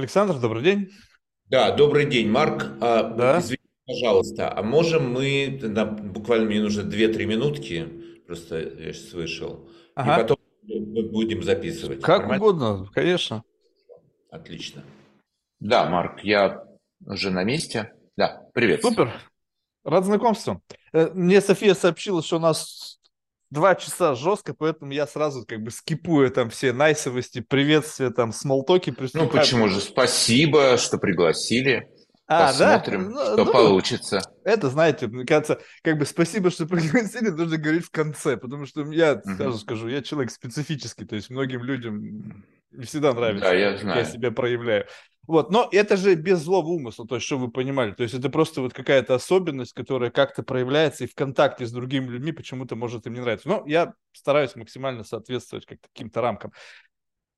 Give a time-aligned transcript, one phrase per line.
[0.00, 0.88] Александр, добрый день.
[1.46, 2.72] Да, добрый день, Марк.
[2.80, 3.38] А, Да.
[3.38, 7.86] извините, пожалуйста, а можем мы, на, буквально мне нужно две-три минутки,
[8.26, 10.22] просто я сейчас вышел, и Ага.
[10.22, 12.00] потом мы будем записывать.
[12.00, 12.42] Как Нормально?
[12.44, 13.42] угодно, конечно.
[14.30, 14.82] Отлично.
[15.58, 16.64] Да, Марк, я
[17.04, 17.92] уже на месте.
[18.16, 18.80] Да, привет.
[18.82, 19.12] Супер.
[19.84, 20.62] Рад знакомству.
[20.92, 22.99] Э, Мне София сообщила, что у нас
[23.50, 28.94] два часа жестко, поэтому я сразу как бы скипую там все найсовости, приветствия, там, смолтоки
[29.14, 29.80] Ну, почему же?
[29.80, 31.88] Спасибо, что пригласили.
[32.26, 32.78] А, да?
[32.78, 34.22] Посмотрим, Ну, что ну, получится.
[34.44, 38.82] Это, знаете, мне кажется, как бы спасибо, что пригласили, нужно говорить в конце, потому что
[38.92, 39.36] я Мгм.
[39.36, 43.80] сразу скажу, я человек специфический, то есть многим людям не всегда нравится, Да, я как
[43.82, 44.06] я знаю.
[44.06, 44.86] себя проявляю.
[45.30, 48.30] Вот, но это же без злого умысла, то есть, что вы понимали, то есть это
[48.30, 53.06] просто вот какая-то особенность, которая как-то проявляется и в контакте с другими людьми почему-то может
[53.06, 53.46] им не нравиться.
[53.46, 56.50] Но я стараюсь максимально соответствовать как каким-то рамкам.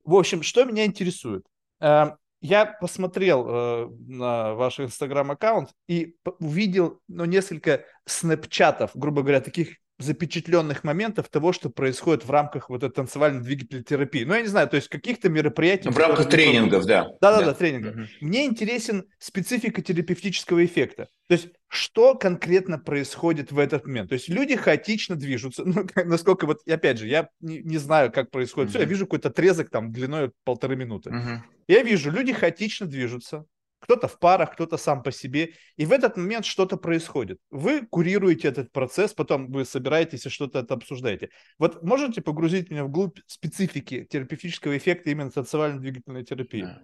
[0.05, 1.45] В общем, что меня интересует?
[1.81, 9.77] Э, Я посмотрел э, на ваш инстаграм-аккаунт и увидел ну, несколько снэпчатов, грубо говоря, таких
[10.03, 14.25] запечатленных моментов того, что происходит в рамках вот этой танцевальной двигательной терапии.
[14.25, 15.89] Ну, я не знаю, то есть каких-то мероприятий...
[15.89, 17.09] В рамках тренингов, да.
[17.21, 17.91] да-да-да, тренинга.
[17.91, 18.09] Мгм.
[18.21, 21.09] Мне интересен специфика терапевтического эффекта.
[21.29, 24.11] То есть, что конкретно происходит в этот момент?
[24.11, 25.63] То есть, люди хаотично движутся.
[25.73, 28.81] Ну, как- насколько вот, опять же, я не, не знаю, как происходит все.
[28.81, 31.11] Я вижу какой-то отрезок там длиной полторы минуты.
[31.11, 31.45] Мгм.
[31.69, 33.47] Я вижу, люди хаотично движутся.
[33.83, 35.55] Кто-то в парах, кто-то сам по себе.
[35.77, 37.39] И в этот момент что-то происходит.
[37.51, 41.31] Вы курируете этот процесс, потом вы собираетесь и что-то это обсуждаете.
[41.59, 46.63] Вот можете погрузить меня вглубь специфики терапевтического эффекта именно танцевально-двигательной терапии?
[46.63, 46.81] Да.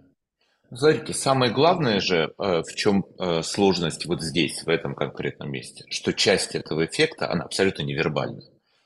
[0.71, 5.85] Смотрите, самое главное же, э, в чем э, сложность вот здесь, в этом конкретном месте,
[5.89, 8.41] что часть этого эффекта, она абсолютно невербальна,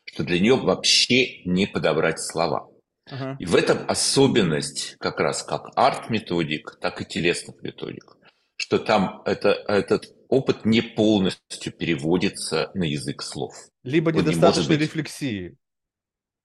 [0.06, 2.70] что для нее вообще не подобрать слова.
[3.10, 3.36] Ага.
[3.40, 8.18] И в этом особенность как раз как арт-методик, так и телесных методик,
[8.56, 13.54] что там это, этот опыт не полностью переводится на язык слов.
[13.84, 14.80] Либо Он не недостаточной может быть.
[14.82, 15.58] рефлексии.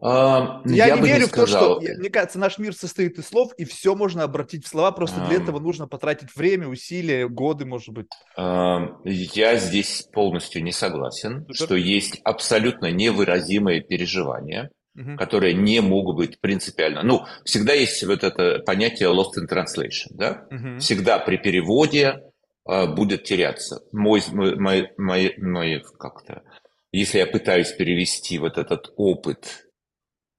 [0.01, 3.27] А, Я, не бы верю в то, что, я- мне кажется, наш мир состоит из
[3.27, 5.43] слов, и все можно обратить в слова, просто для Ам.
[5.43, 8.07] этого нужно потратить время, усилия, годы, может быть.
[8.37, 11.55] а, я здесь полностью не согласен, Супер.
[11.55, 15.17] что есть абсолютно невыразимые переживания, Мгм.
[15.17, 17.05] которые не могут быть принципиально.
[17.05, 20.47] Ну, всегда есть вот это понятие lost in translation, да?
[20.51, 20.81] Мгм.
[20.81, 22.21] всегда при переводе
[22.65, 23.81] а, будет теряться.
[23.93, 26.43] Мой, мой, мой, мой- как-то,
[26.91, 29.67] если я пытаюсь перевести вот этот опыт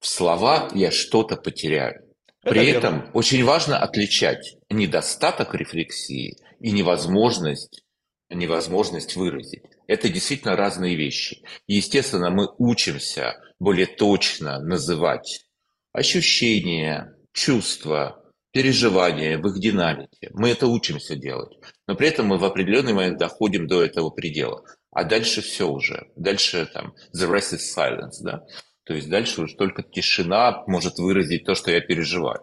[0.01, 2.03] в слова, я что-то потеряю.
[2.43, 2.77] Это При верно.
[2.79, 7.83] этом очень важно отличать недостаток рефлексии и невозможность,
[8.29, 9.63] невозможность выразить.
[9.89, 11.41] Это действительно разные вещи.
[11.65, 15.47] И, естественно, мы учимся более точно называть
[15.93, 20.29] ощущения, чувства, переживания в их динамике.
[20.33, 21.57] Мы это учимся делать.
[21.87, 24.63] Но при этом мы в определенный момент доходим до этого предела.
[24.91, 26.11] А дальше все уже.
[26.15, 28.43] Дальше там the rest is silence, да?
[28.83, 32.41] То есть дальше уже только тишина может выразить то, что я переживаю.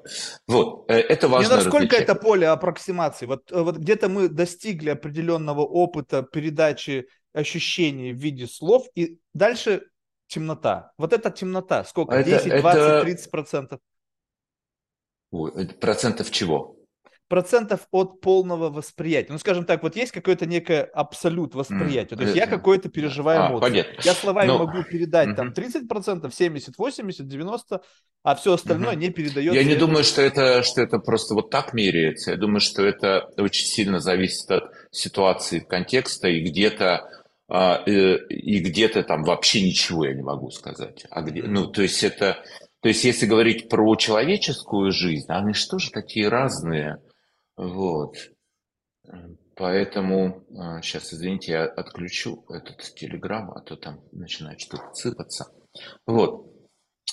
[0.48, 2.02] Вот, э, это Не важно насколько различать.
[2.02, 3.26] это поле аппроксимации?
[3.26, 7.06] Вот, э, вот где-то мы достигли определенного опыта передачи
[7.36, 9.82] ощущений в виде слов, и дальше
[10.26, 10.92] темнота.
[10.98, 12.14] Вот эта темнота, сколько?
[12.14, 13.80] Это- 10, 20, это- 30 процентов?
[15.30, 16.72] Ой, это процентов чего?
[17.28, 19.32] процентов от полного восприятия.
[19.32, 22.14] Ну, скажем так, вот есть какое-то некое абсолют восприятия.
[22.14, 23.62] То есть я это- какое-то переживаю А, эмоции.
[23.68, 24.00] понятно.
[24.04, 25.54] Я словами Но- могу передать там Мгм.
[25.54, 27.82] 30%, 70, 80, 90,
[28.22, 29.58] а все остальное не передается.
[29.60, 32.30] Я не думаю, что это, что это просто вот так меряется.
[32.30, 37.15] Я думаю, что это очень сильно зависит от ситуации, контекста, и где-то а, э,
[37.48, 41.06] и где-то там вообще ничего я не могу сказать.
[41.10, 42.42] А где, ну, то есть это,
[42.80, 47.00] то есть если говорить про человеческую жизнь, они что же такие разные,
[47.56, 48.16] вот.
[49.54, 50.44] Поэтому
[50.82, 55.46] сейчас, извините, я отключу этот телеграм, а то там начинает что-то сыпаться.
[56.06, 56.52] Вот.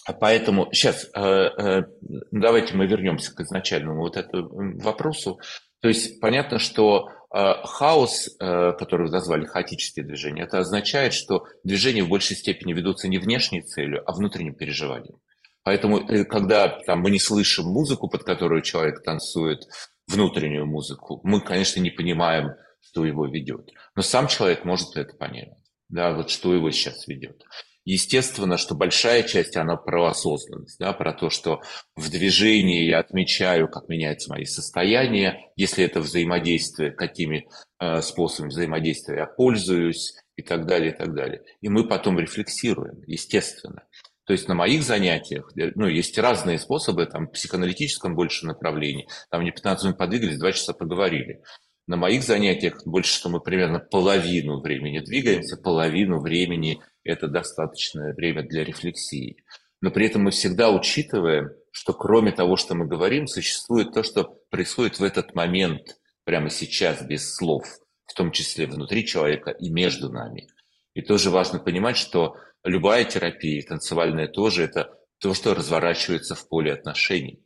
[0.06, 5.40] А Поэтому сейчас давайте мы вернемся к изначальному вот этому вопросу.
[5.84, 11.46] То есть понятно, что э, хаос, э, который вы назвали хаотические движения, это означает, что
[11.64, 15.20] движения в большей степени ведутся не внешней целью, а внутренним переживанием.
[15.64, 19.64] Поэтому, э, когда там, мы не слышим музыку, под которую человек танцует,
[20.08, 22.52] внутреннюю музыку, мы, конечно, не понимаем,
[22.82, 23.70] что его ведет.
[23.96, 25.54] Но сам человек может это понять,
[25.90, 27.42] да, вот что его сейчас ведет.
[27.86, 31.62] Естественно, что большая часть, она про осознанность, да, про то, что
[31.96, 37.50] в движении я отмечаю, как меняются мои состояния, если это взаимодействие, какими
[37.80, 41.42] э, способами взаимодействия я пользуюсь и так далее, и так далее.
[41.60, 43.84] И мы потом рефлексируем, естественно.
[44.26, 49.10] То есть на моих занятиях, э, ну, есть разные способы, там, в психоаналитическом больше направлении,
[49.30, 51.44] там не 15 минут подвигались, 2 часа поговорили.
[51.86, 58.44] На моих занятиях больше, что мы примерно половину времени двигаемся, половину времени– это достаточное время
[58.44, 59.44] для рефлексии.
[59.82, 64.24] Но при этом мы всегда учитываем, что кроме того, что мы говорим, существует то, что
[64.50, 67.66] происходит в этот момент, прямо сейчас, без слов,
[68.06, 70.48] в том числе внутри человека и между нами.
[70.94, 76.72] И тоже важно понимать, что любая терапия, танцевальная тоже, это то, что разворачивается в поле
[76.72, 77.46] отношений.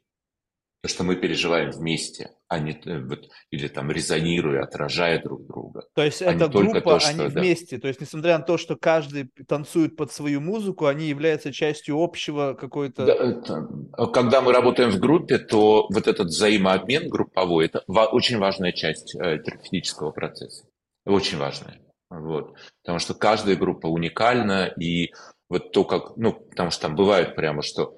[0.84, 5.84] То, что мы переживаем вместе, а не э, вот, или там резонируя, отражая друг друга.
[5.94, 7.42] То есть а это группа, то, что, они да.
[7.42, 7.78] вместе.
[7.78, 12.54] То есть несмотря на то, что каждый танцует под свою музыку, они являются частью общего
[12.54, 13.06] какой-то...
[13.06, 18.72] Да, это, когда мы работаем в группе, то вот этот взаимообмен групповой, это очень важная
[18.72, 20.66] часть э, терапевтического процесса.
[21.06, 21.80] Очень важная.
[22.10, 22.56] Вот.
[22.84, 25.12] Потому что каждая группа уникальна, и
[25.50, 27.94] вот то, как, ну, потому что там бывает прямо, что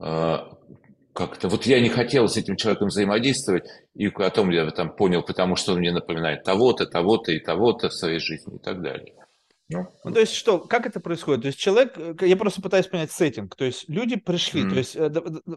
[0.00, 0.38] э,
[1.16, 3.64] как-то, вот я не хотел с этим человеком взаимодействовать,
[3.94, 7.94] и потом я там понял, потому что он мне напоминает того-то, того-то и того-то в
[7.94, 9.14] своей жизни и так далее.
[9.68, 11.42] Ну, ну, то есть что, как это происходит?
[11.42, 14.70] То есть человек, э, я просто пытаюсь понять сеттинг, то есть люди пришли, mm.
[14.70, 15.10] то есть э,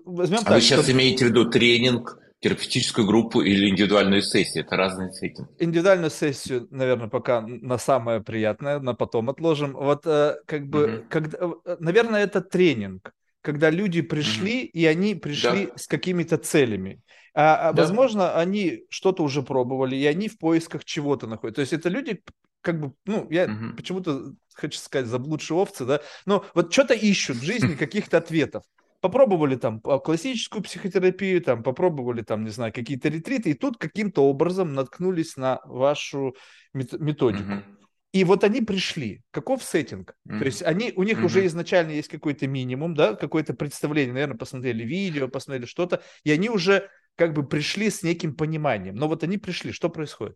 [0.05, 0.55] возьмем а так.
[0.55, 0.91] Вы сейчас что...
[0.93, 4.65] имеете в виду тренинг, терапевтическую группу или индивидуальную сессию?
[4.65, 5.49] Это разные сеттинги.
[5.59, 9.73] Индивидуальную сессию, наверное, пока на самое приятное, на потом отложим.
[9.73, 11.05] Вот э, как бы, mm-hmm.
[11.09, 14.71] когда, наверное, это тренинг, когда люди пришли mm-hmm.
[14.71, 15.77] и они пришли да.
[15.77, 17.01] с какими-то целями.
[17.33, 17.83] А, а да.
[17.83, 21.55] возможно, они что-то уже пробовали, и они в поисках чего-то находят.
[21.55, 22.21] То есть это люди,
[22.61, 23.75] как бы, ну, я угу.
[23.77, 28.63] почему-то хочу сказать, заблудшие овцы, да, но вот что-то ищут в жизни каких-то ответов.
[28.99, 34.73] Попробовали там классическую психотерапию, там попробовали там, не знаю, какие-то ретриты, и тут каким-то образом
[34.73, 36.35] наткнулись на вашу
[36.73, 37.53] методику.
[37.53, 37.78] Угу.
[38.11, 39.21] И вот они пришли.
[39.31, 40.15] Каков сеттинг?
[40.27, 40.39] Mm-hmm.
[40.39, 41.25] То есть они, у них mm-hmm.
[41.25, 46.49] уже изначально есть какой-то минимум, да, какое-то представление, наверное, посмотрели видео, посмотрели что-то, и они
[46.49, 48.95] уже как бы пришли с неким пониманием.
[48.95, 49.71] Но вот они пришли.
[49.71, 50.35] Что происходит?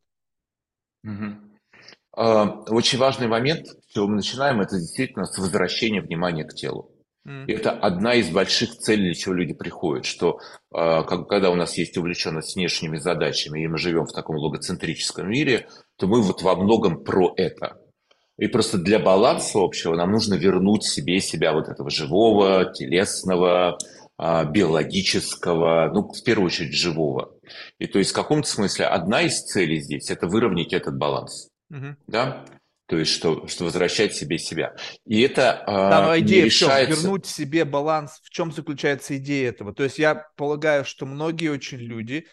[1.05, 2.69] Mm-hmm.
[2.69, 6.92] Очень важный момент, с чего мы начинаем, это действительно с возвращения внимания к телу.
[7.25, 7.45] Mm.
[7.47, 10.39] Это одна из больших целей, для чего люди приходят, что
[10.73, 15.67] а, когда у нас есть увлеченность внешними задачами, и мы живем в таком логоцентрическом мире,
[15.97, 17.77] то мы вот во многом про это.
[18.37, 23.77] И просто для баланса общего нам нужно вернуть себе себя вот этого живого, телесного,
[24.17, 27.37] а, биологического, ну, в первую очередь, живого.
[27.79, 31.49] И то есть в каком-то смысле одна из целей здесь– это выровнять этот баланс.
[31.71, 31.95] Угу.
[32.07, 32.45] Да?
[32.93, 34.75] То есть, что, что возвращать себе себя.
[35.07, 36.93] И это да, но идея решается...
[36.93, 37.03] в чем?
[37.05, 38.19] Вернуть себе баланс.
[38.21, 39.73] В чем заключается идея этого?
[39.73, 42.27] То есть, я полагаю, что многие очень люди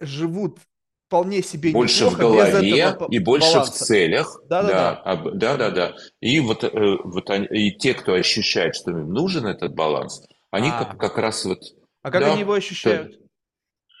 [0.00, 0.58] живут
[1.06, 3.72] вполне себе больше в голове и больше баланса.
[3.72, 4.40] в целях.
[4.48, 5.16] Да, да, да.
[5.16, 5.70] Да, да, да.
[5.70, 5.96] да.
[6.20, 6.70] И вот, э,
[7.04, 10.82] вот они, и те, кто ощущает, что им нужен этот баланс, они а.
[10.82, 11.58] как, как раз вот...
[12.00, 13.18] А как да, они его ощущают?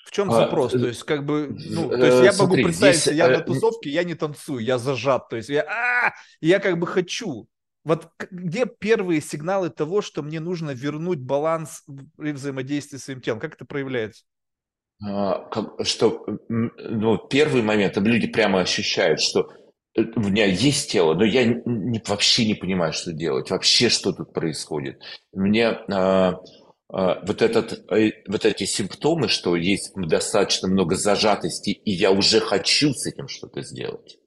[0.06, 0.72] В чем а, запрос?
[0.72, 3.26] А, то есть, как бы, ну, э, то есть я смотри, могу представить, здесь, я
[3.26, 5.28] на э, тусовке, я не танцую, я зажат.
[5.28, 7.48] То есть я, а, я как бы хочу.
[7.82, 11.82] Вот где первые сигналы того, что мне нужно вернуть баланс
[12.16, 13.40] при взаимодействии с своим телом?
[13.40, 14.22] Как это проявляется?
[15.04, 19.50] А, как, что, ну, первый момент, люди прямо ощущают, что
[19.96, 24.12] э, у меня есть тело, но я не, вообще не понимаю, что делать, вообще что
[24.12, 25.02] тут происходит.
[25.32, 26.38] Мне а,
[26.88, 32.92] вот, этот, э, вот эти симптомы, что есть достаточно много зажатости, и я уже хочу
[32.92, 34.18] с этим что-то сделать.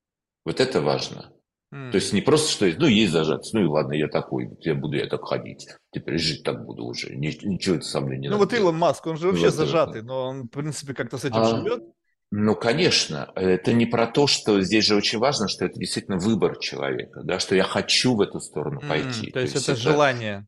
[0.45, 1.31] Вот это важно.
[1.73, 1.91] Mm.
[1.91, 4.97] То есть не просто, что ну, есть зажатость, ну и ладно, я такой, я буду
[4.97, 8.53] я так ходить, теперь жить так буду уже, ничего это со мной не Ну вот
[8.53, 11.45] Илон Маск, он же вообще вот зажатый, но он, в принципе, как-то с этим а,
[11.45, 11.83] живет.
[12.31, 16.57] Ну, конечно, это не про то, что здесь же очень важно, что это действительно выбор
[16.57, 19.27] человека, да, что я хочу в эту сторону пойти.
[19.27, 20.47] Mm, то, есть то есть это, это желание.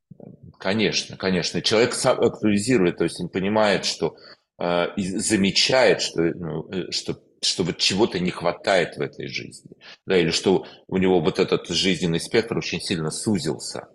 [0.61, 1.59] Конечно, конечно.
[1.63, 4.15] Человек сам актуализирует, то есть он понимает, что
[4.59, 9.71] э, и замечает, что, ну, э, что, что вот чего-то не хватает в этой жизни,
[10.05, 13.87] да, или что у него вот этот жизненный спектр очень сильно сузился.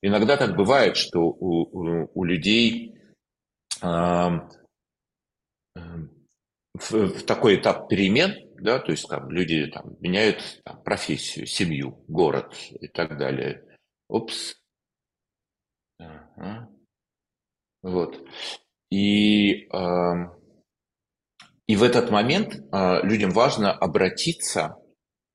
[0.00, 2.94] Иногда так бывает, что у, у, у людей
[3.82, 3.86] э,
[5.74, 12.02] в, в такой этап перемен, да, то есть там люди там, меняют там, профессию, семью,
[12.08, 13.64] город и так далее.
[14.08, 14.54] Опс,
[15.98, 16.68] Ага.
[17.82, 18.20] Вот.
[18.90, 20.12] И, э,
[21.66, 24.76] и в этот момент э, людям важно обратиться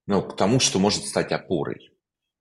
[0.08, 1.92] ну, к тому, что может стать опорой.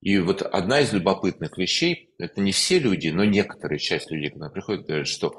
[0.03, 4.49] И вот одна из любопытных вещей, это не все люди, но некоторая часть людей, когда
[4.49, 5.35] приходят, говорят, что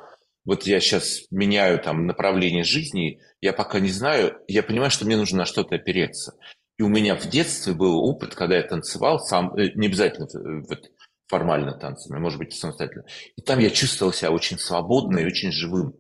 [0.45, 5.17] вот я сейчас меняю там направление жизни, я пока не знаю, я понимаю, что мне
[5.17, 6.33] нужно на что-то опереться.
[6.77, 10.27] И у меня в детстве был опыт, когда я танцевал сам, э, не обязательно
[10.67, 10.91] вот,
[11.31, 13.05] формально танцами, может быть, самостоятельно.
[13.38, 15.95] И там я чувствовал себя очень свободно и очень живым.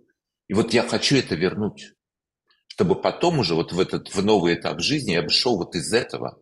[0.49, 1.93] И вот я хочу это вернуть,
[2.67, 5.93] чтобы потом уже вот в этот в новый этап жизни я бы шел вот из
[5.93, 6.37] этого,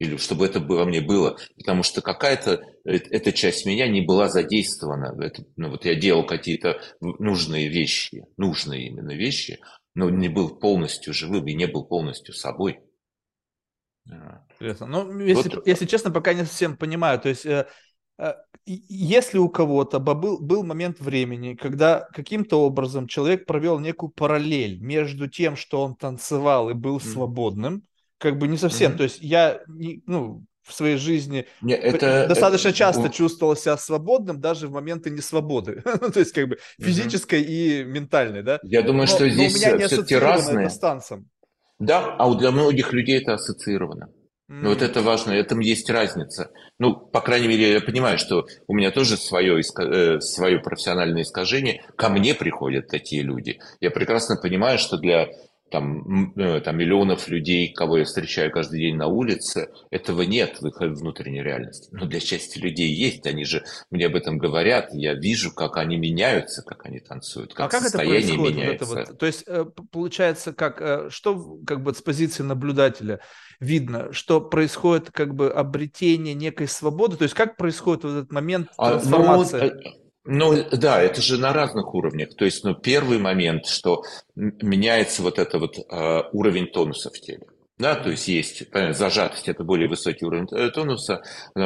[0.00, 4.28] или чтобы это было мне было, потому что какая-то э, эта часть меня не была
[4.28, 5.16] задействована.
[5.22, 9.60] Это, ну, вот я делал какие-то нужные вещи, нужные именно вещи,
[9.94, 12.80] но не был полностью живым и не был полностью собой.
[14.04, 14.86] Интересно.
[14.86, 15.64] Ну, если, вот.
[15.64, 17.20] если честно, пока не совсем понимаю.
[17.20, 17.68] То есть Э,
[18.66, 25.28] если у кого-то был, был момент времени, когда каким-то образом человек провел некую параллель между
[25.28, 27.82] тем, что он танцевал и был свободным,
[28.18, 28.96] как бы не совсем, mm-hmm.
[28.96, 32.78] то есть я не, ну, в своей жизни не, это, достаточно это...
[32.78, 37.82] часто чувствовал себя свободным даже в моменты несвободы, ну, то есть как бы физической mm-hmm.
[37.82, 38.60] и ментальной, да.
[38.62, 40.70] Я думаю, но, что здесь все-таки разные.
[41.80, 44.08] Да, а для многих людей это ассоциировано.
[44.60, 46.50] Ну, вот это важно, этом есть разница.
[46.78, 51.82] Ну, по крайней мере, я понимаю, что у меня тоже свое, э, свое профессиональное искажение.
[51.96, 53.60] Ко мне приходят такие люди.
[53.80, 55.28] Я прекрасно понимаю, что для
[55.72, 60.66] там, э, там миллионов людей, кого я встречаю каждый день на улице, этого нет в
[60.66, 61.88] их внутренней реальности.
[61.92, 65.96] Но для части людей есть, они же мне об этом говорят, я вижу, как они
[65.96, 68.84] меняются, как они танцуют, как, а как состояние это происходит, меняется.
[68.84, 69.18] Вот это вот?
[69.18, 73.20] То есть э, получается, как э, что как бы с позиции наблюдателя
[73.58, 78.68] видно, что происходит как бы обретение некой свободы, то есть как происходит вот этот момент
[78.76, 79.70] трансформации?
[79.70, 82.34] А, ну, ну да, это же на разных уровнях.
[82.36, 84.04] То есть, ну, первый момент, что
[84.36, 87.46] меняется вот это вот э, уровень тонуса в теле.
[87.78, 91.22] Да, то есть есть понятно, зажатость, это более высокий уровень э, тонуса.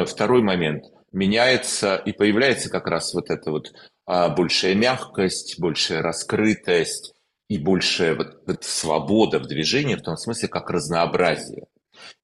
[0.07, 3.71] Второй момент, меняется и появляется как раз вот эта вот
[4.07, 7.13] э, большая мягкость, большая раскрытость
[7.49, 11.67] и большая вот, вот свобода в движении, в том смысле, как разнообразие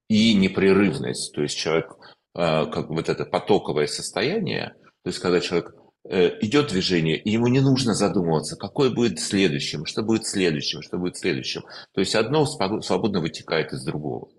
[0.10, 1.34] и непрерывность.
[1.34, 1.94] То есть человек,
[2.36, 4.74] э, как вот это потоковое состояние,
[5.04, 10.04] то есть когда человек идет движение, и ему не нужно задумываться, какое будет следующим, что
[10.04, 11.62] будет следующим, что будет следующим.
[11.94, 14.30] То есть одно свободно вытекает из другого.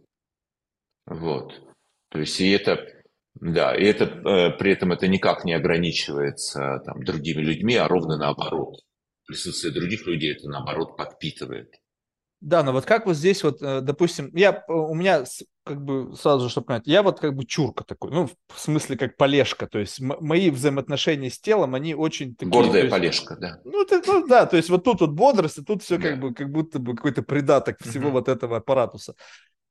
[1.07, 1.53] Вот.
[2.11, 2.87] То есть и это,
[3.35, 8.17] да, и это э, при этом это никак не ограничивается там, другими людьми, а ровно
[8.17, 8.81] наоборот.
[9.27, 11.75] Присутствие других людей это наоборот подпитывает.
[12.45, 15.25] Да, но вот как вот здесь вот, э, допустим, я, у меня
[15.65, 18.99] как бы сразу же, чтобы понять, я вот как бы чурка такой, ну, в смысле
[18.99, 22.53] как полежка, то есть мои взаимоотношения с телом, они очень такие...
[22.53, 23.61] Гордая есть, полежка, да.
[23.65, 26.11] Ну, это, ну, да, то есть вот тут вот бодрость, а тут все да.
[26.11, 28.19] как бы, как будто бы какой-то придаток всего угу.
[28.19, 29.15] вот этого аппаратуса.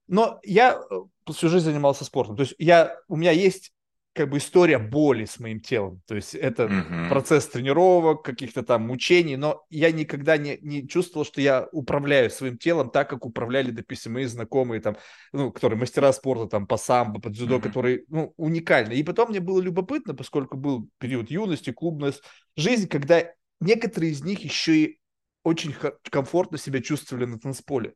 [0.08, 3.72] Но я э, всю жизнь занимался спортом, то есть я, у меня есть
[4.14, 6.02] как бы история боли с моим телом.
[6.06, 7.10] То есть это mm-hmm.
[7.10, 12.58] процесс тренировок, каких-то там мучений, но я никогда не, не чувствовал, что я управляю своим
[12.58, 14.98] телом так, как управляли, допустим, мои знакомые, там,
[15.32, 17.62] ну, которые мастера спорта, там, по самбо, по дзюдо, mm-hmm.
[17.62, 18.94] которые, ну, уникальны.
[18.94, 22.14] И потом мне было любопытно, поскольку был период юности, клубная
[22.56, 23.24] жизнь, когда
[23.60, 25.00] некоторые из них еще и
[25.44, 25.76] очень
[26.10, 27.96] комфортно себя чувствовали на танцполе.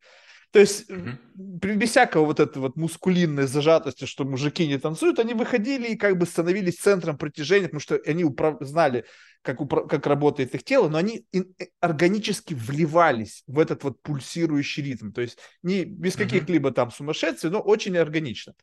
[0.52, 1.76] То есть mm-hmm.
[1.76, 6.18] без всякого вот этой вот мускулинной зажатости, что мужики не танцуют, они выходили и как
[6.18, 8.58] бы становились центром притяжения, потому что они управ...
[8.62, 9.06] знали,
[9.42, 9.86] как, упра...
[9.86, 11.54] как работает их тело, но они ин...
[11.60, 15.12] Э, органически вливались в этот вот пульсирующий ритм.
[15.12, 18.54] То есть не без каких-либо там сумасшествий, но очень органично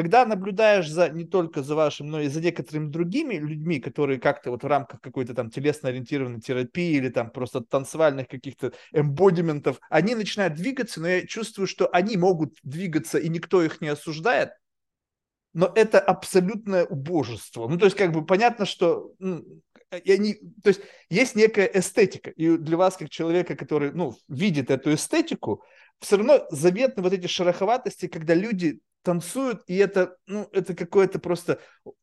[0.00, 4.50] когда наблюдаешь за не только за вашим, но и за некоторыми другими людьми, которые как-то
[4.50, 10.54] вот в рамках какой-то там телесно-ориентированной терапии или там просто танцевальных каких-то эмбодиментов, они начинают
[10.54, 14.52] двигаться, но я чувствую, что они могут двигаться, и никто их не осуждает,
[15.52, 17.68] но это абсолютное убожество.
[17.68, 19.44] Ну, то есть, как бы понятно, что ну,
[20.02, 20.80] и они, то есть
[21.10, 25.62] есть некая эстетика, и для вас, как человека, который, ну, видит эту эстетику,
[26.00, 31.60] все равно заметны вот эти шероховатости, когда люди танцуют, и это, ну, это какое-то просто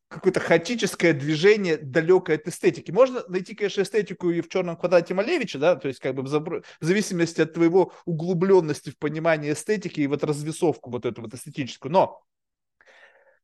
[0.08, 2.90] какое-то хаотическое движение, далекое от эстетики.
[2.90, 6.62] Можно найти, конечно, эстетику и в «Черном квадрате» Малевича, да, то есть как бы в,
[6.80, 11.92] зависимости от твоего углубленности в понимании эстетики и вот развесовку вот эту вот эстетическую.
[11.92, 12.22] Но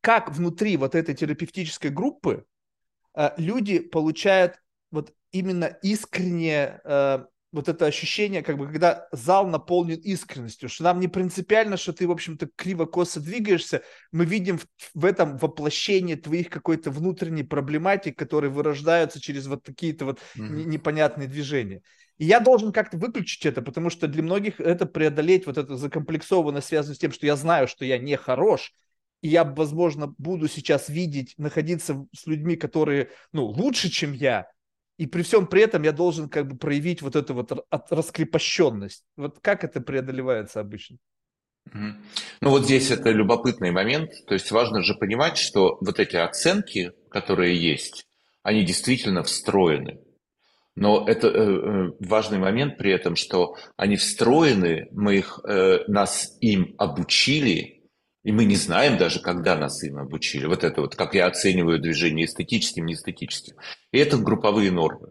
[0.00, 2.44] как внутри вот этой терапевтической группы
[3.14, 4.58] э, люди получают
[4.90, 10.98] вот именно искреннее э, вот это ощущение, как бы, когда зал наполнен искренностью, что нам
[10.98, 16.50] не принципиально, что ты, в общем-то, криво-косо двигаешься, мы видим в, в этом воплощение твоих
[16.50, 20.64] какой-то внутренней проблематик, которые вырождаются через вот такие-то вот mm-hmm.
[20.64, 21.82] непонятные движения.
[22.18, 26.66] И я должен как-то выключить это, потому что для многих это преодолеть, вот это закомплексованность
[26.66, 28.72] связано с тем, что я знаю, что я не хорош,
[29.20, 34.48] и я, возможно, буду сейчас видеть, находиться с людьми, которые, ну, лучше, чем я,
[34.96, 37.52] и при всем при этом я должен как бы проявить вот эту вот
[37.90, 39.04] раскрепощенность.
[39.16, 40.98] Вот как это преодолевается обычно?
[41.72, 44.10] Ну вот здесь это любопытный момент.
[44.26, 48.06] То есть важно же понимать, что вот эти оценки, которые есть,
[48.42, 50.00] они действительно встроены.
[50.76, 56.36] Но это э, э, важный момент при этом, что они встроены, мы их, э, нас
[56.40, 57.83] им обучили,
[58.24, 60.46] и мы не знаем даже, когда нас им обучили.
[60.46, 63.56] Вот это вот, как я оцениваю движение эстетическим, неэстетическим.
[63.92, 65.10] И это групповые нормы.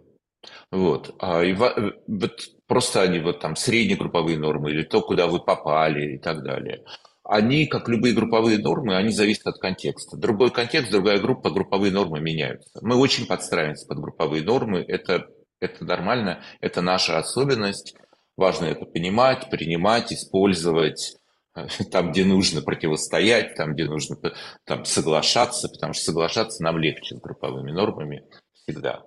[0.72, 1.16] Вот.
[1.20, 6.16] А, и, э, вот просто они вот там среднегрупповые нормы или то, куда вы попали
[6.16, 6.84] и так далее.
[7.24, 10.18] Они, как любые групповые нормы, они зависят от контекста.
[10.18, 12.80] Другой контекст, другая группа, групповые нормы меняются.
[12.82, 14.84] Мы очень подстраиваемся под групповые нормы.
[14.88, 15.28] Это,
[15.62, 17.96] это нормально, это наша особенность.
[18.36, 21.16] Важно это понимать, принимать, использовать
[21.92, 24.18] там, где нужно противостоять, там, где нужно
[24.66, 29.04] там, соглашаться, потому что соглашаться нам легче с групповыми нормами всегда.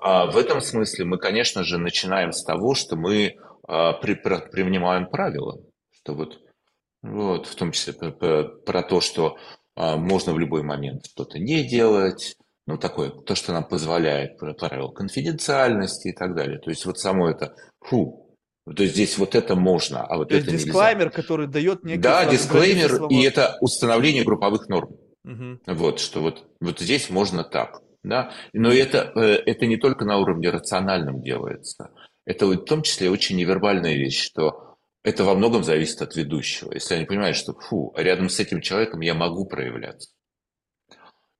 [0.00, 4.50] А в этом смысле мы, конечно же, начинаем с того, что мы а, при, при,
[4.50, 6.40] принимаем правила, что вот,
[7.02, 9.36] вот в том числе про, про, про то, что
[9.74, 14.88] а, можно в любой момент что-то не делать, ну такое, то, что нам позволяет правила
[14.88, 16.58] конфиденциальности и так далее.
[16.60, 18.27] То есть вот само это, фу,
[18.74, 21.10] то есть здесь вот это можно, а вот то это дисклаймер, нельзя.
[21.10, 22.00] который дает некий...
[22.00, 24.96] Да, дисклеймер, и это установление групповых норм.
[25.24, 25.60] Угу.
[25.66, 27.82] Вот, что вот, вот здесь можно так.
[28.02, 28.32] Да?
[28.52, 31.90] Но это, э, это не только на уровне рациональном делается.
[32.24, 36.72] Это в том числе очень невербальная вещь, что это во многом зависит от ведущего.
[36.72, 40.10] Если они понимают, что фу, рядом с этим человеком я могу проявляться.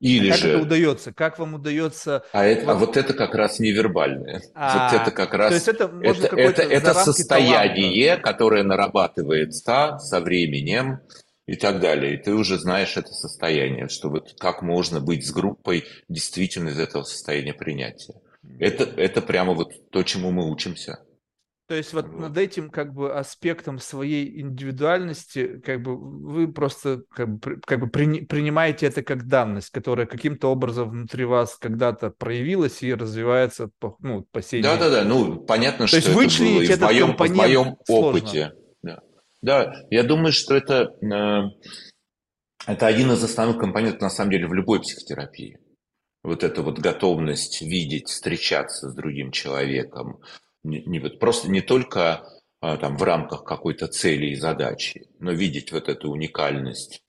[0.00, 0.48] Или а как же...
[0.50, 1.12] это удается?
[1.12, 2.22] Как вам удается?
[2.32, 2.70] А, это, вот...
[2.70, 4.42] а вот это как раз невербальное.
[4.54, 5.48] А, вот это как раз.
[5.48, 8.32] То есть это это, это, это состояние, таланта.
[8.32, 11.00] которое нарабатывается со временем
[11.46, 12.14] и так далее.
[12.14, 16.78] И ты уже знаешь это состояние, что вот как можно быть с группой действительно из
[16.78, 18.14] этого состояния принятия.
[18.60, 21.00] Это, это прямо вот то, чему мы учимся.
[21.68, 27.02] То есть вот, вот над этим как бы аспектом своей индивидуальности как бы вы просто
[27.10, 32.10] как бы, как бы при, принимаете это как данность, которая каким-то образом внутри вас когда-то
[32.10, 34.80] проявилась и развивается по, ну, по сей да, день.
[34.80, 38.52] Да-да-да, ну понятно, То что есть это было и в моем, в моем опыте.
[39.40, 41.42] Да, я думаю, что это, э,
[42.66, 45.58] это один из основных компонентов, на самом деле, в любой психотерапии.
[46.24, 50.20] Вот эта вот готовность видеть, встречаться с другим человеком.
[50.64, 52.28] Не, не, просто не только
[52.60, 57.02] а, там, в рамках какой-то цели и задачи, но видеть вот эту уникальность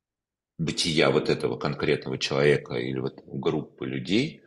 [0.60, 4.44] бытия вот этого конкретного человека или вот группы людей,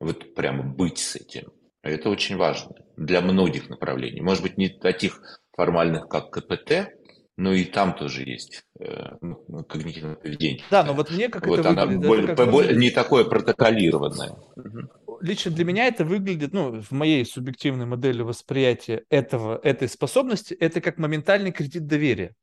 [0.00, 1.52] вот прямо быть с этим.
[1.82, 4.20] Это очень важно для многих направлений.
[4.20, 5.20] Может быть, не таких
[5.52, 6.94] формальных, как КПТ,
[7.36, 10.62] ну и там тоже есть э, ну, ну, когнитивное поведение.
[10.70, 12.06] Да, но вот мне как вот это она выглядит...
[12.06, 14.36] Более, как более, не такое протоколированное.
[15.20, 20.80] Лично для меня это выглядит, ну, в моей субъективной модели восприятия этого, этой способности, это
[20.80, 22.34] как моментальный кредит доверия.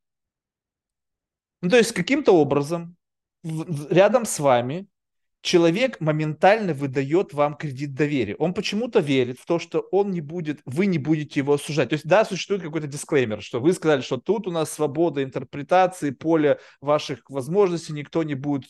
[1.60, 2.96] Ну, то есть каким-то образом
[3.42, 4.86] в, рядом с вами
[5.40, 8.34] человек моментально выдает вам кредит доверия.
[8.36, 11.90] Он почему-то верит в то, что он не будет, вы не будете его осуждать.
[11.90, 16.10] То есть, да, существует какой-то дисклеймер, что вы сказали, что тут у нас свобода интерпретации,
[16.10, 18.64] поле ваших возможностей, никто не будет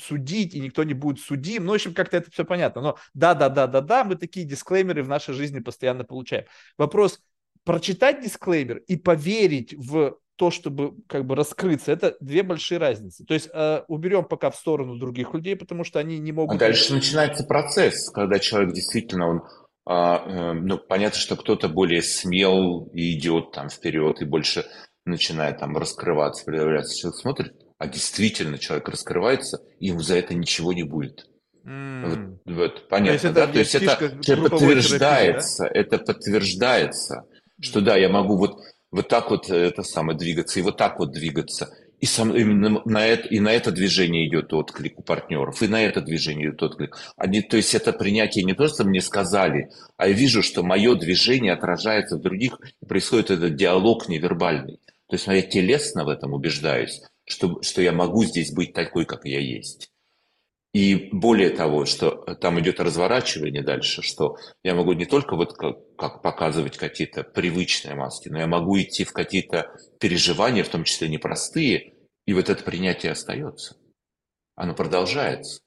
[0.00, 1.66] судить и никто не будет судим.
[1.66, 2.80] Ну, в общем, как-то это все понятно.
[2.80, 6.44] Но да, да, да, да, да, мы такие дисклеймеры в нашей жизни постоянно получаем.
[6.78, 7.20] Вопрос,
[7.64, 13.24] прочитать дисклеймер и поверить в то, чтобы как бы раскрыться, это две большие разницы.
[13.24, 16.56] То есть э, уберем пока в сторону других людей, потому что они не могут...
[16.56, 19.42] А дальше начинается процесс, когда человек действительно, он,
[19.86, 24.66] э, э, ну, понятно, что кто-то более смел и идет там вперед и больше
[25.04, 26.96] начинает там раскрываться, проявляться.
[26.96, 31.28] Человек смотрит, а действительно человек раскрывается, и ему за это ничего не будет.
[31.64, 32.38] Mm.
[32.44, 33.96] Вот, вот, понятно, То есть это, да?
[33.96, 35.80] То есть это подтверждается, терапии, да?
[35.80, 37.24] это подтверждается,
[37.60, 38.58] что да, я могу вот
[38.94, 41.76] вот так вот э, это самое двигаться, и вот так вот двигаться.
[42.00, 45.82] И сам, именно на это, и на это движение идет отклик у партнеров, и на
[45.82, 46.96] это движение идет отклик.
[47.16, 51.52] Они, то есть это принятие не просто мне сказали, а я вижу, что мое движение
[51.52, 54.78] отражается в других, и происходит этот диалог невербальный.
[55.08, 59.24] То есть я телесно в этом убеждаюсь, что, что я могу здесь быть такой, как
[59.24, 59.90] я есть.
[60.74, 62.10] И более того, что
[62.40, 67.94] там идет разворачивание дальше, что я могу не только вот как, как показывать какие-то привычные
[67.94, 71.94] маски, но я могу идти в какие-то переживания, в том числе непростые,
[72.26, 73.76] и вот это принятие остается.
[74.56, 75.60] Оно продолжается.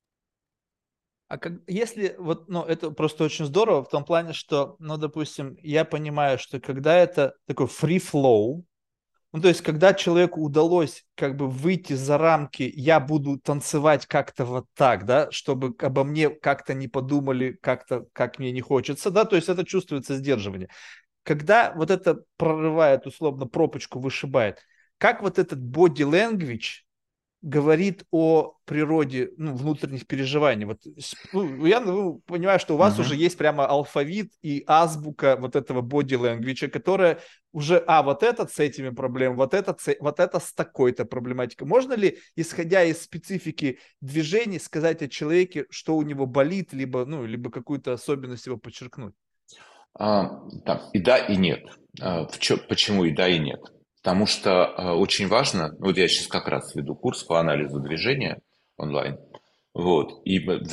[1.30, 5.58] А как, если вот, ну, это просто очень здорово в том плане, что, ну, допустим,
[5.62, 8.64] я понимаю, что когда это такой free flow,
[9.38, 14.46] ну, то есть, когда человеку удалось как бы выйти за рамки, я буду танцевать как-то
[14.46, 19.26] вот так, да, чтобы обо мне как-то не подумали, как-то, как мне не хочется, да,
[19.26, 20.70] то есть это чувствуется сдерживание.
[21.22, 24.58] Когда вот это прорывает, условно, пропочку вышибает,
[24.98, 26.87] как вот этот body language
[27.42, 30.66] говорит о природе ну, внутренних переживаний.
[30.66, 30.82] Вот,
[31.34, 33.02] ну, я ну, понимаю, что у вас uh-huh.
[33.02, 37.20] уже есть прямо алфавит и азбука вот этого body language, которая
[37.52, 41.68] уже, а, вот этот с этими проблемами, вот этот, вот это с такой-то проблематикой.
[41.68, 47.26] Можно ли, исходя из специфики движений, сказать о человеке, что у него болит, либо, ну,
[47.26, 49.14] либо какую-то особенность его подчеркнуть?
[49.94, 51.64] А, да, и да, и нет.
[52.00, 53.62] А, в чё, почему и да, и нет?
[54.08, 58.40] Потому что э, очень важно, вот я сейчас как раз веду курс по анализу движения
[58.78, 59.18] онлайн,
[59.74, 60.64] вот, и вот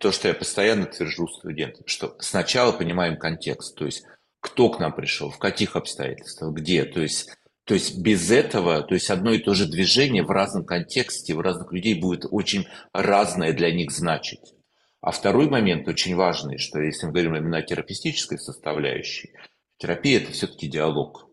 [0.00, 4.02] то, что я постоянно твержу студентам, что сначала понимаем контекст, то есть
[4.40, 7.30] кто к нам пришел, в каких обстоятельствах, где, то есть
[7.64, 11.40] то есть без этого, то есть одно и то же движение в разном контексте, в
[11.40, 14.52] разных людей будет очень разное для них значить.
[15.00, 19.30] А второй момент очень важный, что если мы говорим именно о терапевтической составляющей,
[19.78, 21.29] терапия– это все-таки диалог.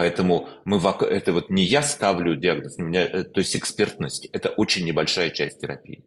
[0.00, 4.48] Поэтому мы, это вот не я ставлю диагноз, у меня, э, то есть экспертность, это
[4.48, 6.06] очень небольшая часть терапии.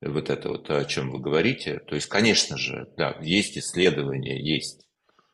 [0.00, 1.80] Вот это вот, о чем вы говорите.
[1.80, 4.86] То есть, конечно же, да, есть исследования, есть.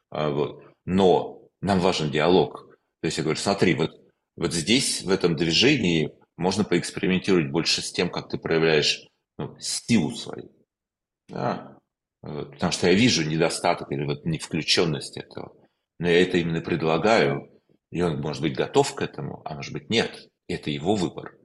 [0.08, 0.64] А, вот.
[0.86, 2.74] Но нам важен диалог.
[3.02, 4.00] То есть я говорю, смотри, вот,
[4.36, 10.16] вот здесь, в этом движении, можно поэкспериментировать больше с тем, как ты проявляешь ну, силу
[10.16, 10.50] свою.
[11.28, 11.76] Да?
[12.22, 15.52] Потому что я вижу недостаток или вот невключенность этого.
[15.98, 17.57] Но я это именно предлагаю,
[17.90, 20.28] и он может быть готов к этому, а может быть нет.
[20.46, 21.38] Это его выбор.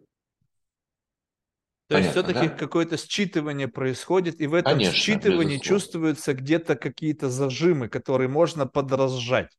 [1.87, 2.55] То Понятно, есть все-таки да?
[2.55, 5.59] какое-то считывание происходит, и в этом Конечно, считывании безусловно.
[5.59, 9.51] чувствуются где-то какие-то зажимы, которые можно подразжать.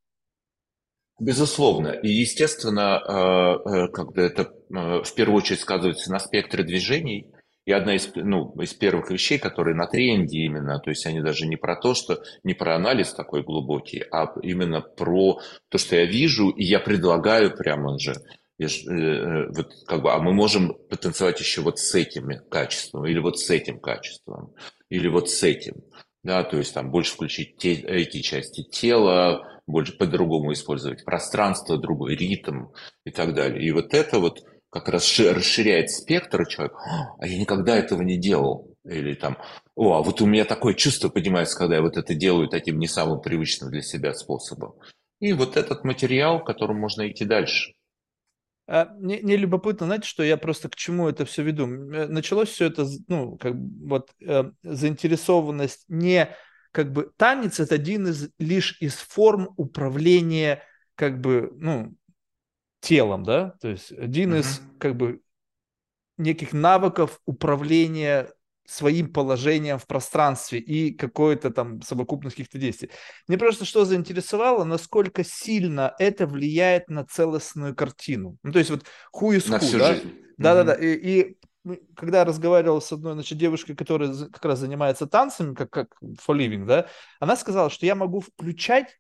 [1.21, 1.89] Безусловно.
[1.89, 7.31] И, естественно, э, э, когда это э, в первую очередь сказывается на спектре движений,
[7.67, 11.47] и одна из, ну, из первых вещей, которые на тренде именно, то есть они даже
[11.47, 16.05] не про то, что не про анализ такой глубокий, а именно про то, что я
[16.05, 18.15] вижу, и я предлагаю прямо же,
[18.59, 23.07] я, э, э, вот, как бы, а мы можем потанцевать еще вот с этим качеством,
[23.07, 24.55] или вот с этим качеством,
[24.91, 25.83] или вот с этим.
[26.23, 32.17] Да, то есть там больше включить те, эти части тела, больше по-другому использовать пространство, другой
[32.17, 32.69] ритм
[33.05, 33.67] и так далее.
[33.67, 34.43] И вот это вот
[34.75, 36.75] как раз расширяет спектр человек,
[37.21, 38.77] а я никогда этого не делал.
[38.85, 39.39] Или там,
[39.77, 42.89] о, а вот у меня такое чувство поднимается, когда я вот это делаю таким не
[42.89, 44.75] самым привычным для себя способом.
[45.21, 47.75] И вот этот материал, которым можно идти дальше.
[48.67, 51.67] А, мне, мне любопытно, знаете, что я просто к чему это все веду.
[51.67, 56.35] Э, началось все это, ну, как вот э, заинтересованность не
[56.73, 60.65] как бы танец это один из лишь из форм управления
[60.97, 61.95] как бы ну
[62.85, 64.41] телом, да, то есть один uh-huh.
[64.41, 65.21] из как бы
[66.19, 68.29] неких навыков управления
[68.67, 72.91] своим положением в пространстве и какой-то там совокупность каких-то действий.
[73.29, 78.39] Мне просто что заинтересовало, насколько сильно это влияет на целостную картину.
[78.43, 79.95] Ну, то есть вот who is на who, всю да?
[79.95, 80.15] Жизнь.
[80.39, 80.75] Да-да-да.
[80.75, 81.37] И, и
[81.95, 86.37] когда я разговаривал с одной значит, девушкой, которая как раз занимается танцами, как, как for
[86.37, 86.87] living, да,
[87.21, 88.99] она сказала, что я могу включать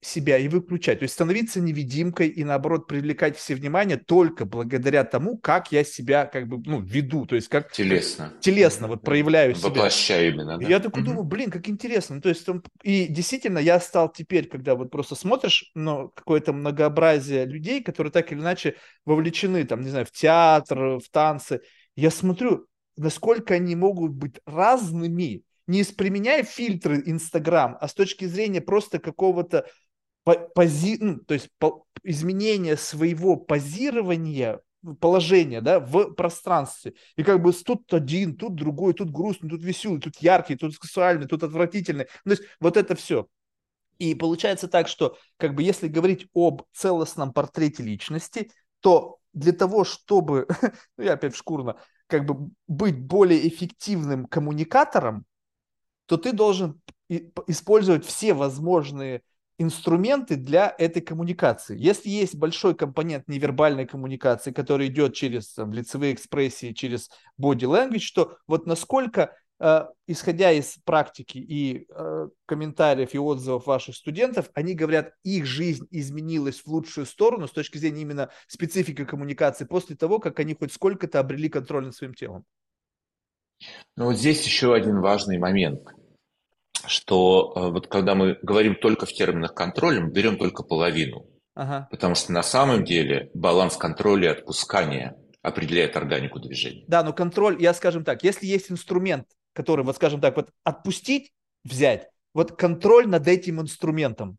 [0.00, 1.00] себя и выключать.
[1.00, 6.26] То есть становиться невидимкой и, наоборот, привлекать все внимание только благодаря тому, как я себя
[6.26, 7.26] как бы, ну, веду.
[7.26, 7.72] То есть как...
[7.72, 8.32] Телесно.
[8.40, 9.68] Телесно, вот проявляю себя.
[9.68, 10.66] Воплощаю именно, да?
[10.66, 11.10] Я такой угу.
[11.10, 12.16] думаю, блин, как интересно.
[12.16, 12.46] Ну, то есть,
[12.82, 18.30] и действительно, я стал теперь, когда вот просто смотришь, ну, какое-то многообразие людей, которые так
[18.32, 21.60] или иначе вовлечены, там, не знаю, в театр, в танцы,
[21.96, 28.60] я смотрю, насколько они могут быть разными, не применяя фильтры Инстаграм, а с точки зрения
[28.60, 29.66] просто какого-то
[30.34, 34.60] пози, ну, то есть по, изменение своего позирования
[35.00, 36.94] положения, да, в пространстве.
[37.16, 41.26] И как бы тут один, тут другой, тут грустный, тут веселый, тут яркий, тут сексуальный,
[41.26, 42.04] тут отвратительный.
[42.24, 43.26] То есть вот это все.
[43.98, 49.84] И получается так, что как бы если говорить об целостном портрете личности, то для того,
[49.84, 50.46] чтобы,
[50.96, 55.24] ну я опять шкурно, как бы быть более эффективным коммуникатором,
[56.06, 59.22] то ты должен использовать все возможные
[59.58, 61.78] инструменты для этой коммуникации.
[61.78, 68.12] Если есть большой компонент невербальной коммуникации, который идет через там, лицевые экспрессии, через body language,
[68.14, 74.74] то вот насколько, э, исходя из практики и э, комментариев и отзывов ваших студентов, они
[74.74, 80.18] говорят, их жизнь изменилась в лучшую сторону с точки зрения именно специфики коммуникации после того,
[80.18, 82.44] как они хоть сколько-то обрели контроль над своим телом.
[83.96, 85.80] Ну вот здесь еще один важный момент–
[86.86, 91.26] что э, вот когда мы говорим только в терминах контроля, мы берем только половину.
[91.54, 91.88] Ага.
[91.90, 96.84] Потому что на самом деле баланс контроля и отпускания определяет органику движения.
[96.88, 101.32] Да, но контроль, я скажем так, если есть инструмент, который, вот скажем так, вот отпустить,
[101.64, 104.38] взять, вот контроль над этим инструментом.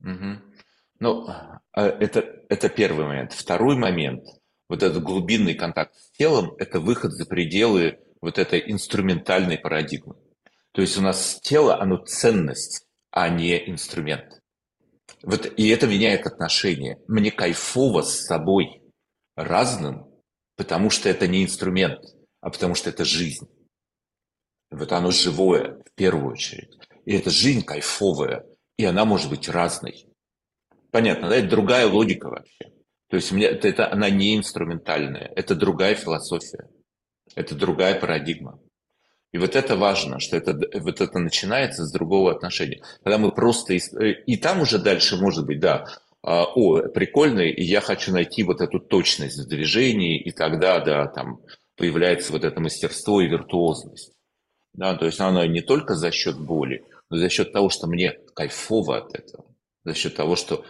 [0.00, 0.40] Угу.
[1.00, 3.32] Ну, а, это, это первый момент.
[3.32, 4.24] Второй момент,
[4.68, 10.16] вот этот глубинный контакт с телом, это выход за пределы вот этой инструментальной парадигмы.
[10.74, 14.40] То есть у нас тело, оно ценность, а не инструмент.
[15.22, 16.98] Вот, и это меняет отношение.
[17.06, 18.82] Мне кайфово с собой
[19.36, 20.06] разным,
[20.56, 22.00] потому что это не инструмент,
[22.40, 23.48] а потому что это жизнь.
[24.72, 26.76] Вот оно живое в первую очередь.
[27.04, 28.44] И эта жизнь кайфовая,
[28.76, 30.08] и она может быть разной.
[30.90, 31.36] Понятно, да?
[31.36, 32.72] Это другая логика вообще.
[33.10, 36.68] То есть меня, это, это, она не инструментальная, это другая философия,
[37.36, 38.58] это другая парадигма.
[39.34, 42.80] И вот это важно, что это, вот это начинается с другого отношения.
[43.02, 43.74] Когда мы просто...
[43.74, 45.88] Э, и там уже дальше может быть, да,
[46.22, 51.08] а, о, прикольно, и я хочу найти вот эту точность в движении, и тогда, да,
[51.08, 51.40] там
[51.76, 54.12] появляется вот это мастерство и виртуозность.
[54.72, 58.12] Да, то есть она не только за счет боли, но за счет того, что мне
[58.36, 59.46] кайфово от этого,
[59.82, 60.64] за счет того, что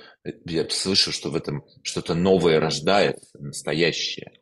[0.46, 4.32] я слышу, что в этом что-то новое рождается, настоящее.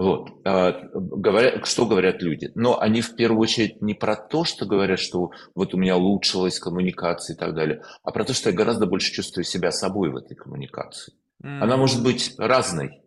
[0.00, 0.30] Вот.
[0.46, 2.50] А, говорят, что говорят люди?
[2.54, 6.58] Но они в первую очередь не про то, что говорят, что вот у меня улучшилась
[6.58, 10.16] коммуникация и так далее, а про то, что я гораздо больше чувствую себя собой в
[10.16, 11.12] этой коммуникации.
[11.44, 11.60] Mm.
[11.60, 13.02] Она может быть разной.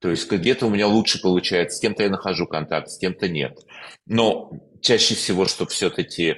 [0.00, 3.58] То есть где-то у меня лучше получается, с кем-то я нахожу контакт, с кем-то нет.
[4.06, 6.36] Но чаще всего, что все-таки,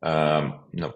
[0.00, 0.40] э,
[0.72, 0.90] ну,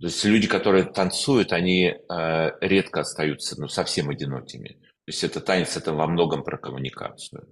[0.00, 4.78] то есть люди, которые танцуют, они э, редко остаются ну, совсем одинокими.
[5.08, 7.48] То есть это танец, это во многом про коммуникацию.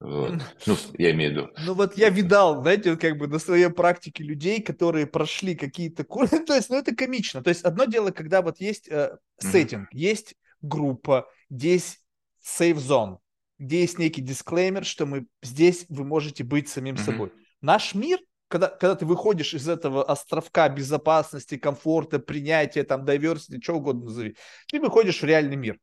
[0.00, 0.40] Вот.
[0.64, 1.50] Ну, я имею в виду.
[1.66, 6.40] Ну вот я видал, знаете, как бы на своей практике людей, которые прошли какие-то курсы.
[6.46, 7.42] То есть, ну это комично.
[7.42, 9.98] То есть одно дело, когда вот есть э, сеттинг, mm-hmm.
[9.98, 12.00] есть группа, есть
[12.42, 13.18] safe zone,
[13.58, 17.04] где есть некий дисклеймер, что мы здесь вы можете быть самим mm-hmm.
[17.04, 17.32] собой.
[17.60, 23.74] Наш мир, когда, когда ты выходишь из этого островка безопасности, комфорта, принятия, там, diversity, что
[23.74, 25.78] угодно назови, ты выходишь в реальный мир.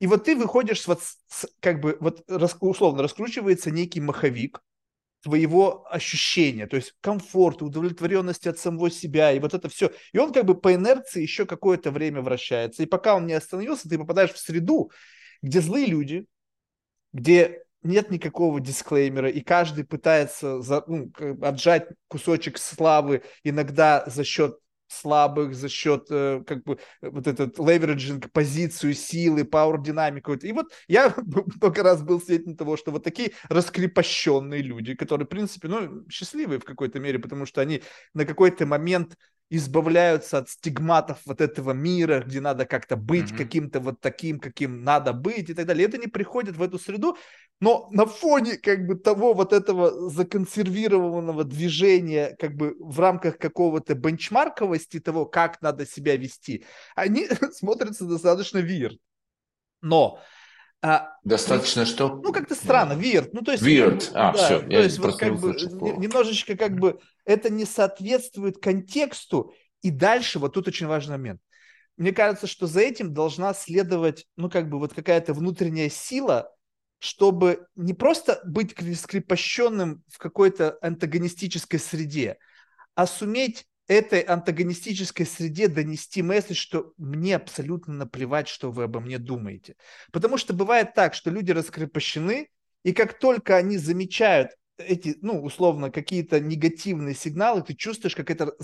[0.00, 2.24] И вот ты выходишь, вот, с, как бы, вот
[2.60, 4.62] условно раскручивается некий маховик
[5.22, 9.92] твоего ощущения, то есть комфорта, удовлетворенности от самого себя, и вот это все.
[10.12, 12.82] И он как бы по инерции еще какое-то время вращается.
[12.82, 14.90] И пока он не остановился, ты попадаешь в среду,
[15.42, 16.26] где злые люди,
[17.12, 24.58] где нет никакого дисклеймера, и каждый пытается за, ну, отжать кусочек славы, иногда за счет
[24.92, 30.34] слабых за счет э, как бы вот этот leveraging, позицию силы, power динамику.
[30.34, 31.14] И вот я
[31.60, 36.60] только раз был свидетелем того, что вот такие раскрепощенные люди, которые, в принципе, ну, счастливые
[36.60, 37.82] в какой-то мере, потому что они
[38.14, 39.16] на какой-то момент
[39.50, 43.36] избавляются от стигматов вот этого мира, где надо как-то быть mm-hmm.
[43.36, 45.84] каким-то вот таким, каким надо быть и так далее.
[45.84, 47.16] И это не приходит в эту среду,
[47.60, 53.94] но на фоне как бы того вот этого законсервированного движения как бы в рамках какого-то
[53.94, 56.64] бенчмарковости того, как надо себя вести,
[56.96, 58.98] они смотрятся достаточно вирт.
[59.82, 60.20] Но
[60.82, 62.08] а, Достаточно что?
[62.08, 63.30] Ну, как-то странно, weird.
[63.34, 63.62] Ну, то есть...
[63.62, 64.60] Weird, а, да, все.
[64.60, 69.52] То есть, вот как бы, немножечко как бы это не соответствует контексту.
[69.82, 71.40] И дальше, вот тут очень важный момент.
[71.98, 76.50] Мне кажется, что за этим должна следовать, ну, как бы вот какая-то внутренняя сила,
[77.00, 82.38] чтобы не просто быть скрепощенным в какой-то антагонистической среде,
[82.94, 89.18] а суметь этой антагонистической среде донести месседж, что мне абсолютно наплевать, что вы обо мне
[89.18, 89.74] думаете.
[90.12, 92.50] Потому что бывает так, что люди раскрепощены,
[92.84, 94.52] и как только они замечают
[94.86, 98.54] эти, ну, условно, какие-то негативные сигналы, ты чувствуешь, как это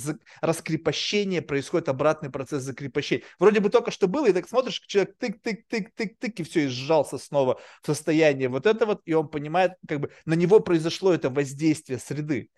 [0.41, 3.25] раскрепощение происходит, обратный процесс закрепощения.
[3.39, 7.61] Вроде бы только что было, и так смотришь, человек тык-тык-тык-тык-тык, и все, и сжался снова
[7.83, 11.99] в состояние вот это вот, и он понимает, как бы на него произошло это воздействие
[11.99, 12.51] среды.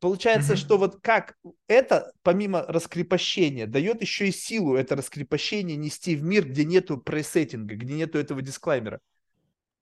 [0.00, 0.56] Получается, mm-hmm.
[0.56, 1.36] что вот как
[1.68, 7.76] это, помимо раскрепощения, дает еще и силу это раскрепощение нести в мир, где нету пресеттинга,
[7.76, 8.98] где нету этого дисклаймера.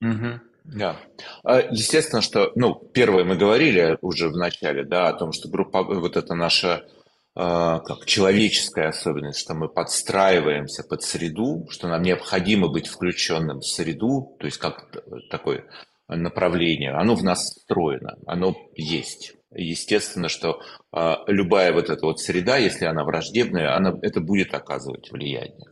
[0.04, 0.40] Mm-hmm.
[0.64, 0.96] Да.
[1.44, 5.82] А, естественно, что, ну, первое мы говорили уже в начале, да, о том, что группа,
[5.82, 6.86] вот это наша
[7.32, 14.36] как человеческая особенность, что мы подстраиваемся под среду, что нам необходимо быть включенным в среду,
[14.40, 14.92] то есть как
[15.30, 15.64] такое
[16.08, 19.34] направление, оно в нас встроено, оно есть.
[19.52, 20.60] Естественно, что
[20.92, 25.70] э, любая вот эта вот среда, если она враждебная, она, это будет оказывать влияние.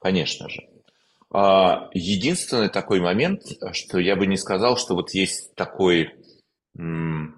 [0.00, 0.62] Конечно же.
[1.32, 6.10] А, единственный такой момент, что я бы не сказал, что вот есть такой,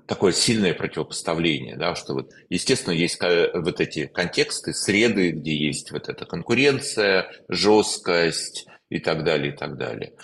[0.06, 6.08] такое сильное противопоставление, да, что вот, естественно, есть вот эти контексты, среды, где есть вот
[6.08, 10.14] эта конкуренция, жесткость и так далее, и так далее.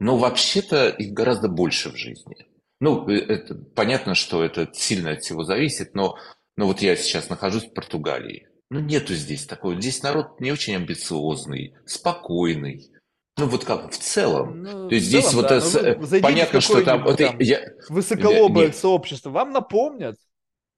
[0.00, 2.46] Но вообще-то их гораздо больше в жизни.
[2.80, 6.16] Ну, э, это, понятно, что это сильно от всего зависит, но,
[6.56, 8.46] но вот я сейчас нахожусь в Португалии.
[8.70, 9.80] Ну, нету здесь такого.
[9.80, 12.90] Здесь народ не очень амбициозный, спокойный.
[13.38, 14.62] Ну, вот как в целом.
[14.62, 15.90] Ну, То есть в здесь целом, вот да.
[15.90, 17.04] э, Ну, понятно, что там...
[17.04, 18.76] вот там я- высоколобое Нет.
[18.76, 19.30] сообщество.
[19.30, 20.16] Вам напомнят,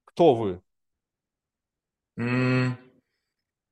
[0.04, 0.60] кто вы.
[2.18, 2.76] м,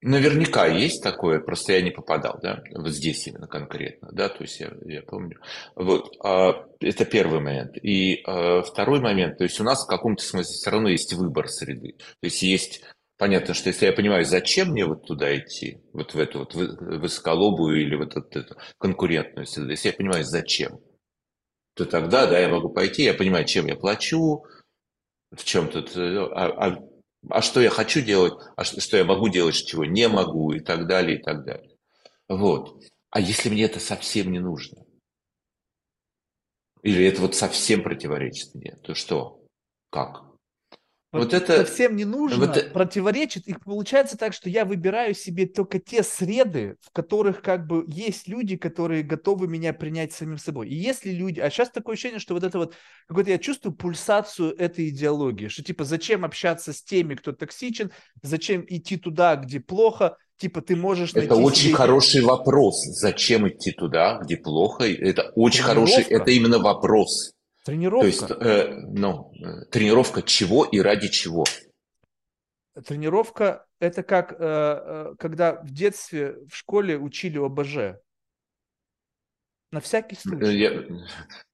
[0.00, 4.60] Наверняка есть такое, просто я не попадал, да, вот здесь именно конкретно, да, то есть
[4.60, 5.40] я, я помню.
[5.74, 7.76] Вот, а, это первый момент.
[7.82, 11.48] И а, второй момент, то есть у нас в каком-то смысле все равно есть выбор
[11.48, 11.94] среды.
[11.98, 12.82] То есть есть,
[13.18, 16.76] понятно, что если я понимаю, зачем мне вот туда идти, вот в эту вот вы-
[17.00, 20.80] высоколобую или вот эту конкурентную среду, если я понимаю, зачем,
[21.74, 24.44] то тогда, да, я могу пойти, я понимаю, чем я плачу,
[25.32, 26.78] в чем тут, э, а, а-
[27.30, 30.60] а что я хочу делать, а что, что я могу делать, чего не могу, и
[30.60, 31.76] так далее, и так далее.
[32.28, 32.82] Вот.
[33.10, 34.84] А если мне это совсем не нужно?
[36.82, 39.44] Или это вот совсем противоречит мне, то что?
[39.90, 40.24] Как?
[41.10, 43.46] Вот это- совсем не нужно, вот противоречит.
[43.48, 48.28] И получается так, что я выбираю себе только те среды, в которых как бы есть
[48.28, 50.68] люди, которые готовы меня принять самим собой.
[50.68, 51.40] И если люди...
[51.40, 52.74] А сейчас такое ощущение, что вот это вот...
[53.06, 57.90] Какое-то я чувствую пульсацию этой идеологии, что типа зачем общаться с теми, кто токсичен,
[58.22, 62.84] зачем идти туда, где плохо, типа ты можешь Это очень себе- хороший вопрос.
[62.84, 64.84] Зачем идти туда, где плохо?
[64.84, 66.14] Это очень хороший, Тренировка.
[66.22, 67.32] это именно вопрос.
[67.68, 68.00] Тренировка.
[68.00, 71.44] То есть, э, ну, э, тренировка чего и ради чего?
[72.86, 77.98] Тренировка– это как, э, э, когда в детстве в школе учили ОБЖ.
[79.70, 80.56] На всякий случай.
[80.58, 80.70] я-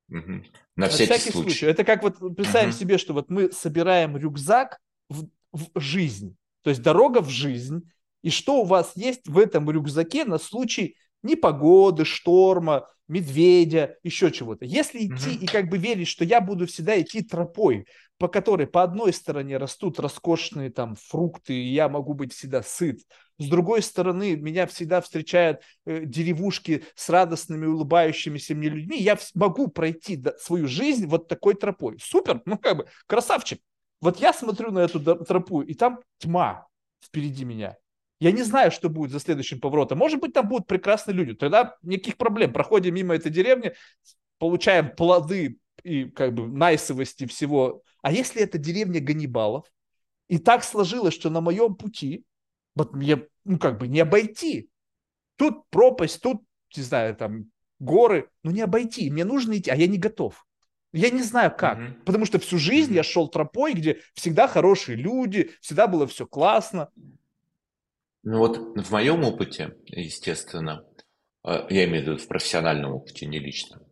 [0.07, 0.45] Мгм.
[0.77, 1.67] На На всякий случай.
[1.67, 2.79] Это как вот представим Мгм.
[2.79, 7.91] себе, что вот мы собираем рюкзак в, в жизнь, то есть дорога в жизнь,
[8.23, 14.65] и что у вас есть в этом рюкзаке на случай непогоды, шторма, медведя, еще чего-то.
[14.65, 15.45] Если идти Мгм.
[15.45, 17.87] и как бы верить, что я буду всегда идти тропой,
[18.19, 23.01] по которой по одной стороне растут роскошные там фрукты, и я могу быть всегда сыт,
[23.39, 29.69] с другой стороны меня всегда встречают э, деревушки с радостными, улыбающимися мне людьми, я могу
[29.69, 31.99] пройти до- свою жизнь вот такой тропой.
[32.01, 33.61] Супер, ну как бы, красавчик.
[34.01, 36.69] Вот я смотрю на эту тропу, и там тьма
[37.03, 37.77] впереди меня.
[38.21, 39.99] Я не знаю, что будет за следующим поворотом.
[39.99, 41.35] Может быть, там будут прекрасные люди.
[41.35, 42.53] Тогда никаких проблем.
[42.53, 43.75] Проходим мимо этой деревни,
[44.39, 47.83] получаем плоды и как бы найсовости всего.
[48.03, 49.67] А если это деревня Ганнибалов,
[50.29, 52.25] и так сложилось, что на моем пути,
[52.75, 54.71] вот мне, ну как бы не обойти.
[55.37, 56.43] Тут пропасть, тут,
[56.77, 57.47] не знаю, там
[57.79, 59.11] горы, ну не обойти.
[59.11, 60.47] Мне нужно идти, а я не готов.
[60.93, 61.95] Я не знаю как, Мгм.
[62.05, 62.97] потому что всю жизнь Мгм.
[62.97, 66.89] я шел тропой, где всегда хорошие люди, всегда было все классно.
[68.25, 70.85] Ну вот в моем опыте, естественно,
[71.47, 73.83] э, я имею в виду в профессиональном опыте, не личном,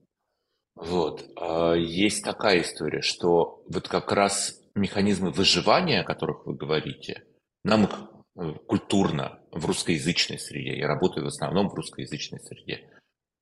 [0.75, 7.25] вот, э, есть такая история, что вот как раз механизмы выживания, о которых вы говорите,
[7.63, 7.91] нам их
[8.37, 12.89] э, культурно в русскоязычной среде, я работаю в основном в русскоязычной среде,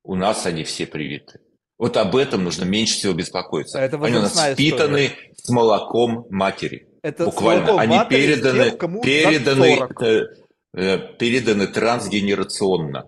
[0.03, 1.39] у нас они все привиты.
[1.77, 3.79] Вот об этом нужно меньше всего беспокоиться.
[3.79, 6.87] Это они у нас впитаны с молоком матери.
[7.01, 7.79] Это Буквально.
[7.79, 10.41] Они переданы, переданы, 40.
[10.73, 13.05] Переданы трансгенерационно.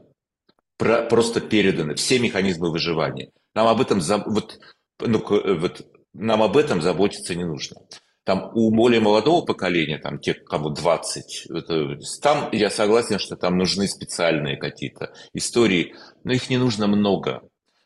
[0.78, 3.32] Про- просто переданы все механизмы выживания.
[3.54, 4.60] Нам об этом, вот,
[5.00, 7.78] ну, э, вот, нам об этом заботиться не нужно.
[8.26, 13.58] Там у более молодого поколения, там те, кому 20, это, там я согласен, что там
[13.58, 17.42] нужны специальные какие-то истории, но их не нужно много.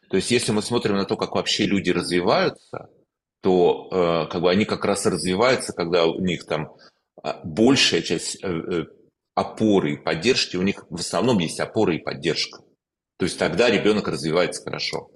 [0.10, 2.90] То есть если мы смотрим на то, как вообще люди развиваются,
[3.42, 6.76] то э, как бы они как раз развиваются, когда у них там
[7.22, 8.86] а, большая часть э, э,
[9.38, 12.60] опоры и поддержки, у них в основном есть опора и поддержка.
[13.18, 15.12] То есть тогда ребенок развивается хорошо.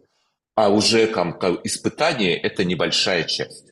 [0.54, 3.72] А уже там, как испытание– это небольшая часть.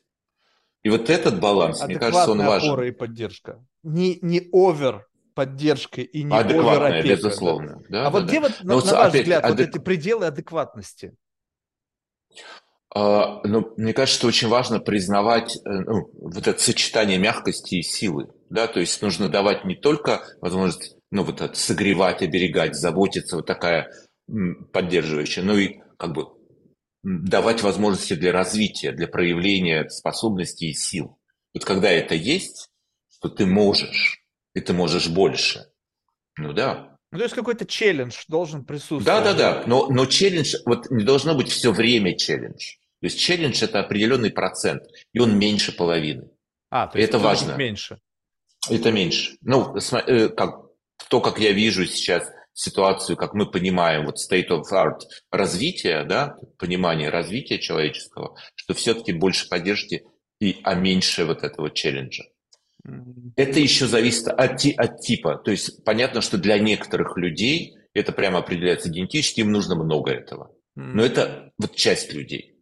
[0.82, 2.70] И вот этот баланс, мне кажется, он важен.
[2.70, 3.64] опора и поддержка.
[3.84, 7.16] Не, не овер поддержка и не овер Адекватная, опека.
[7.16, 7.82] безусловно.
[7.88, 8.26] Да, а да, вот да.
[8.28, 11.14] где вот, на, Но вот на ваш опять, взгляд, вот адек- эти пределы адекватности?
[12.92, 17.82] А, ну, мне кажется, что очень важно признавать э, ну, вот это сочетание мягкости и
[17.82, 18.30] силы.
[18.50, 18.66] Да?
[18.66, 23.90] То есть нужно давать не только возможность ну, вот это, согревать, оберегать, заботиться, вот такая
[24.72, 26.26] поддерживающая, но и как бы
[27.02, 31.18] давать возможности для развития, для проявления способностей и сил.
[31.54, 32.70] Вот когда это есть,
[33.20, 34.22] то ты можешь,
[34.54, 35.66] и ты можешь больше.
[36.36, 39.04] Ну да, Ну, то есть какой-то челлендж должен присутствовать.
[39.04, 39.64] да, да, да.
[39.66, 42.76] Но, но челлендж, вот не должно быть все время челлендж.
[43.00, 46.30] То есть челлендж это определенный процент, и он меньше половины.
[46.70, 47.56] А, то есть Это важно.
[47.56, 47.98] меньше.
[48.68, 49.36] Это меньше.
[49.40, 50.66] Ну, э, как,
[51.08, 55.00] то, как я вижу сейчас ситуацию, как мы понимаем, вот state of art
[55.30, 60.04] развития, да, понимание развития человеческого, что все-таки больше поддержки,
[60.40, 62.24] и, а меньше вот этого челленджа.
[63.36, 65.36] Это еще зависит от, от типа.
[65.36, 70.54] То есть понятно, что для некоторых людей это прямо определяется генетически, им нужно много этого.
[70.76, 72.56] Но это вот часть людей,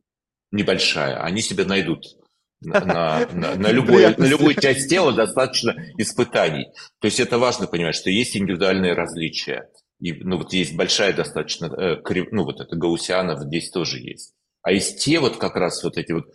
[0.51, 1.22] небольшая.
[1.22, 2.17] Они себе найдут
[2.61, 6.68] на, на, на, на, любой, на любую часть тела достаточно испытаний.
[7.00, 9.70] То есть это важно понимать, что есть индивидуальные различия.
[10.00, 14.34] И, ну, вот есть большая достаточно, э, ну, вот это гаусианов здесь тоже есть.
[14.62, 16.26] А есть те вот как раз вот эти вот,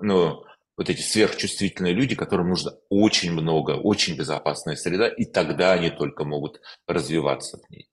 [0.00, 0.44] ну,
[0.76, 6.24] вот эти сверхчувствительные люди, которым нужно очень много, очень безопасная среда, и тогда они только
[6.24, 7.90] могут развиваться в ней.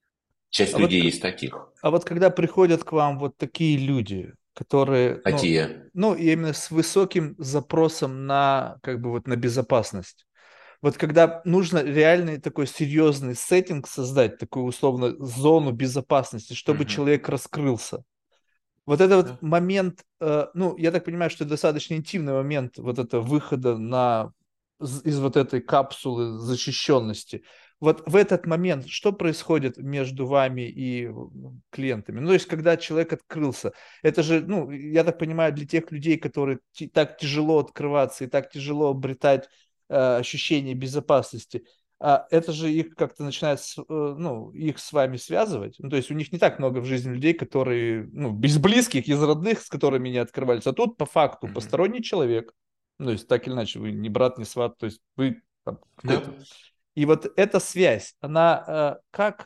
[0.49, 1.69] Часть а людей вот, есть таких.
[1.81, 5.15] А вот когда приходят к вам вот такие люди, которые...
[5.17, 5.89] Какие?
[5.93, 10.25] Ну, ну, именно с высоким запросом на, как бы, вот на безопасность.
[10.81, 16.89] Вот когда нужно реальный такой серьезный сеттинг создать, такую условно зону безопасности, чтобы mm-hmm.
[16.89, 18.03] человек раскрылся.
[18.87, 23.19] Вот этот вот момент, э, ну, я так понимаю, что достаточно интимный момент вот это
[23.19, 24.31] выхода на
[24.79, 27.43] из вот этой капсулы защищенности.
[27.79, 31.09] Вот в этот момент что происходит между вами и
[31.69, 32.19] клиентами?
[32.19, 36.17] Ну, то есть, когда человек открылся, это же, ну, я так понимаю, для тех людей,
[36.17, 36.59] которые
[36.93, 39.47] так тяжело открываться и так тяжело обретать
[39.89, 41.65] э, ощущение безопасности,
[41.99, 45.75] а это же их как-то начинает, э, ну, их с вами связывать.
[45.79, 49.07] Ну, то есть у них не так много в жизни людей, которые, ну, без близких,
[49.07, 50.67] из родных, с которыми не открывались.
[50.67, 51.53] А тут по факту mm-hmm.
[51.53, 52.53] посторонний человек,
[52.99, 55.79] ну, то есть так или иначе, вы не брат, не сват, то есть вы там,
[56.03, 56.23] да.
[56.97, 59.45] И вот эта связь, она э, как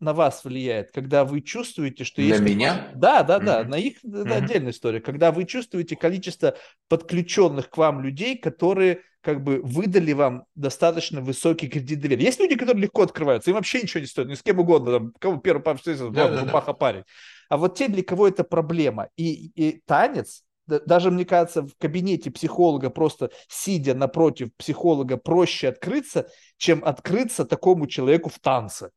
[0.00, 2.40] на вас влияет, когда вы чувствуете, что есть...
[2.40, 2.90] На меня?
[2.94, 3.68] Да, да, да, mm-hmm.
[3.68, 4.30] на их mm-hmm.
[4.30, 5.00] отдельная история.
[5.00, 11.68] Когда вы чувствуете количество подключенных к вам людей, которые как бы выдали вам достаточно высокий
[11.68, 12.24] кредит доверия.
[12.24, 15.12] Есть люди, которые легко открываются, им вообще ничего не стоит, ни с кем угодно, там,
[15.18, 16.72] кого первый пап встретился, да, да, да.
[16.74, 17.04] парень.
[17.48, 19.08] А вот те, для кого это проблема.
[19.16, 20.42] И, и танец,
[20.78, 27.86] даже, мне кажется, в кабинете психолога, просто сидя напротив психолога, проще открыться, чем открыться такому
[27.86, 28.90] человеку в танце.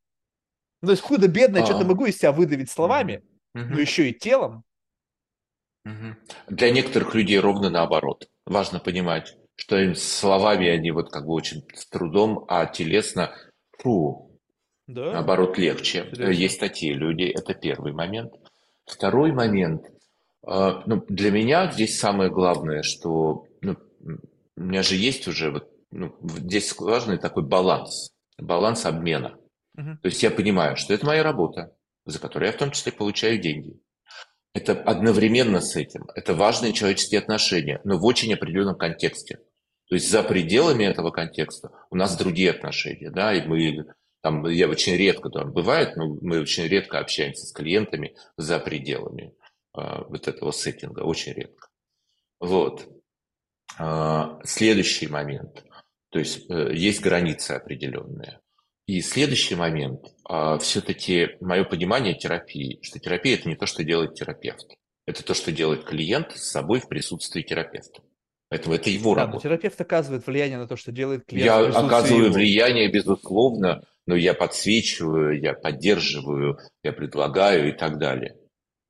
[0.82, 1.88] Ну, то есть худо-бедно, я что-то а.
[1.88, 3.24] могу из себя выдавить словами,
[3.56, 3.66] mm-hmm.
[3.66, 4.64] но еще и телом.
[5.88, 6.14] Mm-hmm.
[6.50, 8.30] Для некоторых людей ровно наоборот.
[8.46, 13.34] Важно понимать, что им словами они вот как бы очень с трудом, а телесно,
[13.80, 14.38] фу,
[14.88, 15.14] да?
[15.14, 16.00] наоборот, легче.
[16.00, 16.32] Интересно.
[16.32, 18.34] Есть такие люди, это первый момент.
[18.86, 19.86] Второй момент,
[20.46, 23.78] ну, для меня здесь самое главное, что ну,
[24.58, 29.38] у меня же есть уже, вот, ну, здесь важный такой баланс, баланс обмена.
[29.78, 29.98] Угу.
[30.02, 31.74] То есть я понимаю, что это моя работа,
[32.06, 33.80] за которую я в том числе получаю деньги.
[34.54, 36.06] Это одновременно с этим.
[36.14, 39.40] Это важные человеческие отношения, но в очень определенном контексте.
[39.88, 43.86] То есть за пределами этого контекста у нас другие отношения, да, и мы
[44.22, 49.34] там, я очень редко там бывает, но мы очень редко общаемся с клиентами за пределами
[49.74, 51.68] вот этого сеттинга, очень редко.
[52.40, 52.88] Вот.
[53.80, 55.64] Э, следующий момент.
[56.10, 58.40] То есть э, есть границы определенные.
[58.86, 64.16] И следующий момент, а, все-таки мое понимание терапии, что терапия это не то, что делает
[64.16, 64.76] терапевт.
[65.06, 68.02] Это то, что делает клиент с собой в присутствии терапевта.
[68.50, 69.44] Поэтому это его да, работа.
[69.44, 71.46] терапевт оказывает влияние на то, что делает клиент.
[71.46, 72.34] Я оказываю его.
[72.34, 78.38] влияние, безусловно, но я подсвечиваю, я поддерживаю, я предлагаю и так далее.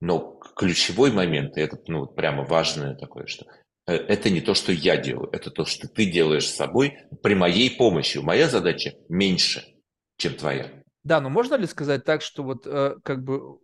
[0.02, 0.20] Но
[0.56, 3.46] ключевой момент, и это ну, прямо важное такое, что
[3.88, 7.36] э, это не то, что я делаю, это то, что ты делаешь с собой при
[7.36, 8.18] моей помощи.
[8.20, 9.64] Моя задача меньше–
[10.18, 10.72] чем твоя.
[11.04, 13.60] Да, но можно ли сказать так, что вот э, как бы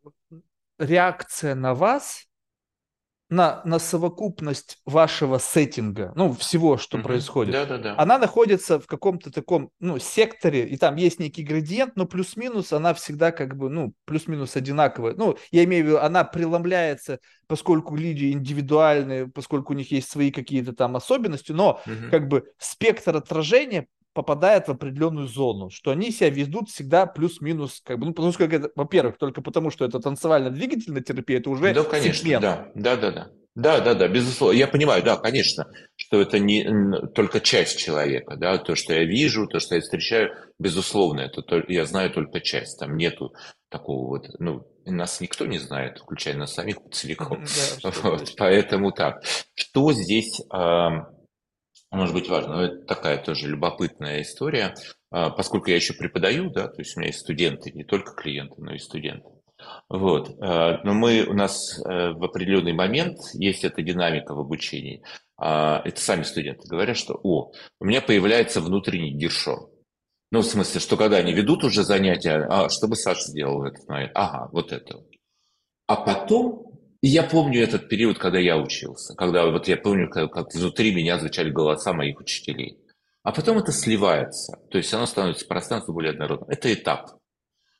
[0.78, 2.26] реакция на вас,
[3.30, 7.08] на, на совокупность вашего сеттинга, ну, всего, что угу.
[7.08, 7.96] происходит, да, да, да.
[7.98, 12.94] она находится в каком-то таком, ну, секторе, и там есть некий градиент, но плюс-минус она
[12.94, 15.14] всегда как бы, ну, плюс-минус одинаковая.
[15.14, 20.32] Ну, я имею в виду, она преломляется, поскольку люди индивидуальные, поскольку у них есть свои
[20.32, 22.10] какие-то там особенности, но угу.
[22.10, 23.88] как бы спектр отражения
[24.20, 28.43] попадает в определенную зону, что они себя ведут всегда плюс-минус, как бы, ну, потому что,
[28.43, 32.41] это, во-первых, только потому, что это танцевально-двигательная терапия, это уже да, конечно, сегмент.
[32.41, 33.28] Да, да, да, да.
[33.55, 34.57] Да, да, да, безусловно.
[34.57, 36.65] Я понимаю, да, конечно, что это не
[37.15, 41.86] только часть человека, да, то, что я вижу, то, что я встречаю, безусловно, это я
[41.86, 43.34] знаю только часть, там нету
[43.70, 47.45] такого вот, ну, нас никто не знает, включая нас самих целиком.
[47.84, 49.24] Да, вот, поэтому так.
[49.55, 50.41] Что здесь
[51.98, 52.56] может быть важно.
[52.56, 54.76] Но это такая тоже любопытная история,
[55.12, 58.56] а, поскольку я еще преподаю, да, то есть у меня есть студенты, не только клиенты,
[58.58, 59.30] но и студенты.
[59.90, 60.38] Вот.
[60.42, 65.04] А, но мы, у нас э, в определенный момент есть эта динамика в обучении.
[65.38, 69.70] А, это сами студенты говорят, что о, у меня появляется внутренний гершор.
[70.32, 73.64] Ну, в смысле, что когда они ведут уже занятия, а что бы Саша сделал в
[73.64, 74.12] этот момент?
[74.14, 75.04] Ага, вот это.
[75.88, 76.68] А потом
[77.02, 80.93] и я помню этот период, когда я учился, когда вот я помню, как, как внутри
[80.93, 82.78] меня звучали голоса моих учителей.
[83.24, 86.50] а потом это сливается, то есть оно становится пространство более однородным.
[86.50, 87.12] Это этап.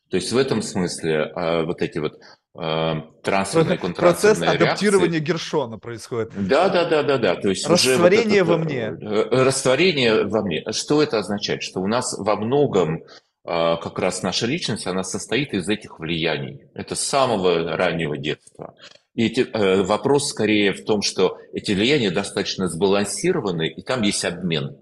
[0.10, 2.20] То есть в этом смысле э, вот эти вот
[2.60, 2.94] э,
[3.24, 6.32] трансферные, Процесс адаптирования реакции, Гершона происходит.
[6.36, 7.36] Да, да, да, да, да.
[7.36, 8.82] То есть растворение вот это, во мне.
[9.02, 10.64] Э, растворение во мне.
[10.72, 11.62] Что это означает?
[11.62, 13.04] Что у нас во многом э,
[13.44, 16.66] как раз наша личность, она состоит из этих влияний.
[16.74, 18.74] Это с самого раннего детства.
[19.20, 24.24] И эти, э, вопрос скорее в том, что эти влияния достаточно сбалансированы, и там есть
[24.24, 24.80] обмен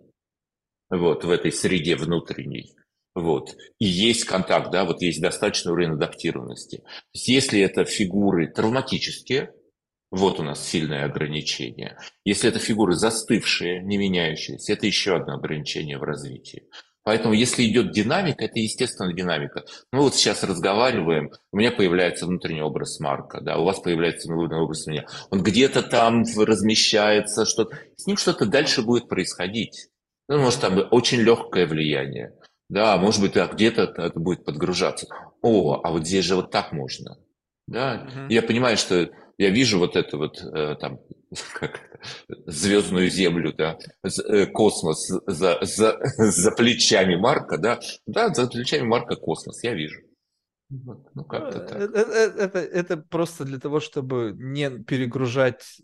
[0.92, 2.76] вот, в этой среде внутренней.
[3.16, 3.56] Вот.
[3.80, 6.84] И есть контакт, да, вот есть достаточный уровень адаптированности.
[7.14, 9.56] Если это фигуры травматические,
[10.12, 11.98] вот у нас сильное ограничение.
[12.24, 16.70] Если это фигуры застывшие, не меняющиеся, это еще одно ограничение в развитии.
[17.08, 19.64] Поэтому если идет динамика, это естественная динамика.
[19.94, 24.62] Мы вот сейчас разговариваем, у меня появляется внутренний образ Марка, да, у вас появляется внутренний
[24.62, 25.06] образ меня.
[25.30, 27.78] Он где-то там размещается, что-то.
[27.96, 29.88] С ним что-то дальше будет происходить.
[30.28, 32.34] Ну, может, там очень легкое влияние.
[32.68, 35.08] Да, может быть, да, где-то это будет подгружаться.
[35.42, 37.18] О, а вот здесь же вот так можно.
[37.68, 38.34] Да, угу.
[38.34, 41.00] я понимаю, что я вижу вот это вот э, там
[41.54, 42.00] как
[42.46, 49.16] звездную землю, да, э, космос за, за, за плечами Марка, да, да, за плечами Марка
[49.16, 50.02] космос, я вижу.
[50.70, 51.78] Вот, ну, как-то так.
[51.78, 55.82] Это, это, это, это просто для того, чтобы не перегружать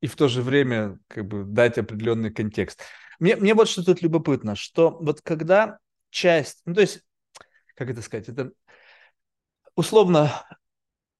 [0.00, 2.82] и в то же время как бы дать определенный контекст.
[3.18, 5.78] Мне, мне вот что тут любопытно, что вот когда
[6.10, 7.00] часть, ну то есть,
[7.74, 8.52] как это сказать, это
[9.76, 10.44] условно,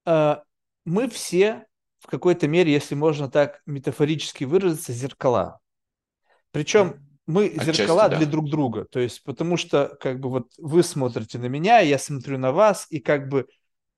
[0.06, 0.36] э,
[0.84, 1.66] мы все
[2.04, 5.58] в какой-то мере, если можно так метафорически выразиться, зеркала.
[6.50, 6.96] Причем
[7.26, 8.18] мы Отчасти, зеркала да.
[8.18, 11.98] для друг друга, то есть потому что как бы вот вы смотрите на меня, я
[11.98, 13.46] смотрю на вас, и как бы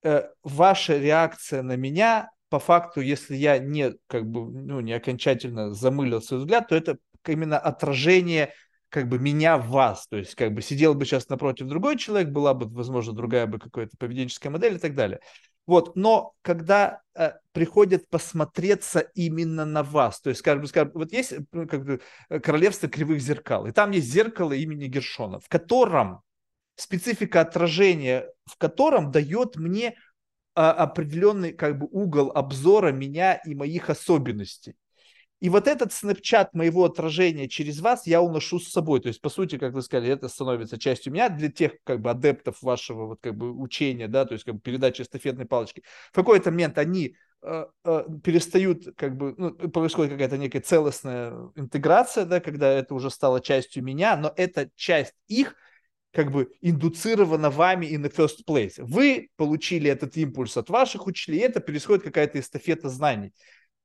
[0.05, 5.75] э, ваша реакция на меня по факту, если я не как бы ну не окончательно
[5.75, 8.53] замылил свой взгляд, то это именно отражение
[8.89, 12.29] как бы меня в вас, то есть как бы сидел бы сейчас напротив другой человек,
[12.29, 15.19] была бы, возможно, другая бы какая-то поведенческая модель и так далее.
[15.67, 21.35] Вот, но когда э, приходят посмотреться именно на вас, то есть, скажем, скажем вот есть
[21.53, 26.23] ну, как бы э, королевство кривых зеркал, и там есть зеркало имени Гершона, в котором
[26.77, 29.97] специфика отражения, в котором дает мне
[30.55, 34.77] а, определенный как бы угол обзора меня и моих особенностей.
[35.41, 39.01] И вот этот снэпчат моего отражения через вас я уношу с собой.
[39.01, 42.11] То есть, по сути, как вы сказали, это становится частью меня для тех как бы
[42.11, 45.83] адептов вашего вот как бы учения, да, то есть как бы передачи эстафетной палочки.
[46.11, 52.25] В какой-то момент они э, э, перестают, как бы, ну, происходит какая-то некая целостная интеграция,
[52.25, 55.55] да, когда это уже стало частью меня, но эта часть их
[56.13, 58.73] как бы индуцирована вами in the first place.
[58.79, 63.35] Вы получили этот импульс от ваших учителей, это происходит какая-то эстафета знаний.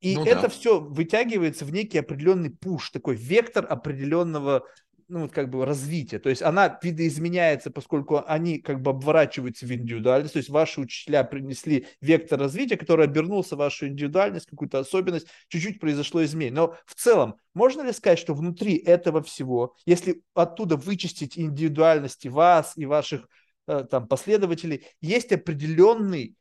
[0.02, 0.50] И ну, это да.
[0.50, 4.66] все вытягивается в некий определенный пуш, такой вектор определенного
[5.12, 6.20] ну, вот как бы развития.
[6.20, 10.34] То есть она видоизменяется, поскольку они как бы обворачиваются в индивидуальность.
[10.34, 15.82] То есть ваши учителя принесли вектор развития, который обернулся в вашу индивидуальность, какую-то особенность, чуть-чуть
[15.82, 16.56] произошло изменение.
[16.56, 22.74] Но в целом, можно ли сказать, что внутри этого всего, если оттуда вычистить индивидуальности вас
[22.78, 23.28] и ваших
[23.68, 26.38] э, там последователей, есть определенный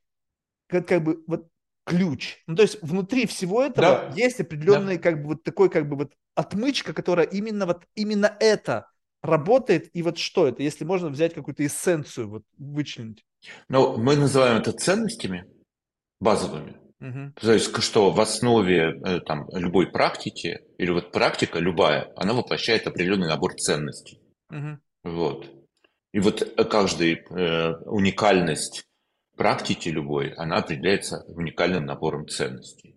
[0.69, 1.49] как, как бы вот
[1.91, 2.39] ключ.
[2.47, 4.13] Ну, то есть внутри всего этого да.
[4.15, 5.03] есть определенный да.
[5.03, 8.87] как бы вот такой как бы вот отмычка, которая именно вот именно это
[9.23, 9.91] работает.
[9.93, 13.25] И вот что это, если можно взять какую-то эссенцию, вот вычленить?
[13.69, 15.45] Ну, мы называем это ценностями
[16.21, 16.77] базовыми.
[17.01, 17.33] Угу.
[17.41, 22.87] То есть, что в основе э, там, любой практики, или вот практика любая, она воплощает
[22.87, 24.21] определенный набор ценностей.
[24.51, 24.79] Угу.
[25.05, 25.51] Вот.
[26.13, 28.85] И вот каждая э, уникальность
[29.37, 32.97] практики любой, она определяется уникальным набором ценностей.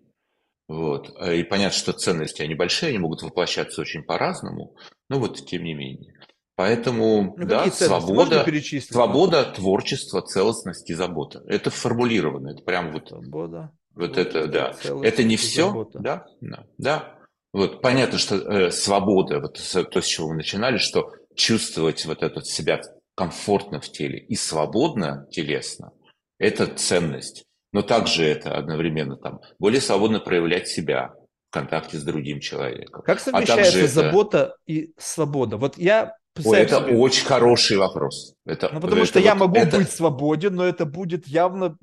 [0.68, 1.10] Вот.
[1.20, 4.76] И понятно, что ценности, они большие, они могут воплощаться очень по-разному,
[5.08, 6.14] но вот тем не менее.
[6.56, 8.44] Поэтому, ну, да, свобода,
[8.80, 11.42] свобода, творчество, целостность и забота.
[11.48, 13.08] Это формулировано, это прям вот...
[13.08, 13.72] Свобода.
[13.94, 14.74] Вот это, да.
[15.02, 15.98] Это не все, забота.
[15.98, 17.18] да, да, да.
[17.52, 22.42] Вот понятно, что э, свобода, вот то, с чего мы начинали, что чувствовать вот это
[22.42, 22.80] себя
[23.16, 25.92] комфортно в теле и свободно телесно–
[26.38, 27.44] это ценность.
[27.72, 31.14] Но также это одновременно там более свободно проявлять себя
[31.50, 33.02] в контакте с другим человеком.
[33.02, 34.56] Как а совмещается а забота это...
[34.66, 35.56] и свобода?
[35.56, 36.14] Вот я
[36.44, 36.96] Ой, это себе...
[36.96, 38.34] очень хороший вопрос.
[38.44, 39.78] Это, ну, потому это что вот, я могу это...
[39.78, 41.76] быть свободен, но это будет явно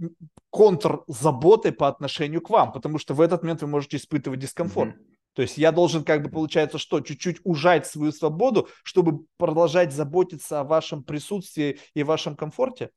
[0.49, 4.95] контр заботы по отношению к вам, потому что в этот момент вы можете испытывать дискомфорт.
[4.95, 5.05] Mm-hmm.
[5.33, 10.59] То есть я должен, как бы, получается, что, чуть-чуть ужать свою свободу, чтобы продолжать заботиться
[10.59, 12.89] о вашем присутствии и вашем комфорте?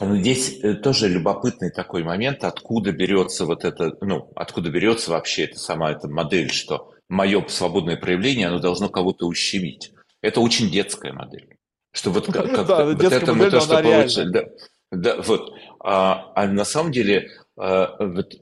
[0.00, 5.44] Но здесь э, тоже любопытный такой момент, откуда берется вот это, ну, откуда берется вообще
[5.44, 9.92] эта сама эта модель, что мое свободное проявление, оно должно кого-то ущемить.
[10.22, 11.56] Это очень детская модель.
[11.92, 14.30] Что вот как, как да, вот это мы то, что получили.
[14.30, 14.44] Да,
[14.90, 15.52] да, вот.
[15.80, 17.28] А, а на самом деле
[17.58, 18.32] а, вот,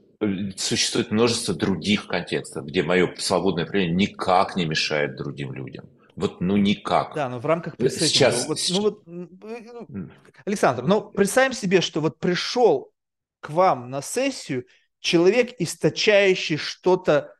[0.57, 5.89] существует множество других контекстов, где мое свободное проявление никак не мешает другим людям.
[6.19, 7.15] Вот, ну, никак.
[7.15, 8.09] Да, но в рамках пресеттинга.
[8.09, 8.47] Сейчас...
[8.47, 10.09] Вот, ну, вот, ну,
[10.45, 12.91] Александр, ну, представим себе, что вот пришел
[13.39, 14.65] к вам на сессию
[14.99, 17.33] человек, источающий что-то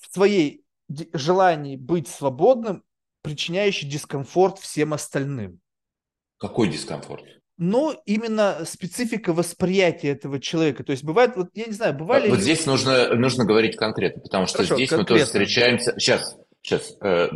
[0.00, 0.64] в своей
[1.12, 2.82] желании быть свободным,
[3.20, 5.60] причиняющий дискомфорт всем остальным.
[6.38, 7.24] Какой дискомфорт?
[7.58, 10.82] Ну, именно специфика восприятия этого человека.
[10.82, 12.30] То есть бывает, вот я не знаю, бывали...
[12.30, 15.14] Вот здесь нужно, нужно говорить конкретно, потому что Хорошо, здесь конкретно.
[15.14, 15.92] мы тоже встречаемся...
[15.98, 16.38] Сейчас,
[16.68, 17.28] Сейчас, э,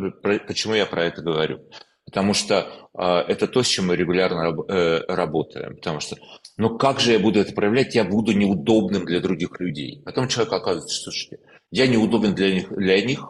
[0.46, 1.60] почему я про это говорю?
[2.04, 5.76] Потому что э, это то, с чем мы регулярно э, работаем.
[5.76, 6.16] Потому что,
[6.58, 7.94] ну как же я буду это проявлять?
[7.94, 10.02] Я буду неудобным для других людей.
[10.04, 11.38] Потом человек оказывается, что слушайте,
[11.70, 13.24] я неудобен для них, для них.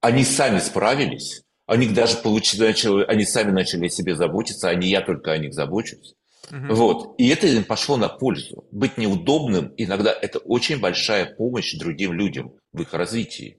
[0.00, 1.42] Они сами справились.
[1.66, 5.52] Они даже получили, они сами начали о себе заботиться, а не я только о них
[5.52, 6.14] забочусь.
[6.50, 6.74] Угу.
[6.74, 7.14] Вот.
[7.18, 8.64] И это им пошло на пользу.
[8.72, 13.58] Быть неудобным иногда это очень большая помощь другим людям в их развитии.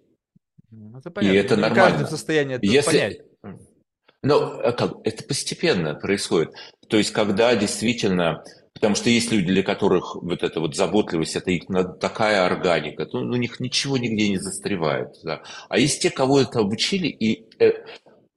[0.72, 1.36] Ну, это понятно.
[1.36, 1.90] И это нормально.
[1.92, 2.92] Каждый в состоянии это Если...
[2.92, 3.20] понять.
[4.22, 6.52] Но а как, это постепенно происходит.
[6.90, 8.44] То есть, когда действительно
[8.80, 11.64] Потому что есть люди, для которых вот эта вот заботливость, это их
[12.00, 15.16] такая органика, то у них ничего нигде не застревает.
[15.22, 15.44] Да.
[15.68, 17.74] А есть те, кого это обучили, и, э,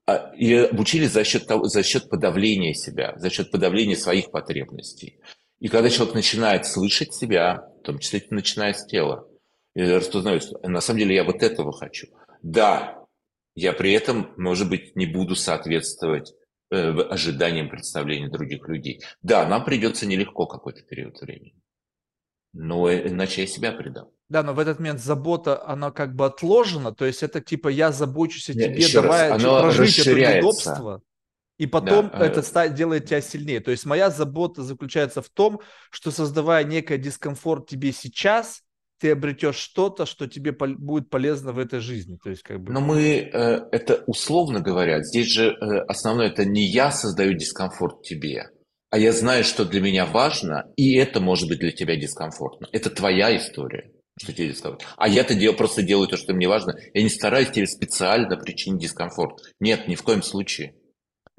[0.06, 5.20] а, и обучили за счет, того, за счет подавления себя, за счет подавления своих потребностей.
[5.60, 9.28] И когда человек начинает слышать себя, в том числе начиная с тела,
[9.76, 12.08] и распознает, на самом деле я вот этого хочу–
[12.42, 13.04] да,
[13.54, 16.32] я при этом, может быть, не буду соответствовать
[16.70, 19.02] э, ожиданиям представления других людей.
[19.22, 21.54] Да, нам придется нелегко какой-то период времени.
[22.52, 24.08] Но иначе я себя предам.
[24.28, 27.92] Да, но в этот момент забота, она как бы отложена, то есть это типа я
[27.92, 31.02] забочусь о тебе, Еще давая раз, прожить это неудобство.
[31.58, 32.74] И потом да, это э...
[32.74, 33.60] делает тебя сильнее.
[33.60, 38.62] То есть моя забота заключается в том, что создавая некий дискомфорт тебе сейчас,
[39.02, 42.18] ты обретешь что-то, что тебе будет полезно в этой жизни.
[42.22, 42.72] То есть, как бы...
[42.72, 48.02] Но мы, э, это условно говоря, здесь же э, основное, это не я создаю дискомфорт
[48.02, 48.50] тебе,
[48.90, 52.68] а я знаю, что для меня важно, и это может быть для тебя дискомфортно.
[52.70, 54.86] Это твоя история, что тебе дискомфорт.
[54.96, 56.76] А я-то дел, просто делаю то, что мне важно.
[56.94, 59.40] Я не стараюсь тебе специально причинить дискомфорт.
[59.58, 60.76] Нет, ни в коем случае.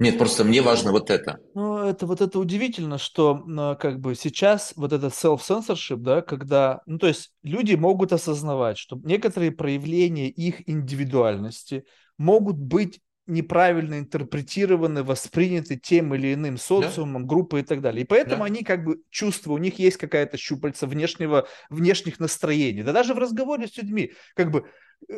[0.00, 1.38] Нет, просто мне важно вот это.
[1.54, 6.98] Ну, это вот это удивительно, что как бы сейчас вот этот self-censorship, да, когда, ну,
[6.98, 11.84] то есть люди могут осознавать, что некоторые проявления их индивидуальности
[12.18, 17.28] могут быть неправильно интерпретированы, восприняты тем или иным социумом, да?
[17.28, 18.02] группой и так далее.
[18.02, 18.44] И поэтому да.
[18.44, 22.82] они как бы чувствуют, у них есть какая-то щупальца внешнего, внешних настроений.
[22.82, 24.66] Да даже в разговоре с людьми, как бы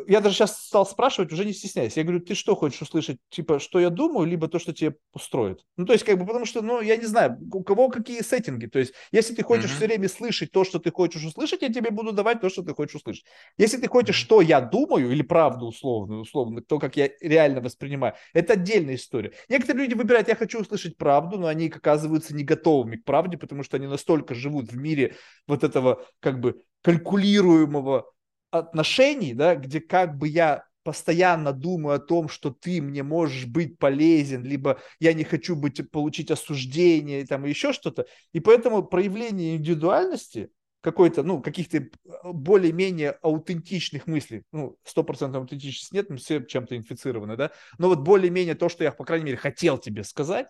[0.06, 1.96] я даже сейчас стал спрашивать, уже не стесняясь.
[1.96, 3.18] Я говорю, ты что хочешь услышать?
[3.28, 5.64] Типа, что я думаю, либо то, что тебе устроит?
[5.76, 8.66] Ну, то есть, как бы, потому что, ну, я не знаю, у кого какие сеттинги.
[8.66, 9.76] То есть, если ты хочешь mm-hmm.
[9.76, 12.74] все время слышать то, что ты хочешь услышать, я тебе буду давать то, что ты
[12.74, 13.24] хочешь услышать.
[13.58, 18.14] Если ты хочешь, что я думаю, или правду условно, условно, то, как я реально воспринимаю,
[18.32, 19.32] это отдельная история.
[19.48, 23.62] Некоторые люди выбирают, я хочу услышать правду, но они оказываются не готовыми к правде, потому
[23.62, 25.16] что они настолько живут в мире
[25.46, 28.06] вот этого, как бы, калькулируемого
[28.50, 33.76] отношений, да, где как бы я постоянно думаю о том, что ты мне можешь быть
[33.76, 38.06] полезен, либо я не хочу быть, получить осуждение, там, еще что-то.
[38.32, 40.50] И поэтому проявление индивидуальности,
[40.82, 41.88] какой-то, ну, каких-то
[42.22, 48.54] более-менее аутентичных мыслей, ну, стопроцентной аутентичности нет, мы все чем-то инфицированы, да, но вот более-менее
[48.54, 50.46] то, что я, по крайней мере, хотел тебе сказать,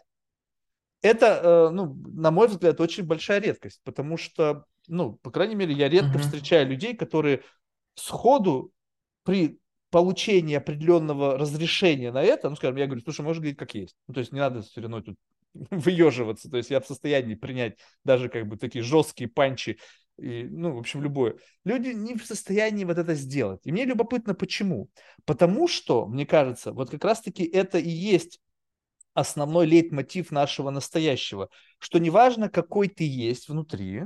[1.01, 5.73] это, э, ну, на мой взгляд, очень большая редкость, потому что, ну, по крайней мере,
[5.73, 6.23] я редко mm-hmm.
[6.23, 7.43] встречаю людей, которые
[7.97, 8.73] сходу
[9.25, 9.59] при
[9.91, 13.97] получении определенного разрешения на это, ну, скажем, я говорю, слушай, можешь говорить как есть.
[14.07, 15.17] Ну, то есть не надо все равно тут
[15.71, 16.51] выеживаться.
[16.51, 19.79] То есть я в состоянии принять даже как бы такие жесткие панчи,
[20.19, 21.37] и, ну, в общем, любое.
[21.65, 23.61] Люди не в состоянии вот это сделать.
[23.65, 24.89] И мне любопытно, почему.
[25.27, 28.41] Потому что, мне кажется, вот как раз-таки это и есть
[29.13, 34.03] основной лейтмотив нашего настоящего, что неважно, какой ты есть внутри,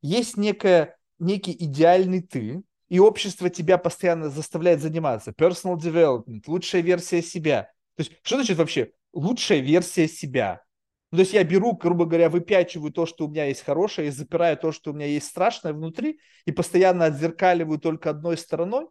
[0.00, 2.62] есть некая, некий идеальный ты,
[2.92, 5.30] и общество тебя постоянно заставляет заниматься.
[5.30, 7.70] Personal development, лучшая версия себя.
[7.96, 10.62] То есть, что значит вообще лучшая версия себя?
[11.10, 14.10] Ну, то есть я беру, грубо говоря, выпячиваю то, что у меня есть хорошее, и
[14.10, 18.88] запираю то, что у меня есть страшное внутри, и постоянно отзеркаливаю только одной стороной,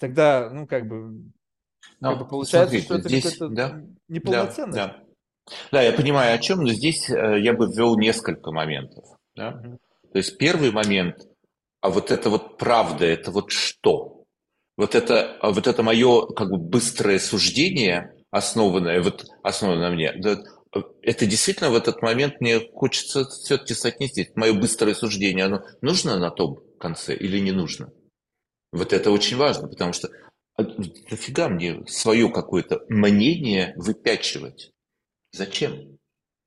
[0.00, 1.30] тогда, ну, как бы,
[2.00, 4.76] Но, как бы получается, смотрите, что это здесь, да, неполноценность.
[4.76, 5.54] Да, да.
[5.70, 9.04] Да, я понимаю, о чем, но здесь э, я бы ввел несколько моментов.
[9.36, 9.50] Да?
[9.50, 9.78] Угу.
[10.10, 11.28] То есть первый момент,
[11.84, 14.24] а вот это вот правда, это вот что?
[14.78, 20.06] Вот это, а вот это мое как бы быстрое суждение, основанное, вот, основанное на мне,
[21.02, 24.30] это действительно в этот момент мне хочется все-таки соотнести.
[24.34, 27.92] Мое быстрое суждение, оно нужно на том конце или не нужно?
[28.72, 30.08] Вот это очень важно, потому что
[30.56, 34.70] а, дофига мне свое какое-то мнение выпячивать?
[35.32, 35.93] Зачем?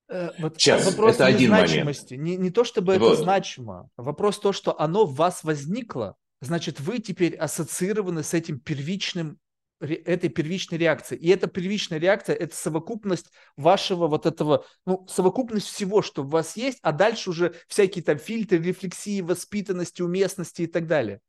[0.10, 2.14] Э, вот Сейчас, вопрос это один значимости.
[2.14, 2.30] момент.
[2.30, 3.14] Не, не то, чтобы вот.
[3.14, 3.90] это значимо.
[3.98, 9.40] Вопрос то, что оно в вас возникло, значит, вы теперь ассоциированы с этим первичным
[9.80, 11.16] этой первичной реакции.
[11.16, 13.28] И эта первичная реакция– это совокупность
[13.58, 18.18] вашего вот этого, ну, совокупность всего, что у вас есть, а дальше уже всякие там
[18.18, 21.22] фильтры, рефлексии, воспитанности, уместности и так далее.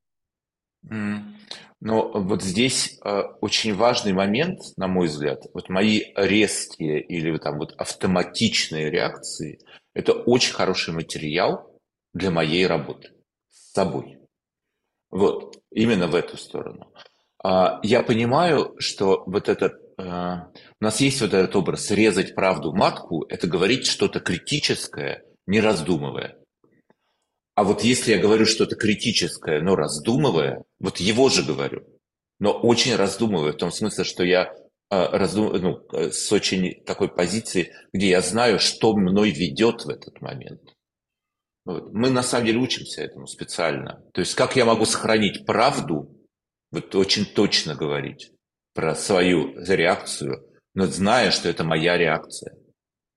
[1.80, 7.58] Но вот здесь э, очень важный момент, на мой взгляд, вот мои резкие или там
[7.58, 9.60] вот автоматичные реакции–
[9.94, 11.72] это очень хороший материал
[12.14, 13.10] для моей работы
[13.50, 14.18] с собой.
[15.10, 16.92] Вот, именно в эту сторону.
[17.42, 22.72] А, я понимаю, что вот этот э, у нас есть вот этот образ резать правду
[22.72, 26.36] матку, это говорить что-то критическое, не раздумывая.
[27.58, 31.82] А вот если я говорю что-то критическое, но раздумывая, вот его же говорю,
[32.38, 34.54] но очень раздумывая, в том смысле, что я э,
[34.90, 35.60] раздум...
[35.60, 40.60] ну, э, с очень такой позиции, где я знаю, что мной ведет в этот момент.
[41.64, 41.92] Вот.
[41.92, 44.04] Мы на самом деле учимся этому специально.
[44.14, 46.16] То есть как я могу сохранить правду,
[46.70, 48.30] вот очень точно говорить
[48.72, 52.56] про свою реакцию, но зная, что это моя реакция.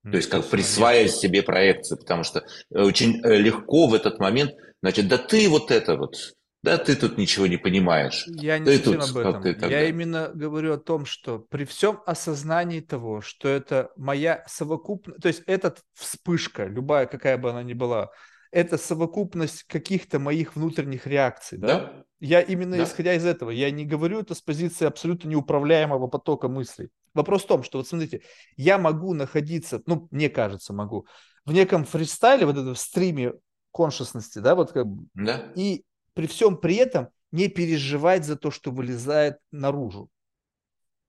[0.04, 4.52] То есть как присваивая себе проекцию, потому что э, очень э, легко в этот момент,
[4.82, 6.16] значит, да ты вот это вот,
[6.64, 8.26] да ты тут ничего не понимаешь.
[8.28, 9.42] Я не совсем тут, об этом.
[9.44, 15.20] Ты, Я именно говорю о том, что при всем осознании того, что это моя совокупная,
[15.20, 18.10] то есть эта вспышка, любая, какая бы она ни была,
[18.52, 21.68] это совокупность каких-то моих внутренних реакций, да?
[21.68, 22.04] да?
[22.20, 22.84] Я именно да.
[22.84, 26.90] исходя из этого, я не говорю это с позиции абсолютно неуправляемого потока мыслей.
[27.14, 28.22] Вопрос в том, что вот смотрите,
[28.56, 31.08] я могу находиться, ну, мне кажется, могу,
[31.46, 33.34] в неком фристайле, вот этом стриме
[33.74, 35.52] коншесности, да, вот как бы, да.
[35.56, 35.84] и
[36.14, 40.10] при всем при этом не переживать за то, что вылезает наружу.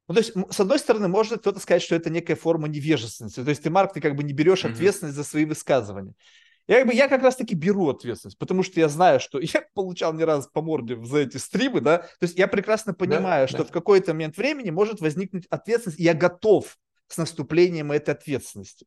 [0.08, 3.42] Ну, то есть, с одной стороны, может кто-то сказать, что это некая форма невежественности.
[3.42, 5.22] То есть ты, Марк, ты как бы не берешь ответственность mm-hmm.
[5.22, 6.14] за свои высказывания.
[6.72, 10.14] Я, как бы, я как раз-таки беру ответственность, потому что я знаю, что я получал
[10.14, 13.58] не раз по морде за эти стримы, да, то есть я прекрасно понимаю, да, что
[13.58, 13.64] да.
[13.64, 18.86] в какой-то момент времени может возникнуть ответственность, и я готов с наступлением этой ответственности.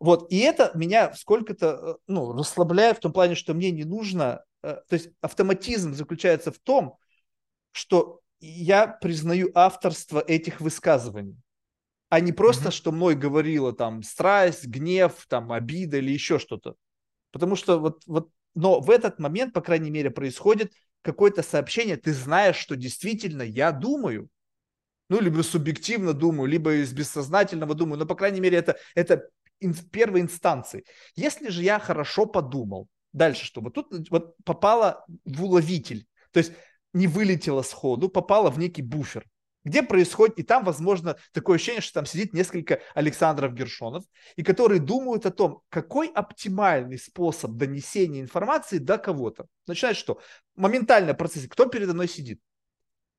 [0.00, 4.42] Вот, и это меня сколько-то, э, ну, расслабляет в том плане, что мне не нужно,
[4.64, 6.98] э, то есть автоматизм заключается в том,
[7.70, 11.36] что я признаю авторство этих высказываний
[12.14, 12.72] а не просто, mm-hmm.
[12.72, 16.76] что мной говорила там страсть, гнев, там обида или еще что-то.
[17.34, 20.72] Потому что вот, вот, но в этот момент, по крайней мере, происходит
[21.02, 24.28] какое-то сообщение, ты знаешь, что действительно я думаю,
[25.08, 29.28] ну, либо субъективно думаю, либо из бессознательного думаю, но, по крайней мере, это, это
[29.60, 30.84] в первой инстанции.
[31.16, 33.60] Если же я хорошо подумал, дальше что?
[33.60, 36.52] Вот тут вот попало в уловитель, то есть
[36.92, 39.26] не вылетело сходу, попало в некий буфер
[39.64, 44.04] где происходит, и там, возможно, такое ощущение, что там сидит несколько Александров Гершонов,
[44.36, 49.46] и которые думают о том, какой оптимальный способ донесения информации до кого-то.
[49.66, 50.20] Начинает что?
[50.54, 51.48] Моментально процесс.
[51.48, 52.40] Кто передо мной сидит?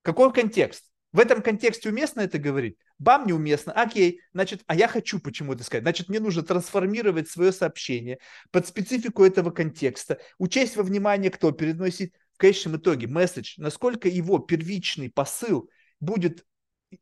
[0.03, 0.85] Какой контекст?
[1.11, 2.77] В этом контексте уместно это говорить?
[2.99, 3.71] Бам, неуместно.
[3.71, 5.83] Окей, значит, а я хочу почему это сказать.
[5.83, 8.19] Значит, мне нужно трансформировать свое сообщение
[8.51, 12.13] под специфику этого контекста, учесть во внимание, кто сидит.
[12.33, 15.69] В конечном итоге, месседж, насколько его первичный посыл
[15.99, 16.45] будет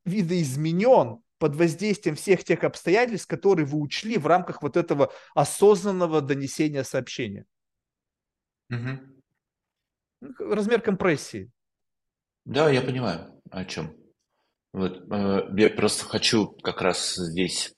[0.05, 6.83] видоизменен под воздействием всех тех обстоятельств, которые вы учли в рамках вот этого осознанного донесения
[6.83, 7.45] сообщения.
[8.69, 8.99] Угу.
[10.39, 11.51] Размер компрессии.
[12.45, 13.95] Да, я понимаю, о чем.
[14.73, 17.73] Вот, э, я просто хочу как раз здесь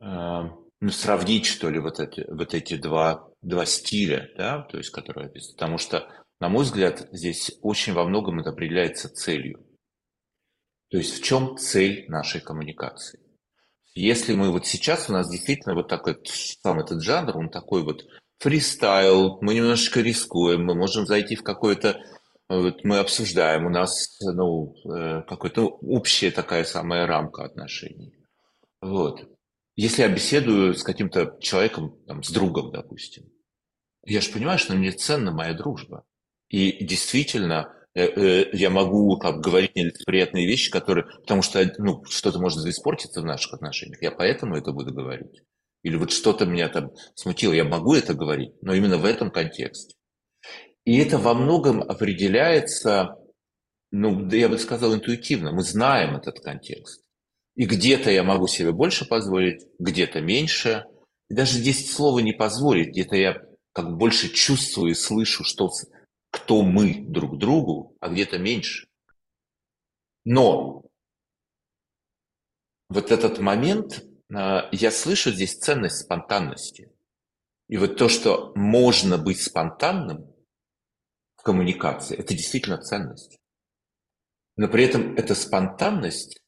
[0.00, 4.90] э, ну, сравнить, что ли, вот эти, вот эти два, два стиля, да, то есть,
[4.90, 5.54] которые описаны.
[5.54, 6.10] Потому что,
[6.40, 9.64] на мой взгляд, здесь очень во многом это определяется целью.
[10.90, 13.20] То есть в чем цель нашей коммуникации?
[13.94, 18.04] Если мы вот сейчас, у нас действительно вот такой, сам этот жанр, он такой вот
[18.38, 22.00] фристайл, мы немножечко рискуем, мы можем зайти в какое-то,
[22.48, 28.14] вот мы обсуждаем, у нас ну, э, какая-то общая такая самая рамка отношений.
[28.80, 29.28] Вот.
[29.76, 33.30] Если я беседую с каким-то человеком, там, с другом, допустим,
[34.04, 36.04] я же понимаю, что мне ценна моя дружба.
[36.48, 43.20] И действительно, я могу там, говорить нелицеприятные вещи, которые, потому что ну, что-то может испортиться
[43.20, 45.42] в наших отношениях, я поэтому это буду говорить.
[45.82, 49.94] Или вот что-то меня там смутило, я могу это говорить, но именно в этом контексте.
[50.84, 53.16] И это во многом определяется,
[53.90, 55.52] ну, я бы сказал, интуитивно.
[55.52, 57.02] Мы знаем этот контекст.
[57.56, 60.84] И где-то я могу себе больше позволить, где-то меньше.
[61.28, 63.36] И даже здесь слова не позволить, где-то я
[63.72, 65.70] как больше чувствую и слышу, что,
[66.30, 68.88] кто мы друг другу, а где-то меньше.
[70.24, 70.84] Но
[72.88, 76.92] вот этот момент, а, я слышу здесь ценность спонтанности.
[77.68, 80.34] И вот то, что можно быть спонтанным
[81.36, 83.38] в коммуникации, это действительно ценность.
[84.56, 86.40] Но при этом эта спонтанность,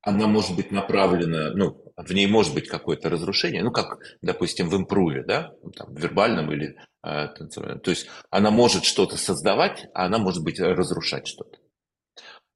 [0.00, 4.76] она может быть направлена, ну, в ней может быть какое-то разрушение, ну, как, допустим, в
[4.76, 7.80] импруве, да, там, вербальном или э, танцевальном.
[7.80, 11.58] То есть она может что-то создавать, а она может быть разрушать что-то.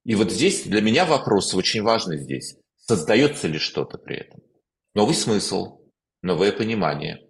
[0.04, 2.56] И вот здесь для меня вопрос очень важный здесь.
[2.76, 4.40] Создается ли что-то при этом?
[4.94, 5.80] Новый смысл,
[6.22, 7.20] новое понимание.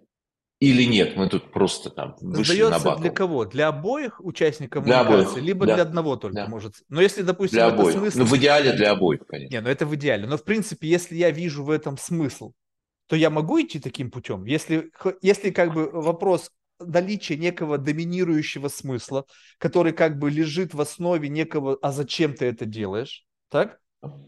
[0.59, 3.01] Или нет, мы тут просто там вышли на батл.
[3.01, 3.45] для кого?
[3.45, 5.75] Для обоих участников для обоих, либо да.
[5.75, 6.47] для одного только да.
[6.47, 6.75] может?
[6.87, 7.97] Но если, допустим, для обоих.
[7.97, 8.19] смысл...
[8.19, 9.53] Ну, в идеале для обоих, конечно.
[9.53, 10.27] Не, ну это в идеале.
[10.27, 12.53] Но, в принципе, если я вижу в этом смысл,
[13.07, 14.45] то я могу идти таким путем?
[14.45, 14.91] Если,
[15.21, 16.49] если как бы вопрос
[16.79, 19.25] наличия некого доминирующего смысла,
[19.57, 23.79] который как бы лежит в основе некого «а зачем ты это делаешь?» так?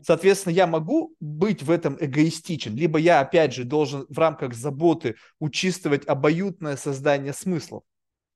[0.01, 5.15] Соответственно, я могу быть в этом эгоистичен, либо я, опять же, должен в рамках заботы
[5.39, 7.83] учитывать обоюдное создание смыслов.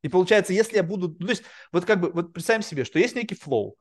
[0.04, 3.00] И получается, если я буду, ну, то есть, вот как бы, вот представим себе, что
[3.00, 3.76] есть некий flow,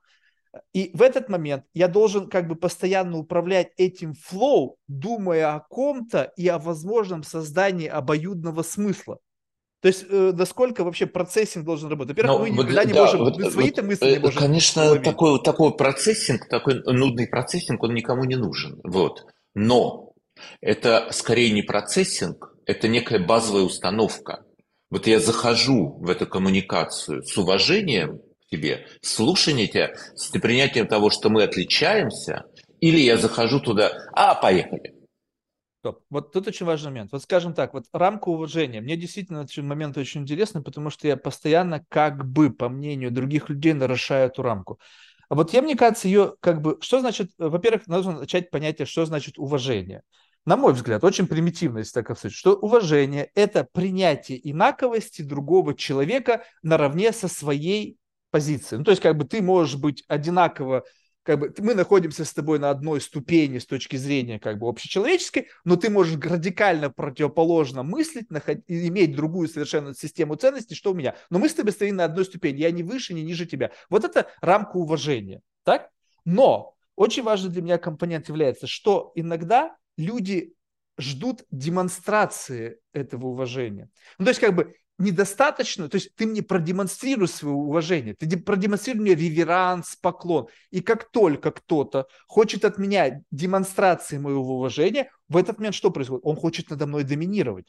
[0.72, 6.33] и в этот момент я должен как бы постоянно управлять этим flow, думая о ком-то
[6.37, 9.18] и о возможном создании обоюдного смысла.
[9.81, 12.16] То есть, э, насколько вообще процессинг должен работать?
[12.16, 14.20] Во-первых, Но, мы никогда вот, не да, можем, вот, мы свои-то вот, мысли не э,
[14.20, 18.78] можем Конечно, такой, такой процессинг, такой нудный процессинг, он никому не нужен.
[18.85, 19.24] Вот.
[19.55, 20.12] Но
[20.61, 24.45] это скорее не процессинг, это некая базовая установка.
[24.91, 31.09] Вот я захожу в эту коммуникацию с уважением к тебе, слушанием тебя, с принятием того,
[31.09, 32.45] что мы отличаемся,
[32.81, 34.99] или я захожу туда, а, поехали.
[35.81, 36.03] Стоп.
[36.11, 37.11] Вот тут очень важный момент.
[37.11, 38.83] Вот скажем так, вот рамка уважения.
[38.83, 43.49] Мне действительно этот момент очень интересный, потому что я постоянно как бы, по мнению других
[43.49, 44.78] людей, нарушаю эту рамку.
[45.31, 46.76] А вот я, мне кажется, ее как бы...
[46.83, 47.31] Что значит...
[47.39, 50.03] Во-первых, нужно начать понятие, что значит уважение.
[50.45, 56.45] На мой взгляд, очень примитивно, если так сказать, что уважение– это принятие инаковости другого человека
[56.62, 57.97] наравне со своей
[58.31, 58.81] позицией.
[58.81, 60.85] Ну, то есть, как бы ты можешь быть одинаково
[61.31, 65.47] как бы мы находимся с тобой на одной ступени с точки зрения как бы общечеловеческой,
[65.64, 68.59] но ты можешь радикально противоположно мыслить, наход...
[68.66, 71.14] иметь другую совершенно систему ценностей, что у меня.
[71.31, 73.70] Но мы с тобой стоим на одной ступени, я не выше, не ниже тебя.
[73.91, 75.91] Вот это рамка уважения, так?
[76.24, 80.55] Но очень важный для меня компонент является, что иногда люди
[80.99, 83.89] ждут демонстрации этого уважения.
[84.18, 89.01] Ну, то есть, как бы, недостаточно, то есть ты мне продемонстрируй свое уважение, ты продемонстрируй
[89.03, 90.48] мне реверанс, поклон.
[90.70, 96.24] И как только кто-то хочет от меня демонстрации моего уважения, в этот момент что происходит?
[96.24, 97.66] Он хочет надо мной доминировать.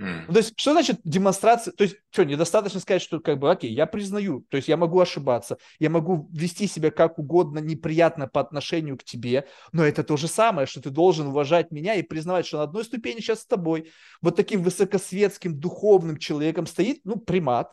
[0.00, 0.32] Mm.
[0.32, 1.72] То есть, что значит демонстрация?
[1.72, 4.98] То есть, что, недостаточно сказать, что как бы, окей, я признаю, то есть я могу
[5.00, 10.16] ошибаться, я могу вести себя как угодно неприятно по отношению к тебе, но это то
[10.16, 13.46] же самое, что ты должен уважать меня и признавать, что на одной ступени сейчас с
[13.46, 13.90] тобой,
[14.22, 17.72] вот таким высокосветским духовным человеком стоит, ну, примат,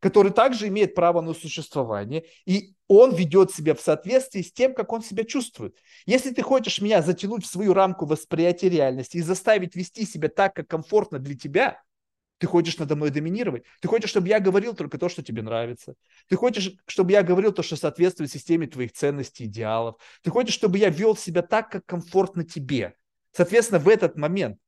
[0.00, 4.92] который также имеет право на существование, и он ведет себя в соответствии с тем, как
[4.92, 5.76] он себя чувствует.
[6.06, 10.54] Если ты хочешь меня затянуть в свою рамку восприятия реальности и заставить вести себя так,
[10.54, 11.82] как комфортно для тебя,
[12.38, 13.64] ты хочешь надо мной доминировать.
[13.80, 15.94] Ты хочешь, чтобы я говорил только то, что тебе нравится.
[16.28, 19.96] Ты хочешь, чтобы я говорил то, что соответствует системе твоих ценностей, идеалов.
[20.22, 22.94] Ты хочешь, чтобы я вел себя так, как комфортно тебе.
[23.32, 24.58] Соответственно, в этот момент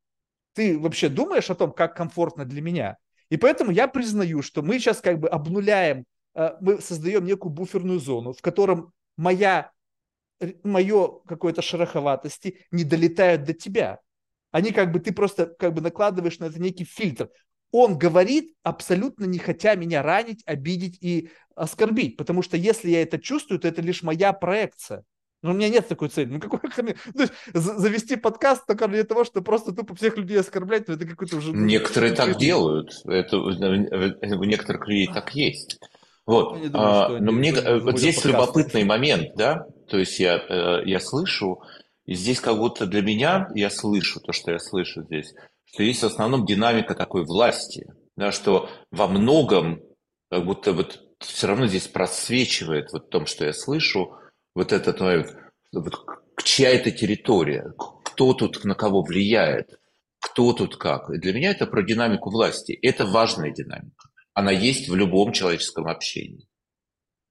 [0.54, 2.96] ты вообще думаешь о том, как комфортно для меня–
[3.30, 6.04] и поэтому я признаю, что мы сейчас как бы обнуляем,
[6.34, 9.70] э, мы создаем некую буферную зону, в котором моя,
[10.64, 14.00] мое какое-то шероховатости не долетают до тебя.
[14.50, 17.30] Они как бы, ты просто как бы накладываешь на это некий фильтр.
[17.70, 22.16] Он говорит, абсолютно не хотя меня ранить, обидеть и оскорбить.
[22.16, 25.04] Потому что если я это чувствую, то это лишь моя проекция.
[25.42, 26.28] Но у меня нет такой цели.
[26.28, 26.94] Ну, какой хрен...
[27.14, 31.36] Ну, завести подкаст только для того, чтобы просто тупо всех людей оскорблять, ну, это какой-то
[31.36, 31.52] уже...
[31.52, 32.92] Ну, Некоторые так делают.
[33.06, 35.78] Это у некоторых людей так есть.
[36.26, 36.54] Вот.
[36.54, 38.24] Думаю, а, но мне вот здесь подкаст.
[38.24, 41.62] любопытный момент, да, то есть я, э, я слышу,
[42.06, 45.34] и здесь как будто для меня, я слышу то, что я слышу здесь,
[45.64, 47.86] что есть в основном динамика такой власти,
[48.16, 49.80] да, что во многом
[50.30, 54.16] как будто вот все равно здесь просвечивает вот в том, что я слышу,
[54.54, 55.36] вот этот момент,
[55.72, 55.94] вот,
[56.44, 59.78] чья это территория, кто тут на кого влияет,
[60.20, 61.10] кто тут как.
[61.10, 62.72] И для меня это про динамику власти.
[62.82, 64.08] Это важная динамика.
[64.34, 66.46] Она есть в любом человеческом общении.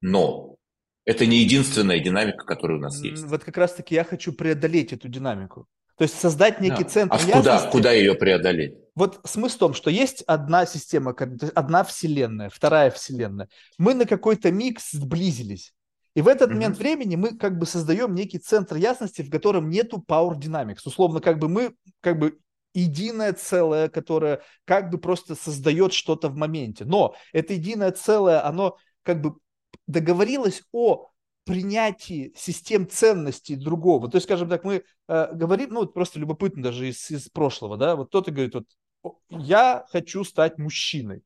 [0.02, 0.58] Но
[1.06, 3.24] это не единственная динамика, которая у нас есть.
[3.24, 5.68] Вот как раз-таки я хочу преодолеть эту динамику.
[5.98, 6.90] То есть создать некий да.
[6.90, 7.38] центр а ясности.
[7.38, 8.76] Куда, куда ее преодолеть?
[8.96, 11.14] Вот смысл в том, что есть одна система,
[11.56, 13.50] одна вселенная, вторая вселенная.
[13.78, 15.74] Мы на какой-то миг сблизились.
[16.20, 16.54] И в этот mm-hmm.
[16.54, 20.80] момент времени мы как бы создаем некий центр ясности, в котором нету power dynamics.
[20.84, 22.40] Условно, как бы мы как бы
[22.74, 26.84] единое целое, которое как бы просто создает что-то в моменте.
[26.84, 29.36] Но это единое целое, оно как бы
[29.88, 31.08] договорилось о
[31.46, 34.10] принятии систем ценностей другого.
[34.10, 37.96] То есть, скажем так, мы э, говорим, ну, просто любопытно даже из, из прошлого, да,
[37.96, 38.66] вот кто-то говорит, вот,
[39.30, 41.22] я хочу стать мужчиной.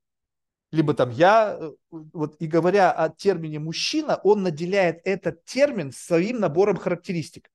[0.73, 6.39] Либо там я, э, вот и говоря о термине мужчина, он наделяет этот термин своим
[6.39, 7.49] набором характеристик.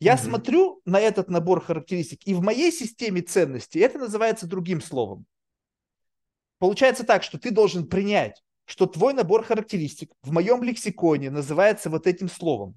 [0.00, 0.22] Я угу.
[0.22, 5.24] смотрю на этот набор характеристик, и в моей системе ценностей это называется другим словом.
[6.58, 12.06] Получается так, что ты должен принять что твой набор характеристик в моем лексиконе называется вот
[12.06, 12.76] этим словом.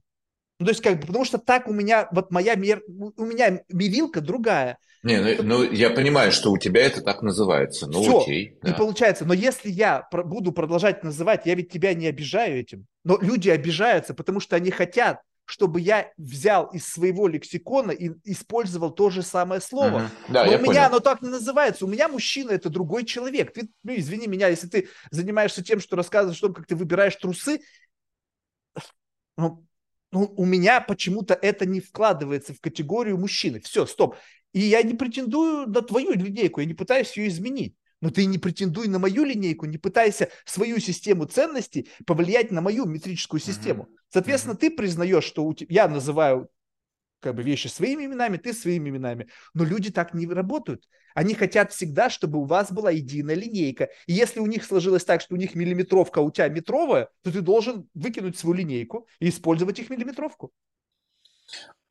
[0.59, 3.61] Ну, то есть, как бы, потому что так у меня, вот моя мер, у меня
[3.69, 4.77] мерилка другая.
[5.03, 7.87] Не, ну, ну я понимаю, что у тебя это так называется.
[7.87, 8.21] Ну, Все.
[8.21, 8.57] окей.
[8.63, 8.71] Да.
[8.71, 12.87] И получается, но если я буду продолжать называть, я ведь тебя не обижаю этим.
[13.03, 18.91] Но люди обижаются, потому что они хотят чтобы я взял из своего лексикона и использовал
[18.91, 19.97] то же самое слово.
[19.97, 20.33] Угу.
[20.33, 20.83] Да, Но у меня понял.
[20.83, 21.85] оно так не называется.
[21.85, 23.53] У меня мужчина это другой человек.
[23.53, 27.15] Ты, ну, извини меня, если ты занимаешься тем, что рассказываешь о том, как ты выбираешь
[27.15, 27.61] трусы,
[29.37, 29.65] ну,
[30.11, 33.59] ну, у меня почему-то это не вкладывается в категорию мужчины.
[33.59, 34.15] Все, стоп.
[34.53, 37.75] И я не претендую на твою линейку, я не пытаюсь ее изменить.
[37.99, 42.85] Но ты не претендуй на мою линейку, не пытайся свою систему ценностей повлиять на мою
[42.85, 43.83] метрическую систему.
[43.83, 43.97] Mm-hmm.
[44.09, 44.57] Соответственно, mm-hmm.
[44.57, 46.47] ты признаешь, что у тебя, я называю
[47.19, 49.27] как бы вещи своими именами, ты своими именами.
[49.53, 50.87] Но люди так не работают.
[51.15, 53.89] Они хотят всегда, чтобы у вас была единая линейка.
[54.05, 57.31] И если у них сложилось так, что у них миллиметровка, а у тебя метровая, то
[57.31, 60.51] ты должен выкинуть свою линейку и использовать их миллиметровку.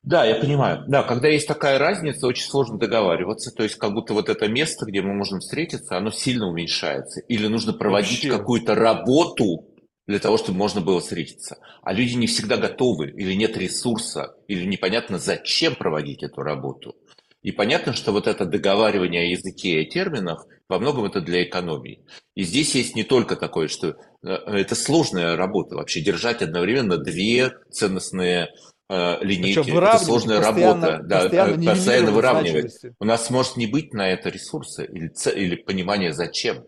[0.03, 0.85] Да, я понимаю.
[0.87, 3.51] Да, когда есть такая разница, очень сложно договариваться.
[3.51, 7.19] То есть как будто вот это место, где мы можем встретиться, оно сильно уменьшается.
[7.27, 8.37] Или нужно проводить Вообще.
[8.37, 9.67] какую-то работу
[10.07, 11.57] для того, чтобы можно было встретиться.
[11.83, 16.95] А люди не всегда готовы, или нет ресурса, или непонятно, зачем проводить эту работу.
[17.43, 21.43] И понятно, что вот это договаривание о языке и о терминах во многом это для
[21.43, 22.05] экономии.
[22.35, 27.53] И здесь есть не только такое, что э, это сложная работа вообще, держать одновременно две
[27.71, 28.49] ценностные
[28.89, 29.59] э, линейки.
[29.59, 30.99] Это сложная работа.
[31.03, 32.73] Да, постоянно, э, постоянно выравнивать.
[32.99, 36.65] У нас может не быть на это ресурса или, или понимания зачем.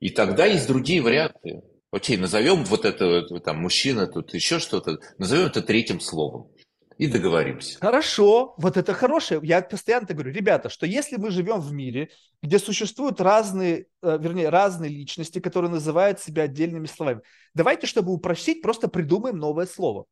[0.00, 1.62] И тогда есть другие варианты.
[1.92, 6.50] Окей, назовем вот это, там, мужчина, тут еще что-то, назовем это третьим словом
[6.96, 7.78] и договоримся.
[7.80, 9.40] Хорошо, вот это хорошее.
[9.42, 12.08] Я постоянно говорю, ребята, что если мы живем в мире,
[12.42, 17.20] где существуют разные, э, вернее, разные личности, которые называют себя отдельными словами,
[17.54, 20.06] давайте, чтобы упростить, просто придумаем новое слово.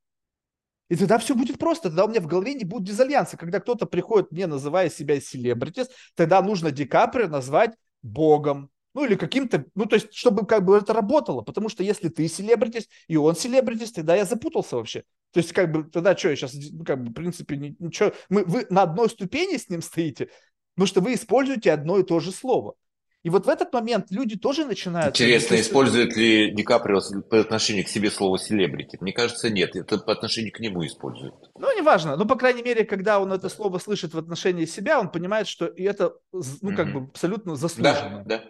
[0.91, 3.39] И тогда все будет просто, тогда у меня в голове не будет дизальянса.
[3.39, 7.73] Когда кто-то приходит мне, называя себя селебритис, тогда нужно Ди Каприо назвать
[8.03, 12.09] богом, ну или каким-то, ну то есть, чтобы как бы это работало, потому что если
[12.09, 15.05] ты селебритис и он селебритис, тогда я запутался вообще.
[15.33, 18.45] То есть как бы тогда что, я сейчас, ну, как бы в принципе ничего, мы,
[18.45, 20.29] вы на одной ступени с ним стоите,
[20.75, 22.75] потому что вы используете одно и то же слово.
[23.23, 25.15] И вот в этот момент люди тоже начинают...
[25.15, 25.69] Интересно, есть...
[25.69, 28.97] использует ли Ди Каприо по отношению к себе слово «селебрити»?
[29.01, 29.77] Мне кажется, нет.
[29.77, 31.35] Это по отношению к нему использует.
[31.55, 32.17] Ну, неважно.
[32.17, 35.67] Но, по крайней мере, когда он это слово слышит в отношении себя, он понимает, что
[35.67, 38.25] это, ну, как бы абсолютно заслуженно.
[38.25, 38.45] Да, да.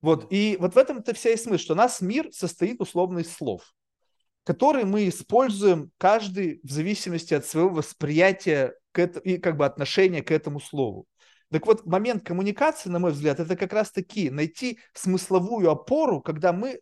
[0.00, 0.26] Вот.
[0.30, 3.74] И вот в этом-то вся и смысл, что у нас мир состоит условно из слов,
[4.44, 10.22] которые мы используем каждый в зависимости от своего восприятия к это, и как бы отношения
[10.22, 11.06] к этому слову.
[11.50, 16.80] Так вот, момент коммуникации, на мой взгляд, это как раз-таки найти смысловую опору, когда мы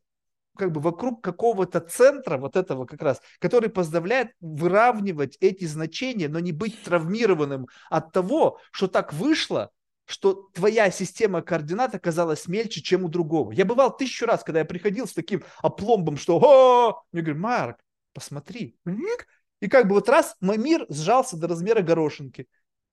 [0.56, 6.40] как бы вокруг какого-то центра, вот этого как раз, который позволяет выравнивать эти значения, но
[6.40, 9.70] не быть травмированным от того, что так вышло,
[10.06, 13.52] что твоя система координат оказалась мельче, чем у другого.
[13.52, 17.80] Я бывал тысячу раз, когда я приходил с таким опломбом, что «О!» Мне говорю, Марк,
[18.14, 18.78] посмотри.
[19.60, 22.46] И как бы вот раз мой мир сжался до размера горошинки.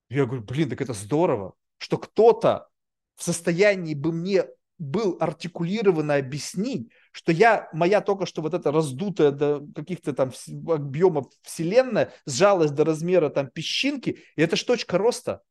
[0.10, 2.68] Я говорю, блин, так это здорово, что кто-то
[3.16, 4.46] в состоянии бы мне
[4.80, 10.32] был артикулированно объяснить, что я, моя только что вот эта раздутая до каких-то там
[10.68, 15.42] объемов вселенная сжалась до размера там песчинки, и это ж точка роста.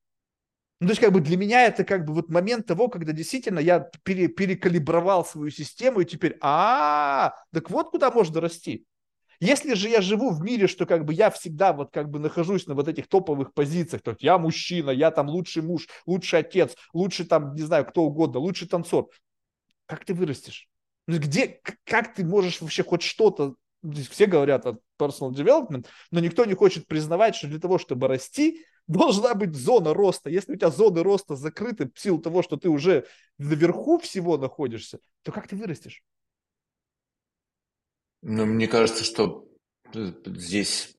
[0.82, 3.60] Ну, то есть, как бы для меня это как бы вот момент того, когда действительно
[3.60, 8.84] я пере, перекалибровал свою систему, и теперь, а, так вот куда можно расти.
[9.38, 12.66] Если же я живу в мире, что как бы я всегда вот как бы нахожусь
[12.66, 16.74] на вот этих топовых позициях, то есть я мужчина, я там лучший муж, лучший отец,
[16.92, 19.08] лучший там, не знаю, кто угодно, лучший танцор,
[19.86, 20.68] как ты вырастешь?
[21.06, 23.54] Где, как ты можешь вообще хоть что-то
[24.10, 28.64] все говорят о personal development, но никто не хочет признавать, что для того, чтобы расти,
[28.86, 30.30] должна быть зона роста.
[30.30, 33.06] Если у тебя зоны роста закрыты в силу того, что ты уже
[33.38, 36.02] наверху всего находишься, то как ты вырастешь?
[38.22, 39.48] Ну, мне кажется, что
[39.94, 40.94] э, здесь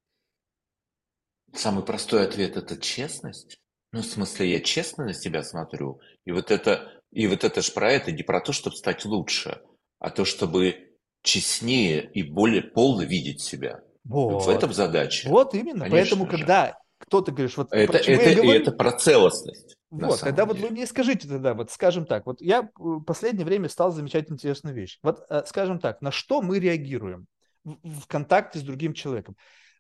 [1.53, 3.57] самый простой ответ– это честность.
[3.91, 6.01] Ну, в смысле, я честно на себя смотрю.
[6.25, 9.61] И вот это, и вот это ж про это, не про то, чтобы стать лучше,
[9.99, 13.81] а то, чтобы честнее и более полно видеть себя.
[14.03, 14.45] Вот.
[14.45, 15.29] В этом задача.
[15.29, 15.85] Вот именно.
[15.85, 16.31] Конечно Поэтому, же.
[16.31, 19.75] когда кто ты говоришь, вот это, это, я говорю, это про целостность.
[19.91, 20.59] Вот, тогда деле.
[20.61, 24.31] вот вы мне скажите тогда, вот скажем так, вот я в последнее время стал замечать
[24.31, 24.97] интересную вещь.
[25.03, 27.27] Вот э, скажем так, на что мы реагируем
[27.63, 29.35] в, контакте с другим человеком?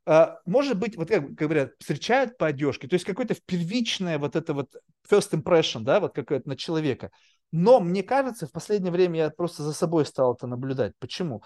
[0.05, 4.53] Uh, может быть, вот как говорят, встречают по одежке, то есть какое-то первичное вот это
[4.53, 4.75] вот
[5.09, 7.09] first impression, да, вот какое-то на человека.
[7.53, 10.91] Но мне кажется, в последнее время я просто за собой стал это наблюдать.
[10.99, 11.41] Почему?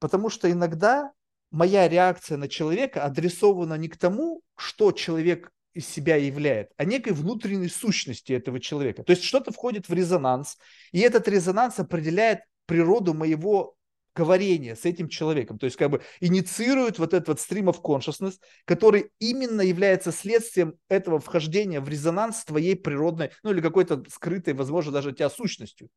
[0.00, 1.12] Потому что иногда
[1.54, 7.12] моя реакция на человека адресована не к тому, что человек из себя являет, а некой
[7.12, 9.04] внутренней сущности этого человека.
[9.04, 10.56] То есть что-то входит в резонанс,
[10.92, 13.76] и этот резонанс определяет природу моего
[14.16, 15.58] говорения с этим человеком.
[15.58, 18.34] То есть как бы инициирует вот этот вот stream of consciousness,
[18.64, 24.54] который именно является следствием этого вхождения в резонанс с твоей природной, ну или какой-то скрытой,
[24.54, 25.88] возможно, даже у тебя сущностью.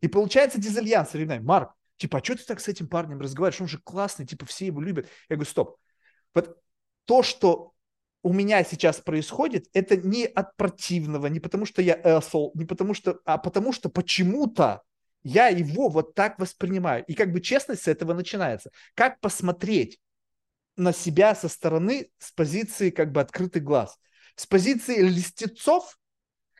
[0.00, 1.10] И получается дизальянс.
[1.42, 3.60] Марк, Типа, а что ты так с этим парнем разговариваешь?
[3.60, 5.06] Он же классный, типа, все его любят.
[5.28, 5.76] Я говорю, стоп.
[6.34, 6.58] Вот
[7.04, 7.72] то, что
[8.22, 12.94] у меня сейчас происходит, это не от противного, не потому что я asshole, не потому
[12.94, 14.82] что, а потому что почему-то
[15.24, 17.04] я его вот так воспринимаю.
[17.06, 18.70] И как бы честность с этого начинается.
[18.94, 20.00] Как посмотреть
[20.76, 23.98] на себя со стороны с позиции как бы открытый глаз.
[24.36, 25.98] С позиции листецов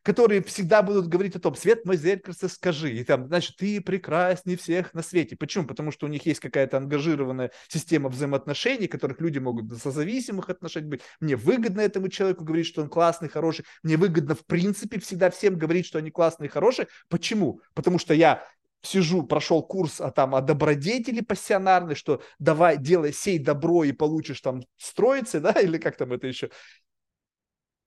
[0.02, 4.56] которые всегда будут говорить о том, свет мой зеркальце скажи, и там, значит, ты прекрасней
[4.56, 5.36] всех на свете.
[5.36, 5.66] Почему?
[5.66, 11.02] Потому что у них есть какая-то ангажированная система взаимоотношений, которых люди могут созависимых отношениях быть.
[11.20, 13.64] Мне выгодно этому человеку говорить, что он классный, хороший.
[13.82, 16.88] Мне выгодно, в принципе, всегда всем говорить, что они классные, хорошие.
[17.08, 17.60] Почему?
[17.74, 18.44] Потому что я
[18.82, 24.40] сижу, прошел курс а, там, о добродетели пассионарной, что давай, делай, сей добро и получишь
[24.40, 26.50] там строиться, да, или как там это еще.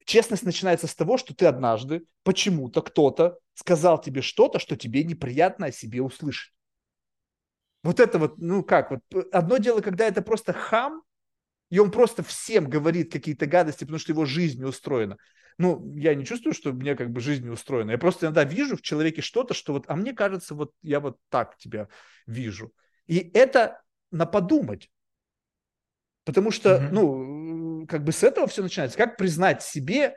[0.05, 5.67] Честность начинается с того, что ты однажды почему-то кто-то сказал тебе что-то, что тебе неприятно
[5.67, 6.53] о себе услышать.
[7.83, 9.01] Вот это вот, ну как, вот
[9.31, 11.03] одно дело, когда это просто хам,
[11.69, 15.17] и он просто всем говорит какие-то гадости, потому что его жизнь не устроена.
[15.57, 17.91] Ну, я не чувствую, что мне как бы жизнь не устроена.
[17.91, 21.17] Я просто иногда вижу в человеке что-то, что вот, а мне кажется, вот я вот
[21.29, 21.87] так тебя
[22.27, 22.73] вижу.
[23.07, 23.81] И это
[24.11, 24.91] на подумать.
[26.25, 26.89] Потому что, mm-hmm.
[26.91, 27.34] ну,
[27.87, 28.97] как бы с этого все начинается.
[28.97, 30.15] Как признать себе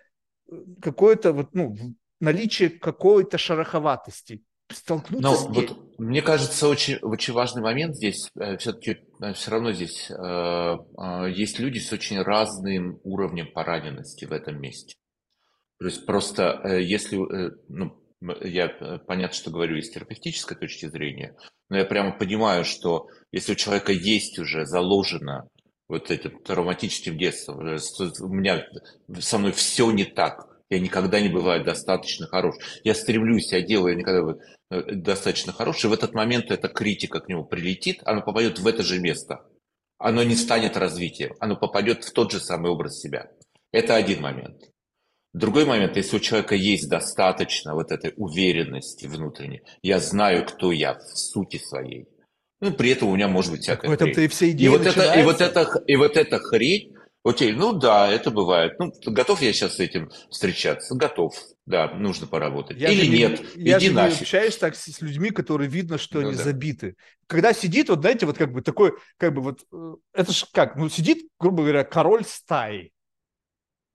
[0.50, 1.76] э, какое-то вот, ну,
[2.20, 4.42] наличие какой-то шероховатости,
[4.72, 5.66] столкнуться Но с ней.
[5.66, 10.14] Вот, мне кажется, очень, очень важный момент здесь, э, все-таки э, все равно здесь э,
[10.14, 14.94] э, есть люди с очень разным уровнем пораненности в этом месте.
[15.78, 17.16] То есть просто э, если,
[17.68, 18.68] ну, я
[19.06, 21.36] понятно, что говорю из терапевтической точки зрения,
[21.68, 25.48] но я прямо понимаю, что если у человека есть уже заложено
[25.88, 27.58] вот этим травматическим детством.
[27.60, 28.66] У меня
[29.18, 30.48] со мной все не так.
[30.70, 32.56] Я никогда не бываю достаточно хорош.
[32.84, 34.34] Я стремлюсь, я делаю, я никогда
[34.70, 35.82] э, достаточно хорош.
[35.84, 39.46] И в этот момент эта критика к нему прилетит, она попадет в это же место.
[39.96, 43.30] Оно не станет развитием, оно попадет в тот же самый образ себя.
[43.72, 44.70] Это один момент.
[45.32, 50.94] Другой момент, если у человека есть достаточно вот этой уверенности внутренней, я знаю, кто я
[50.94, 52.08] в сути своей,
[52.60, 54.84] ну, при этом у меня может быть всякая В этом-то и все идеи и вот,
[54.84, 58.78] это, и, вот это, и вот эта хрень, окей, ну да, это бывает.
[58.78, 60.94] Ну, готов я сейчас с этим встречаться?
[60.94, 61.34] Готов.
[61.66, 62.78] Да, нужно поработать.
[62.78, 64.16] Я Или не, нет, я иди же нафиг.
[64.16, 66.42] не общаюсь так с людьми, которые видно, что ну, они да.
[66.42, 66.96] забиты.
[67.26, 70.76] Когда сидит, вот знаете, вот как бы такой, как бы вот, э, это ж как,
[70.76, 72.90] ну сидит, грубо говоря, король стаи.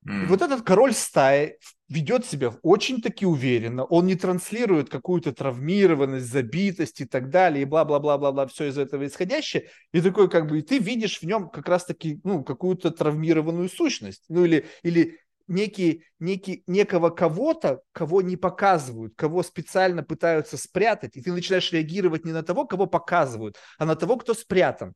[0.05, 0.23] Mm.
[0.23, 1.57] И вот этот король стаи
[1.87, 8.47] ведет себя очень-таки уверенно, он не транслирует какую-то травмированность, забитость и так далее, и бла-бла-бла-бла-бла,
[8.47, 12.19] все из этого исходящее, и такой как бы, и ты видишь в нем как раз-таки,
[12.23, 19.43] ну, какую-то травмированную сущность, ну, или, или некий, некий, некого кого-то, кого не показывают, кого
[19.43, 24.17] специально пытаются спрятать, и ты начинаешь реагировать не на того, кого показывают, а на того,
[24.17, 24.93] кто спрятан.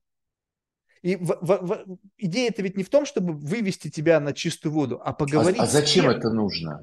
[1.02, 4.74] И в, в, в, идея это ведь не в том, чтобы вывести тебя на чистую
[4.74, 5.60] воду, а поговорить.
[5.60, 6.82] А, а зачем это нужно?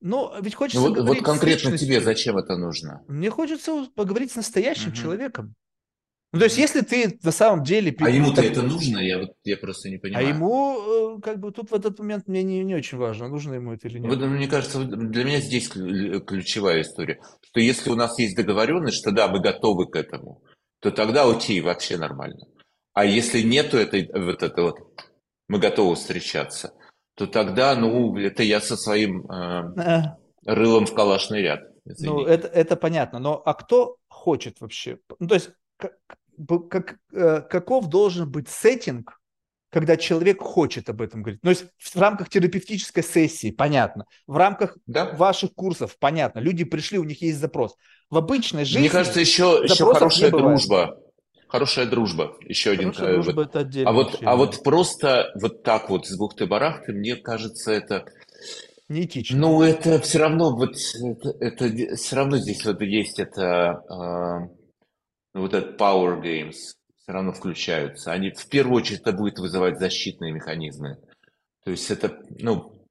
[0.00, 3.02] Но ведь хочется ну, вот, вот конкретно тебе зачем это нужно?
[3.06, 4.96] Мне хочется поговорить с настоящим угу.
[4.96, 5.54] человеком.
[6.32, 7.94] Ну, то есть, если ты на самом деле...
[7.98, 8.98] А ему-то это нужно?
[8.98, 10.26] Я, вот, я просто не а понимаю.
[10.26, 13.54] А ему, э, как бы, тут в этот момент мне не, не очень важно, нужно
[13.54, 14.14] ему это или нет.
[14.14, 19.10] Вот, мне кажется, для меня здесь ключевая история, что если у нас есть договоренность, что
[19.10, 20.40] да, мы готовы к этому,
[20.78, 22.46] то тогда окей, вообще нормально.
[22.92, 24.78] А если нету этой, вот это вот,
[25.48, 26.74] мы готовы встречаться,
[27.14, 31.60] то тогда, ну, это я со своим э, рылом в калашный ряд.
[31.84, 32.06] Извините.
[32.06, 34.98] Ну, это, это понятно, но а кто хочет вообще?
[35.18, 35.92] Ну, то есть, как,
[36.68, 39.20] как, э, каков должен быть сеттинг,
[39.70, 41.40] когда человек хочет об этом говорить.
[41.42, 44.04] Ну, то есть в рамках терапевтической сессии, понятно.
[44.26, 45.12] В рамках да.
[45.12, 46.40] ваших курсов, понятно.
[46.40, 47.76] Люди пришли, у них есть запрос.
[48.10, 48.80] В обычной жизни...
[48.80, 50.98] Мне кажется, еще, еще хорошая дружба.
[51.50, 52.36] Хорошая дружба.
[52.42, 53.10] Еще Хорошая один.
[53.10, 53.48] Э, дружба вот.
[53.48, 53.90] это отдельно.
[53.90, 58.04] А вот, а вот просто вот так вот с бухты-барахты, мне кажется, это...
[58.88, 59.36] Неэтично.
[59.36, 60.76] Ну, это все равно, вот
[61.40, 63.82] это, это все равно здесь вот есть это...
[63.90, 64.60] Э,
[65.34, 66.54] вот этот power games
[67.02, 68.12] все равно включаются.
[68.12, 70.98] Они в первую очередь это будет вызывать защитные механизмы.
[71.64, 72.86] То есть это, ну,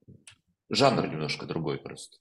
[0.68, 2.18] жанр немножко другой просто.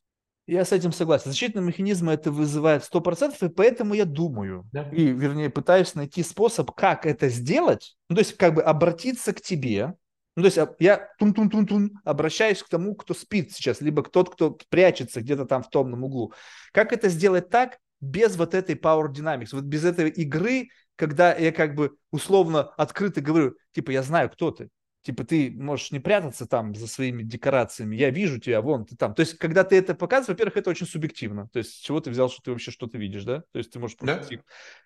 [0.49, 1.29] Я с этим согласен.
[1.29, 4.89] Защитные механизмы это вызывает 100%, и поэтому я думаю, да.
[4.89, 9.41] и, вернее, пытаюсь найти способ, как это сделать, ну, то есть как бы обратиться к
[9.41, 9.93] тебе,
[10.35, 14.33] ну, то есть а, я тун-тун-тун-тун обращаюсь к тому, кто спит сейчас, либо к тот,
[14.33, 16.33] кто прячется где-то там в темном углу.
[16.71, 21.51] Как это сделать так, без вот этой power dynamics, вот без этой игры, когда я
[21.51, 24.69] как бы условно открыто говорю, типа, я знаю, кто ты.
[25.01, 29.15] Типа, ты можешь не прятаться там за своими декорациями, я вижу тебя, вон, ты там.
[29.15, 31.47] То есть, когда ты это показываешь, во-первых, это очень субъективно.
[31.53, 33.43] То есть, с чего ты взял, что ты вообще что-то видишь, да?
[33.51, 34.27] То есть, ты можешь просто...
[34.29, 34.43] Да?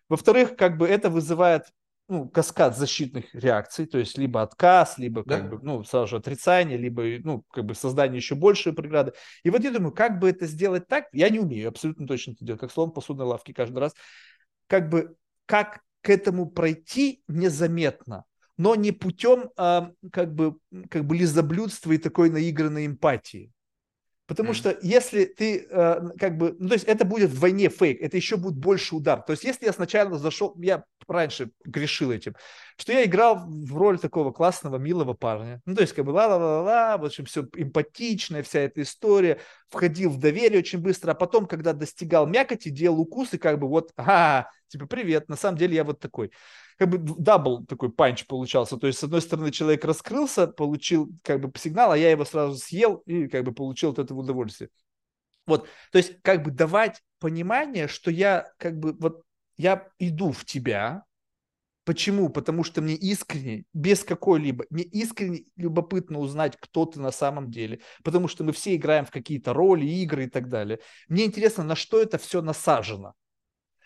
[0.09, 1.65] Во-вторых, как бы это вызывает
[2.07, 5.39] ну, каскад защитных реакций, то есть либо отказ, либо да?
[5.39, 9.13] как бы, ну, сразу же отрицание, либо, ну, как бы создание еще большей преграды.
[9.43, 12.45] И вот я думаю, как бы это сделать так, я не умею абсолютно точно это
[12.45, 13.93] делать, как слон посудной лавки каждый раз.
[14.67, 15.15] Как бы,
[15.45, 18.25] как к этому пройти незаметно,
[18.57, 20.57] но не путем а, как бы,
[20.89, 23.51] как бы лизоблюдства и такой наигранной эмпатии.
[24.25, 24.53] Потому mm.
[24.53, 28.37] что если ты, э, как бы, ну, то есть это будет вдвойне фейк, это еще
[28.37, 29.21] будет больше удар.
[29.21, 32.33] То есть если я сначала зашел, я раньше грешил этим,
[32.77, 35.61] что я играл в роль такого классного, милого парня.
[35.65, 39.39] Ну, то есть как бы ла-ла-ла-ла, в общем, все эмпатичная вся эта история,
[39.69, 43.91] входил в доверие очень быстро, а потом, когда достигал мякоти, делал укусы, как бы вот,
[43.97, 46.31] а, типа, привет, на самом деле я вот такой
[46.77, 48.77] как бы double такой punch получался.
[48.77, 52.57] То есть, с одной стороны, человек раскрылся, получил как бы сигнал, а я его сразу
[52.57, 54.69] съел и как бы получил от этого удовольствие.
[55.45, 59.23] Вот, то есть, как бы давать понимание, что я как бы вот
[59.57, 61.03] я иду в тебя.
[61.85, 62.29] Почему?
[62.29, 67.81] Потому что мне искренне, без какой-либо, мне искренне любопытно узнать, кто ты на самом деле.
[68.03, 70.79] Потому что мы все играем в какие-то роли, игры и так далее.
[71.09, 73.15] Мне интересно, на что это все насажено.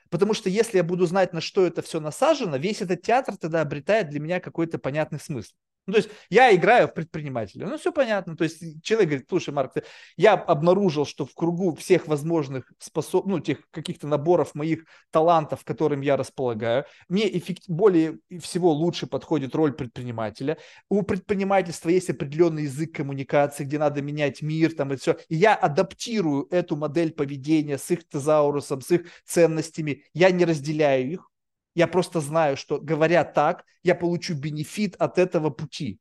[0.09, 3.61] Потому что если я буду знать, на что это все насажено, весь этот театр тогда
[3.61, 5.53] обретает для меня какой-то понятный смысл.
[5.88, 7.65] Ну, то есть я играю в предпринимателя.
[7.65, 8.35] Ну, все понятно.
[8.35, 9.72] То есть человек говорит, слушай, Марк,
[10.18, 13.26] я обнаружил, что в кругу всех возможных способ...
[13.26, 17.64] ну, тех каких-то наборов моих талантов, которым я располагаю, мне эффект...
[17.68, 20.57] более всего лучше подходит роль предпринимателя.
[20.89, 25.18] У предпринимательства есть определенный язык коммуникации, где надо менять мир, там и все.
[25.30, 30.03] И я адаптирую эту модель поведения с их тезаурусом, с их ценностями.
[30.14, 31.30] Я не разделяю их
[31.77, 35.99] я просто знаю, что говоря так, я получу бенефит от этого пути.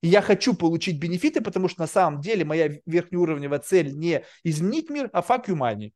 [0.00, 4.88] И я хочу получить бенефиты, потому что на самом деле моя верхнеуровневая цель не изменить
[4.88, 5.92] мир, а fuck you money.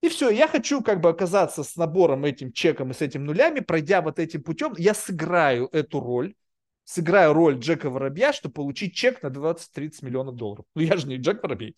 [0.00, 3.60] И все, я хочу как бы оказаться с набором этим чеком и с этими нулями,
[3.60, 6.34] пройдя вот этим путем, я сыграю эту роль,
[6.82, 10.64] сыграю роль Джека Воробья, чтобы получить чек на 20-30 миллионов долларов.
[10.74, 11.76] Ну я же не Джек Воробей.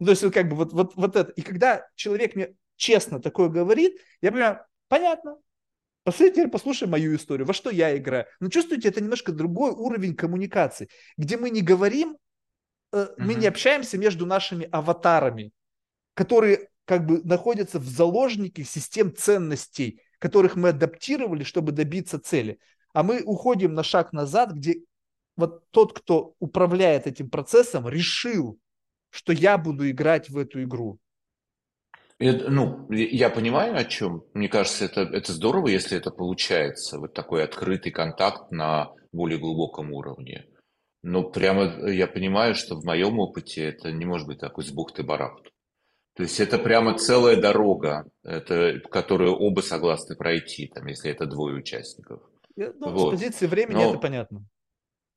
[0.00, 1.32] Ну, то есть как бы вот, вот, вот это.
[1.32, 5.38] И когда человек мне честно такое говорит, я понимаю, понятно,
[6.08, 8.24] Посмотрите, теперь послушай мою историю, во что я играю.
[8.40, 12.16] Но чувствуете, это немножко другой уровень коммуникации, где мы не говорим,
[12.94, 15.52] э, мы не общаемся между нашими аватарами,
[16.14, 22.58] которые как бы находятся в заложнике систем ценностей, которых мы адаптировали, чтобы добиться цели.
[22.94, 24.80] А мы уходим на шаг назад, где
[25.36, 28.58] вот тот, кто управляет этим процессом, решил,
[29.10, 30.98] что я буду играть в эту игру.
[32.18, 34.24] Это, ну, я понимаю, о чем.
[34.34, 36.98] Мне кажется, это, это здорово, если это получается.
[36.98, 40.46] Вот такой открытый контакт на более глубоком уровне.
[41.02, 45.50] Но прямо я понимаю, что в моем опыте это не может быть такой с бухты-барахты.
[46.16, 51.54] То есть это прямо целая дорога, это, которую оба согласны пройти, там, если это двое
[51.54, 52.20] участников.
[52.56, 53.14] Ну, вот.
[53.14, 53.90] С позиции времени Но...
[53.90, 54.44] это понятно.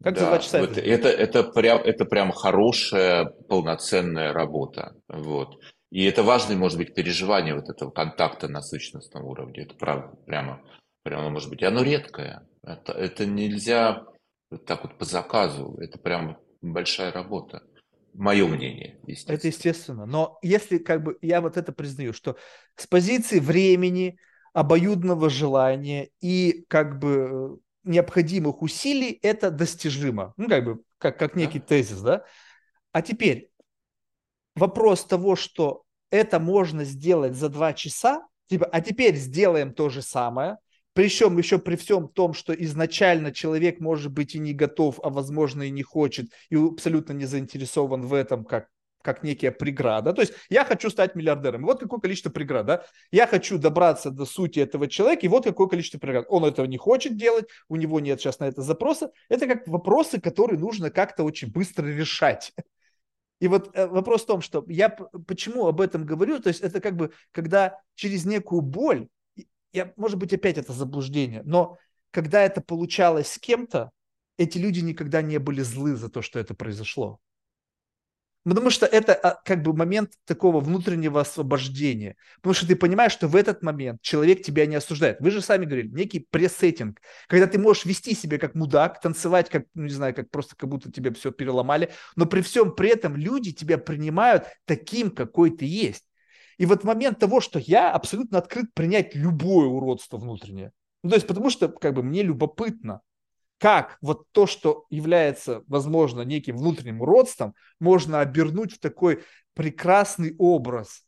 [0.03, 4.95] Как да, за два часа вот это, это, это, прям, это прям хорошая, полноценная работа.
[5.07, 5.59] Вот.
[5.91, 9.63] И это важное, может быть, переживание вот этого контакта на сущностном уровне.
[9.63, 10.61] Это правда, прямо,
[11.03, 11.61] прямо может быть.
[11.61, 12.47] И оно редкое.
[12.63, 14.05] Это, это нельзя
[14.49, 15.77] вот так вот по заказу.
[15.79, 17.63] Это прям большая работа.
[18.13, 19.35] Мое мнение, естественно.
[19.35, 20.05] Это естественно.
[20.05, 22.37] Но если как бы я вот это признаю, что
[22.75, 24.17] с позиции времени,
[24.53, 30.33] обоюдного желания и как бы необходимых усилий это достижимо.
[30.37, 31.65] Ну, как бы, как, как некий да.
[31.65, 32.25] тезис, да?
[32.91, 33.49] А теперь
[34.55, 40.01] вопрос того, что это можно сделать за два часа, типа, а теперь сделаем то же
[40.01, 40.57] самое,
[40.93, 45.63] причем еще при всем том, что изначально человек может быть и не готов, а возможно
[45.63, 48.67] и не хочет, и абсолютно не заинтересован в этом, как
[49.01, 50.13] как некая преграда.
[50.13, 51.63] То есть я хочу стать миллиардером.
[51.63, 52.65] Вот какое количество преград.
[52.65, 52.85] Да?
[53.11, 56.25] Я хочу добраться до сути этого человека, и вот какое количество преград.
[56.29, 59.11] Он этого не хочет делать, у него нет сейчас на это запроса.
[59.29, 62.53] Это как вопросы, которые нужно как-то очень быстро решать.
[63.41, 66.79] И вот э, вопрос в том, что я почему об этом говорю, то есть это
[66.79, 69.07] как бы, когда через некую боль,
[69.73, 71.77] я, может быть, опять это заблуждение, но
[72.11, 73.89] когда это получалось с кем-то,
[74.37, 77.19] эти люди никогда не были злы за то, что это произошло.
[78.43, 82.15] Потому что это а, как бы момент такого внутреннего освобождения.
[82.37, 85.17] Потому что ты понимаешь, что в этот момент человек тебя не осуждает.
[85.19, 89.65] Вы же сами говорили, некий пресеттинг, когда ты можешь вести себя как мудак, танцевать как,
[89.75, 93.15] ну, не знаю, как просто как будто тебе все переломали, но при всем при этом
[93.15, 96.05] люди тебя принимают таким, какой ты есть.
[96.57, 100.71] И вот момент того, что я абсолютно открыт принять любое уродство внутреннее.
[101.03, 103.01] Ну, то есть потому что как бы мне любопытно
[103.61, 109.23] как вот то, что является, возможно, неким внутренним родством, можно обернуть в такой
[109.53, 111.03] прекрасный образ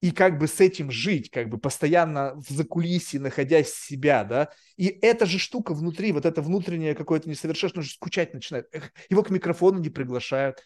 [0.00, 4.48] и как бы с этим жить, как бы постоянно в закулисье, находясь себя, да,
[4.78, 8.72] и эта же штука внутри, вот это внутреннее какое-то несовершенство, скучать начинает,
[9.10, 10.62] его к микрофону не приглашают,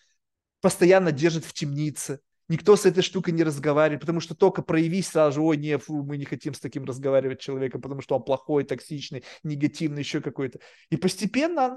[0.60, 2.20] постоянно держат в темнице,
[2.52, 6.02] Никто с этой штукой не разговаривает, потому что только проявись сразу же, ой, не, фу,
[6.02, 10.58] мы не хотим с таким разговаривать человеком, потому что он плохой, токсичный, негативный, еще какой-то.
[10.90, 11.74] И постепенно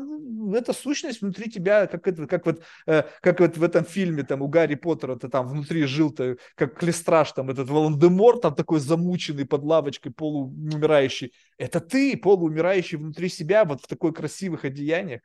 [0.54, 4.42] эта сущность внутри тебя, как это, как вот, э, как вот в этом фильме там
[4.42, 9.46] у Гарри Поттера, ты там внутри жил-то, как Клестраж, там этот Волан-де-Мор, там такой замученный
[9.46, 11.32] под лавочкой, полуумирающий.
[11.58, 15.22] Это ты, полуумирающий внутри себя, вот в такой красивых одеяниях.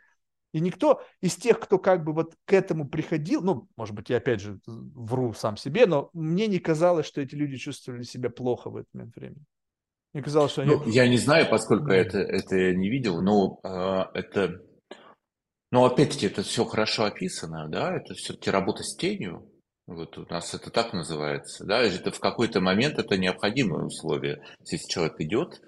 [0.53, 4.17] И никто из тех, кто как бы вот к этому приходил, ну, может быть, я
[4.17, 8.71] опять же вру сам себе, но мне не казалось, что эти люди чувствовали себя плохо
[8.71, 9.45] в этот момент времени.
[10.13, 10.75] Мне казалось, что они...
[10.75, 14.61] Ну, я не знаю, поскольку это, это я не видел, но э, это...
[15.71, 19.49] Но опять-таки это все хорошо описано, да, это все-таки работа с тенью,
[19.87, 24.43] вот у нас это так называется, да, это в какой-то момент это необходимое условие.
[24.61, 25.61] Если человек идет,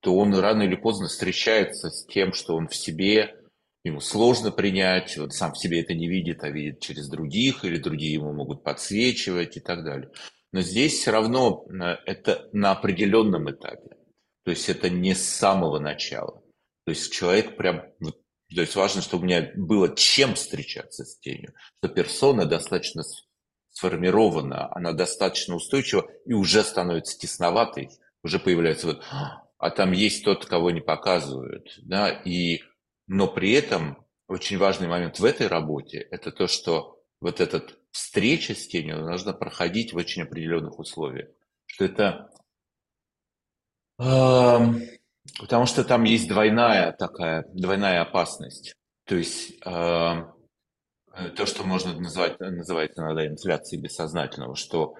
[0.00, 3.39] то он рано или поздно встречается с тем, что он в себе
[3.84, 7.78] ему сложно принять, вот сам в себе это не видит, а видит через других, или
[7.78, 10.10] другие ему могут подсвечивать и так далее.
[10.52, 13.96] Но здесь все равно э, это на определенном этапе.
[14.44, 16.42] То есть это не с самого начала.
[16.84, 17.82] То есть человек прям...
[18.00, 21.54] То есть важно, чтобы у меня было чем встречаться с тенью.
[21.78, 23.04] Что персона достаточно
[23.70, 27.90] сформирована, она достаточно устойчива и уже становится тесноватой.
[28.22, 29.04] Уже появляется вот...
[29.58, 31.78] А там есть тот, кого не показывают.
[31.82, 32.10] Да?
[32.10, 32.62] И
[33.12, 38.54] но при этом очень важный момент в этой работе– это то, что вот эта встреча
[38.54, 41.28] с тенью должна проходить в очень определенных условиях.
[41.66, 42.30] Что это...
[43.98, 48.76] Потому что там есть двойная такая, двойная опасность.
[49.06, 50.36] То есть то,
[51.46, 54.94] что можно называть, называть иногда инфляцией бессознательного, что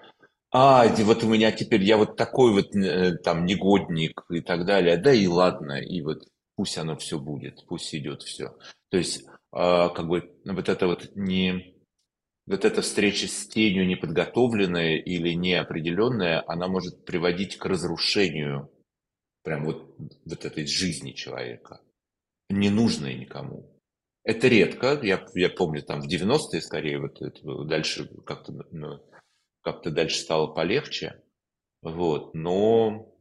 [0.50, 4.96] а, вот у меня теперь, я вот такой вот э, там негодник и так далее,
[4.96, 6.24] да и ладно, и вот
[6.60, 8.54] пусть оно все будет, пусть идет все.
[8.90, 11.74] То есть, а, как бы вот это вот не
[12.44, 18.70] вот эта встреча с тенью неподготовленная или неопределенная, она может приводить к разрушению
[19.42, 19.96] прям вот,
[20.26, 21.80] вот этой жизни человека,
[22.50, 23.74] ненужной никому.
[24.22, 29.02] Это редко, я, я помню там в 90-е скорее, вот это, дальше как-то ну,
[29.62, 31.22] как дальше стало полегче,
[31.80, 33.16] вот, но,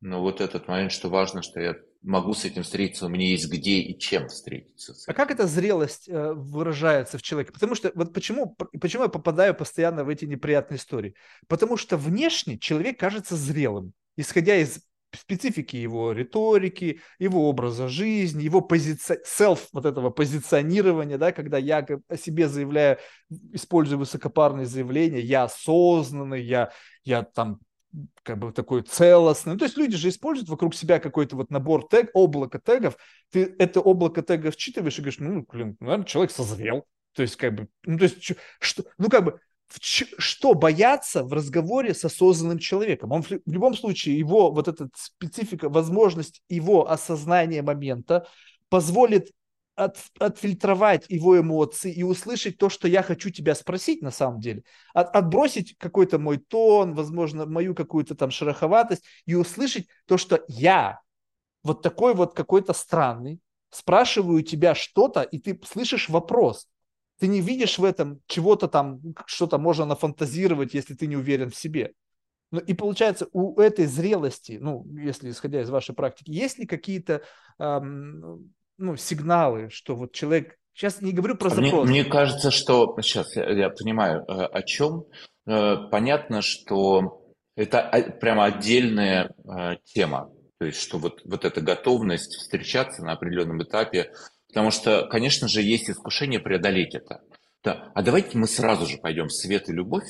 [0.00, 3.50] но вот этот момент, что важно, что я могу с этим встретиться, у меня есть
[3.50, 4.94] где и чем встретиться.
[5.06, 7.52] А как эта зрелость э, выражается в человеке?
[7.52, 11.14] Потому что вот почему, почему я попадаю постоянно в эти неприятные истории?
[11.48, 14.80] Потому что внешне человек кажется зрелым, исходя из
[15.14, 21.86] специфики его риторики, его образа жизни, его позиции, self, вот этого позиционирования, да, когда я
[22.08, 22.98] о себе заявляю,
[23.52, 26.70] использую высокопарные заявления, я осознанный, я,
[27.04, 27.60] я там
[28.22, 29.52] как бы такой целостный.
[29.52, 32.96] Ну, то есть люди же используют вокруг себя какой-то вот набор тег, облако тегов.
[33.30, 36.84] Ты это облако тегов вчитываешь и говоришь, ну, блин, наверное, человек созрел.
[37.14, 39.40] То есть, как бы, ну, то есть, что, ну, как бы,
[39.80, 43.12] что бояться в разговоре с осознанным человеком?
[43.12, 48.26] Он в любом случае, его вот эта специфика, возможность его осознания момента
[48.68, 49.30] позволит
[49.76, 54.62] от, отфильтровать его эмоции и услышать то, что я хочу тебя спросить на самом деле.
[54.92, 61.00] От, отбросить какой-то мой тон, возможно, мою какую-то там шероховатость и услышать то, что я
[61.62, 63.40] вот такой вот какой-то странный,
[63.70, 66.68] спрашиваю тебя что-то, и ты слышишь вопрос.
[67.18, 71.56] Ты не видишь в этом чего-то там, что-то можно нафантазировать, если ты не уверен в
[71.56, 71.92] себе.
[72.50, 77.22] Ну, и получается, у этой зрелости, ну, если исходя из вашей практики, есть ли какие-то
[77.58, 80.56] эм, ну, сигналы, что вот человек...
[80.72, 81.88] Сейчас не говорю про запрос.
[81.88, 82.96] Мне, мне кажется, что...
[83.00, 85.04] Сейчас я, я понимаю, э, о чем.
[85.46, 87.22] Э, понятно, что
[87.56, 90.30] это прямо отдельная э, тема.
[90.58, 94.12] То есть, что вот, вот эта готовность встречаться на определенном этапе,
[94.48, 97.20] потому что, конечно же, есть искушение преодолеть это.
[97.62, 97.92] Да.
[97.94, 100.08] А давайте мы сразу же пойдем в свет и любовь,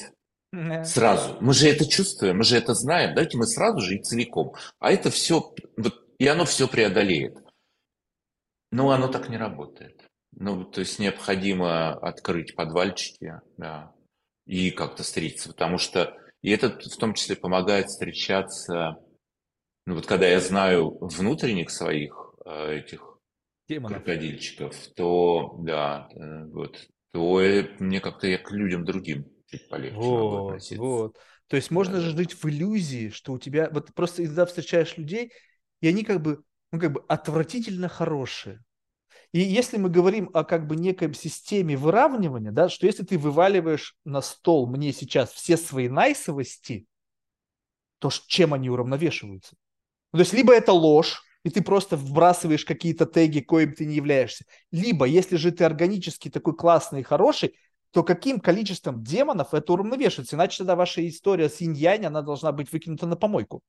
[0.85, 1.37] Сразу.
[1.41, 3.15] Мы же это чувствуем, мы же это знаем.
[3.15, 4.55] Давайте мы сразу же и целиком.
[4.79, 7.37] А это все, вот, и оно все преодолеет.
[8.75, 10.05] Ну, оно так не работает.
[10.33, 13.95] Ну, то есть необходимо открыть подвальчики, да,
[14.47, 18.97] и как-то встретиться, потому что и это в том числе помогает встречаться,
[19.87, 23.17] ну вот когда я знаю внутренних своих э, этих
[23.69, 24.03] Демонов.
[24.03, 26.77] крокодильчиков, то, да, э, вот,
[27.13, 27.41] то
[27.79, 31.19] мне как-то я к людям другим чуть полегче вот, Вот.
[31.47, 32.01] То есть можно да.
[32.01, 35.31] же жить в иллюзии, что у тебя, вот просто иногда встречаешь людей,
[35.81, 36.43] и они как бы
[36.75, 38.65] ну, как бы отвратительно хорошие.
[39.33, 43.97] И если мы говорим о как бы некой системе выравнивания, да, что если ты вываливаешь
[44.05, 46.87] на стол мне сейчас все свои найсовости,
[48.01, 49.55] то чем они уравновешиваются?
[50.13, 53.95] Ну, то есть либо это ложь, и ты просто вбрасываешь какие-то теги, коим ты не
[53.95, 54.45] являешься.
[54.73, 57.55] Либо, если же ты органически такой классный и хороший,
[57.93, 60.35] то каким количеством демонов это уравновешивается?
[60.35, 63.63] Иначе тогда ваша история с инь она должна быть выкинута на помойку.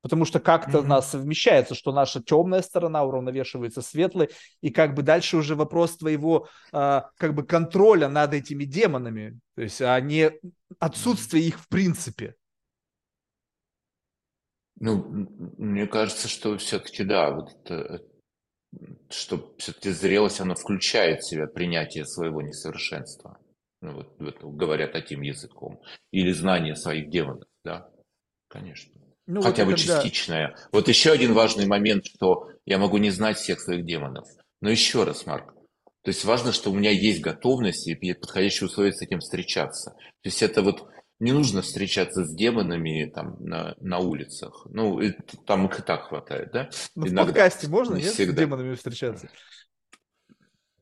[0.00, 0.86] Потому что как-то mm-hmm.
[0.86, 4.30] нас совмещается, что наша темная сторона уравновешивается светлой,
[4.60, 9.62] и как бы дальше уже вопрос твоего а, как бы контроля над этими демонами, то
[9.62, 10.30] есть, а не
[10.78, 12.36] отсутствие их в принципе.
[14.80, 15.04] Ну,
[15.58, 18.00] мне кажется, что все-таки да, вот это,
[19.10, 23.38] что все-таки зрелость, она включает в себя принятие своего несовершенства.
[23.80, 25.80] Ну, вот, вот говоря таким языком.
[26.12, 27.90] Или знание своих демонов, да,
[28.48, 28.92] конечно.
[29.28, 30.02] Ну, Хотя вот бы когда...
[30.02, 30.56] частичное.
[30.72, 34.26] Вот еще один важный момент, что я могу не знать всех своих демонов.
[34.62, 35.52] Но еще раз, Марк,
[36.02, 39.90] то есть важно, что у меня есть готовность и подходящие условия с этим встречаться.
[39.90, 40.88] То есть это вот
[41.20, 44.66] не нужно встречаться с демонами там на, на улицах.
[44.70, 45.12] Ну, и,
[45.46, 46.70] там их и так хватает, да?
[46.94, 48.32] Ну, в подкасте можно, не нет, всегда.
[48.32, 49.28] с демонами встречаться?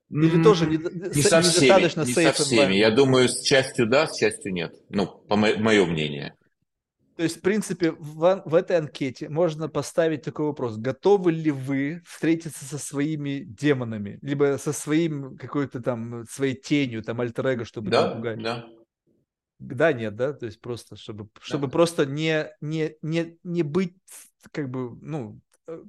[0.08, 2.74] Или тоже не, не со всеми, не со всеми.
[2.74, 4.72] Я думаю, с частью да, с частью нет.
[4.88, 6.36] Ну, по мое мнение.
[7.16, 10.76] То есть, в принципе, в, в этой анкете можно поставить такой вопрос.
[10.76, 14.18] Готовы ли вы встретиться со своими демонами?
[14.20, 18.42] Либо со своим какой-то там, своей тенью, там, альтер чтобы да, не пугать?
[18.42, 18.66] Да,
[19.58, 19.92] да.
[19.94, 20.34] нет, да?
[20.34, 21.72] То есть просто, чтобы, чтобы да.
[21.72, 23.96] просто не, не, не, не быть,
[24.52, 25.82] как бы, ну, э,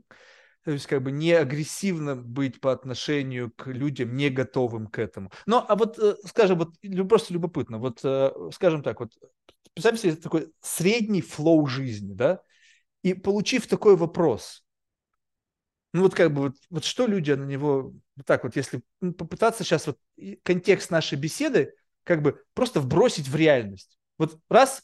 [0.67, 5.31] то есть как бы не агрессивно быть по отношению к людям, не готовым к этому.
[5.45, 6.73] Но, а вот, э, скажем, вот
[7.07, 9.13] просто любопытно, вот, э, скажем так, вот
[9.73, 12.41] представьте себе такой средний флоу жизни, да,
[13.01, 14.65] и получив такой вопрос,
[15.93, 19.63] ну вот как бы вот, вот что люди на него, вот так вот, если попытаться
[19.63, 19.97] сейчас вот
[20.43, 23.97] контекст нашей беседы как бы просто вбросить в реальность.
[24.17, 24.83] Вот раз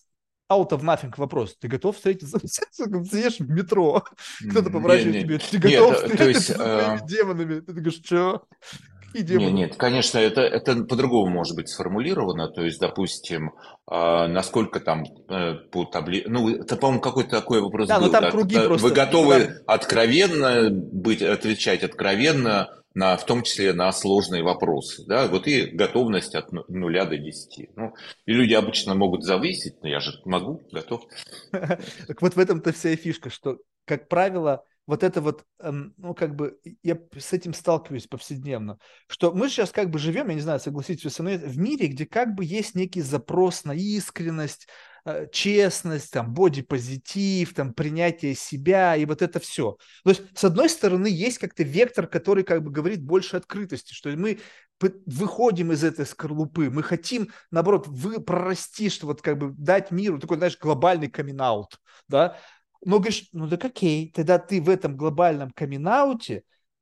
[0.54, 1.56] out of nothing вопрос.
[1.60, 2.40] Ты готов встретиться?
[2.44, 4.04] Сидишь в метро,
[4.50, 5.40] кто-то поворачивает тебе.
[5.40, 7.60] Ты готов встретиться с э, демонами?
[7.60, 8.46] Ты говоришь, что?
[9.14, 12.50] Нет, нет, конечно, это, это по-другому может быть сформулировано.
[12.50, 13.54] То есть, допустим,
[13.90, 16.30] э, насколько там э, по таблице...
[16.30, 18.08] Ну, это, по-моему, какой-то такой вопрос да, был.
[18.08, 18.90] Но там круги Вы просто...
[18.92, 19.54] готовы там...
[19.68, 25.04] откровенно быть, отвечать откровенно, на, в том числе на сложные вопросы.
[25.08, 25.28] Да?
[25.28, 27.70] Вот и готовность от нуля до десяти.
[27.76, 27.94] Ну,
[28.26, 31.04] и люди обычно могут завысить, но я же могу, готов.
[32.08, 36.14] Так вот в этом-то вся и фишка, что, как правило, вот это вот, эм, ну,
[36.14, 38.78] как бы, я с этим сталкиваюсь повседневно,
[39.08, 41.88] что мы сейчас как бы живем, я не знаю, согласитесь вы со мной, в мире,
[41.88, 44.68] где как бы есть некий запрос на искренность,
[45.06, 49.78] э, честность, там, бодипозитив, там, принятие себя и вот это все.
[50.04, 54.10] То есть, с одной стороны, есть как-то вектор, который как бы говорит больше открытости, что
[54.10, 54.40] мы
[55.06, 60.20] выходим из этой скорлупы, мы хотим, наоборот, вы прорасти, что вот как бы дать миру
[60.20, 61.40] такой, знаешь, глобальный камин
[62.10, 62.38] да,
[62.86, 65.88] но говоришь, ну так окей, тогда ты в этом глобальном камин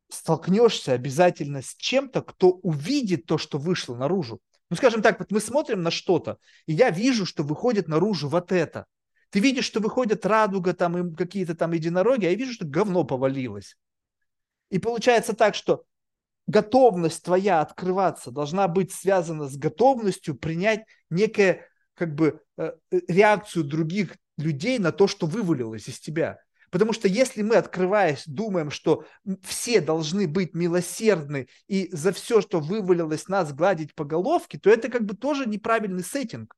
[0.09, 4.41] столкнешься обязательно с чем-то, кто увидит то, что вышло наружу.
[4.69, 8.51] Ну, скажем так, вот мы смотрим на что-то, и я вижу, что выходит наружу вот
[8.51, 8.85] это.
[9.29, 13.03] Ты видишь, что выходит радуга, там и какие-то там единороги, а я вижу, что говно
[13.03, 13.77] повалилось.
[14.69, 15.85] И получается так, что
[16.47, 23.63] готовность твоя открываться должна быть связана с готовностью принять некое как бы э, э, реакцию
[23.63, 26.39] других людей на то, что вывалилось из тебя.
[26.71, 29.05] Потому что если мы, открываясь, думаем, что
[29.43, 34.89] все должны быть милосердны и за все, что вывалилось нас, гладить по головке, то это
[34.89, 36.55] как бы тоже неправильный сеттинг.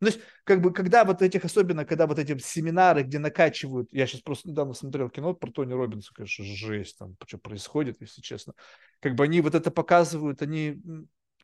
[0.00, 4.08] То есть, как бы, когда вот этих, особенно, когда вот эти семинары, где накачивают, я
[4.08, 8.54] сейчас просто недавно смотрел кино про Тони Робинса, конечно, жесть там, что происходит, если честно.
[8.98, 10.82] Как бы они вот это показывают, они,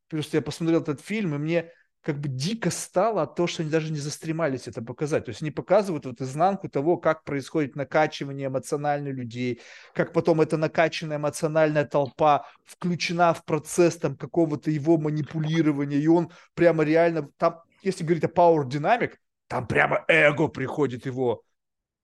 [0.09, 1.71] просто я посмотрел этот фильм, и мне
[2.09, 5.27] как бы дико стало от того, что они даже не застремались это показать.
[5.27, 9.61] То есть они показывают вот изнанку того, как происходит накачивание эмоционально людей,
[9.93, 16.33] как потом эта накачанная эмоциональная толпа включена в процесс там какого-то его манипулирования, и он
[16.55, 19.17] прямо реально там если говорить о Power Dynamic,
[19.47, 21.43] там прямо эго приходит его.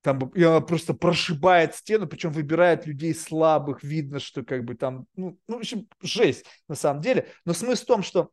[0.03, 5.07] Там и она просто прошибает стену, причем выбирает людей слабых, видно, что как бы там,
[5.17, 7.27] ну, ну в общем, жесть на самом деле.
[7.47, 8.31] Но смысл в том, что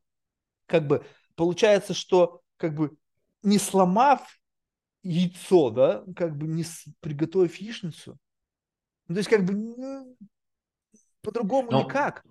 [0.65, 1.05] как бы
[1.41, 2.95] получается, что как бы
[3.41, 4.21] не сломав
[5.01, 6.85] яйцо, да, как бы не с...
[6.99, 8.19] приготовив яичницу,
[9.07, 10.15] ну, то есть как бы ну,
[11.23, 11.81] по-другому Но...
[11.81, 12.23] никак.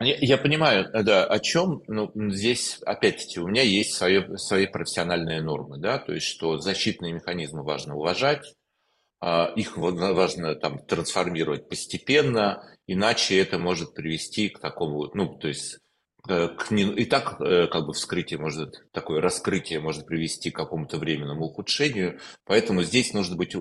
[0.00, 5.78] Я понимаю, да, о чем, ну, здесь, опять-таки, у меня есть свои, свои профессиональные нормы,
[5.78, 8.56] да, то есть, что защитные механизмы важно уважать,
[9.20, 15.78] а, их важно там трансформировать постепенно, иначе это может привести к такому, ну, то есть,
[16.28, 20.98] э, к, и так э, как бы вскрытие может, такое раскрытие может привести к какому-то
[20.98, 23.54] временному ухудшению, поэтому здесь нужно быть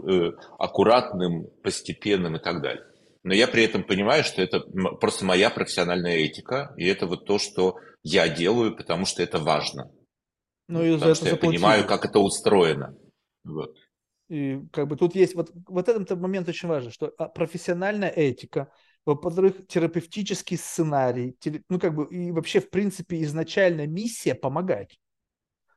[0.57, 2.85] аккуратным, постепенным и так далее.
[3.23, 4.61] Но я при этом понимаю, что это
[4.99, 9.91] просто моя профессиональная этика, и это вот то, что я делаю, потому что это важно.
[10.67, 11.57] Ну, и потому что я заплатили.
[11.57, 12.95] понимаю, как это устроено.
[13.43, 13.75] Вот.
[14.29, 18.71] И как бы тут есть вот, вот этот момент очень важен, что а, профессиональная этика,
[19.15, 21.35] во-вторых, терапевтический сценарий,
[21.69, 24.97] ну как бы и вообще в принципе изначально миссия помогать.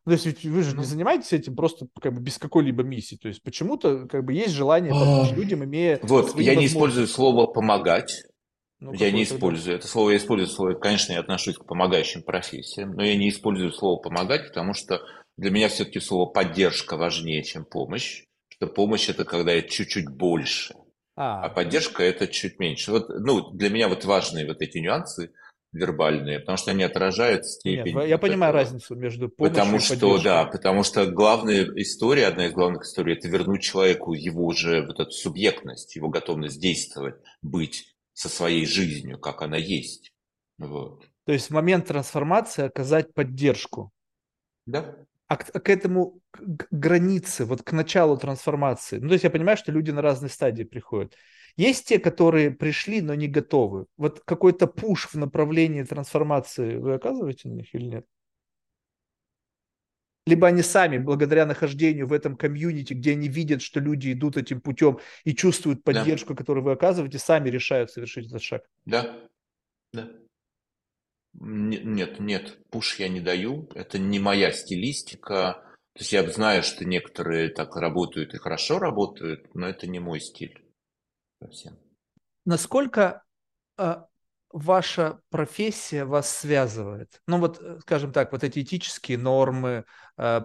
[0.04, 0.80] Ну, то есть ведь вы же ну.
[0.80, 3.16] не занимаетесь этим просто как бы без какой-либо миссии.
[3.16, 7.46] То есть почему-то как бы есть желание помочь людям, имея Вот, я не использую слово
[7.46, 8.24] «помогать».
[8.80, 12.94] Ну, я не использую это слово, я использую слово, конечно, я отношусь к помогающим профессиям,
[12.94, 15.00] но я не использую слово «помогать», потому что
[15.36, 18.24] для меня все-таки слово «поддержка» важнее, чем «помощь».
[18.48, 20.74] Что помощь– это когда я чуть-чуть больше,
[21.16, 22.90] а, а поддержка– это чуть меньше.
[22.90, 25.32] Вот, ну, для меня вот важные вот эти нюансы–
[25.72, 27.97] вербальные, потому что они отражают степень.
[27.97, 28.64] Нет, я понимаю этого.
[28.64, 30.24] разницу между помощью Потому что, поддержкой.
[30.24, 35.01] да, потому что главная история, одна из главных историй, это вернуть человеку его же вот
[35.01, 40.12] эту субъектность, его готовность действовать, быть со своей жизнью, как она есть.
[40.59, 41.05] Вот.
[41.24, 43.90] То есть в момент трансформации оказать поддержку.
[44.66, 44.97] Да.
[45.32, 48.98] А к, к этому к границе, вот к началу трансформации.
[48.98, 51.16] Ну, то есть я понимаю, что люди на разные стадии приходят.
[51.56, 53.86] Есть те, которые пришли, но не готовы.
[53.96, 58.06] Вот какой-то пуш в направлении трансформации вы оказываете на них или нет?
[60.26, 64.60] Либо они сами, благодаря нахождению в этом комьюнити, где они видят, что люди идут этим
[64.60, 66.38] путем и чувствуют поддержку, да.
[66.40, 68.64] которую вы оказываете, сами решают совершить этот шаг.
[68.84, 69.16] Да,
[69.94, 70.10] да.
[71.34, 73.68] Нет, нет, пуш я не даю.
[73.74, 75.64] Это не моя стилистика.
[75.94, 80.20] То есть я знаю, что некоторые так работают и хорошо работают, но это не мой
[80.20, 80.64] стиль
[81.40, 81.78] совсем.
[82.44, 83.24] Насколько
[83.78, 83.96] э,
[84.50, 87.20] ваша профессия вас связывает?
[87.26, 89.84] Ну вот, э, скажем так, вот эти этические нормы,
[90.16, 90.42] э,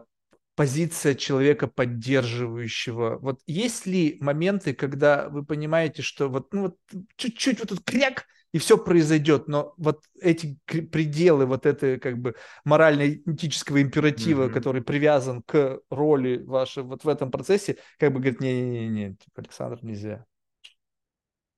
[0.56, 3.20] позиция человека поддерживающего.
[3.20, 6.78] Вот есть ли моменты, когда вы понимаете, что вот, ну вот
[7.16, 8.26] чуть-чуть вот тут кряк,
[8.58, 12.34] и все произойдет, но вот эти пределы вот этой как бы
[12.66, 14.54] морально-этического императива, mm-hmm.
[14.54, 19.78] который привязан к роли вашей вот в этом процессе, как бы говорит, не-не-не, типа, Александр,
[19.84, 20.26] нельзя.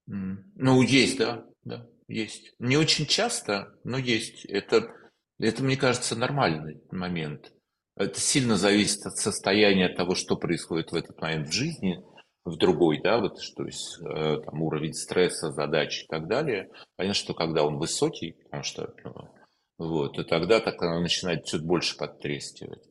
[0.08, 2.54] Ну, есть, да, да, есть.
[2.60, 4.44] Не очень часто, но есть.
[4.44, 4.92] Это,
[5.40, 7.54] это, мне кажется, нормальный момент.
[7.96, 12.04] Это сильно зависит от состояния того, что происходит в этот момент в жизни,
[12.50, 16.70] в другой, да, вот, то есть э, там уровень стресса, задач и так далее.
[16.96, 21.64] Понятно, что когда он высокий, потому что, ну, вот, и тогда так оно начинает чуть
[21.64, 22.84] больше подтрескивать.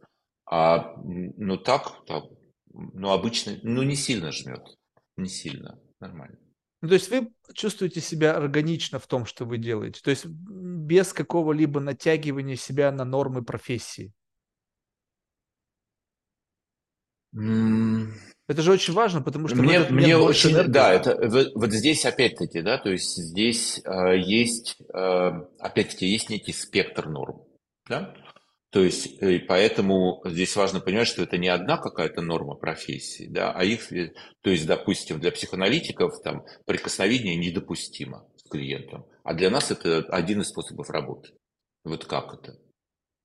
[0.51, 2.25] А, ну так, так,
[2.73, 4.63] ну обычно, ну не сильно жмет,
[5.17, 6.39] не сильно, нормально.
[6.81, 11.13] Ну, то есть вы чувствуете себя органично в том, что вы делаете, то есть без
[11.13, 14.13] какого-либо натягивания себя на нормы профессии.
[18.49, 20.71] Это же очень важно, потому что мне, мне очень, энергии.
[20.71, 26.55] да, это вот здесь опять-таки, да, то есть здесь э, есть, э, опять-таки, есть некий
[26.55, 27.43] спектр норм,
[27.87, 28.15] да,
[28.71, 33.27] то есть, и э, поэтому здесь важно понимать, что это не одна какая-то норма профессии,
[33.29, 34.13] да, а их, э,
[34.43, 40.43] то есть, допустим, для психоаналитиков там прикосновение недопустимо с клиентом, а для нас это один
[40.43, 41.33] из способов работы.
[41.85, 42.59] Вот как это,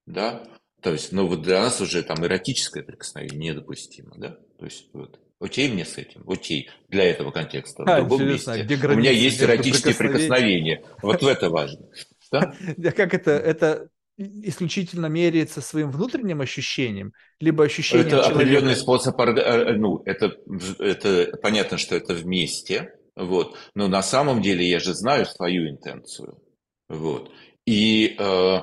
[0.06, 0.48] да?
[0.82, 4.38] То есть, ну вот для нас уже там эротическое прикосновение недопустимо, да?
[4.64, 5.20] То есть, вот.
[5.42, 6.24] Окей мне с этим?
[6.26, 6.70] Окей.
[6.88, 7.84] Для этого контекста.
[7.84, 8.64] А, в другом месте.
[8.64, 10.86] Где У меня есть эротические прикосновения.
[11.02, 11.86] Вот в это важно.
[12.32, 12.56] Да?
[12.96, 13.32] Как это?
[13.32, 17.12] Это исключительно меряется своим внутренним ощущением,
[17.42, 18.36] либо ощущением Это человека?
[18.36, 20.34] определенный способ, э, э, ну, это,
[20.80, 26.40] это понятно, что это вместе, вот, но на самом деле я же знаю свою интенцию,
[26.88, 27.32] вот,
[27.66, 28.60] и э,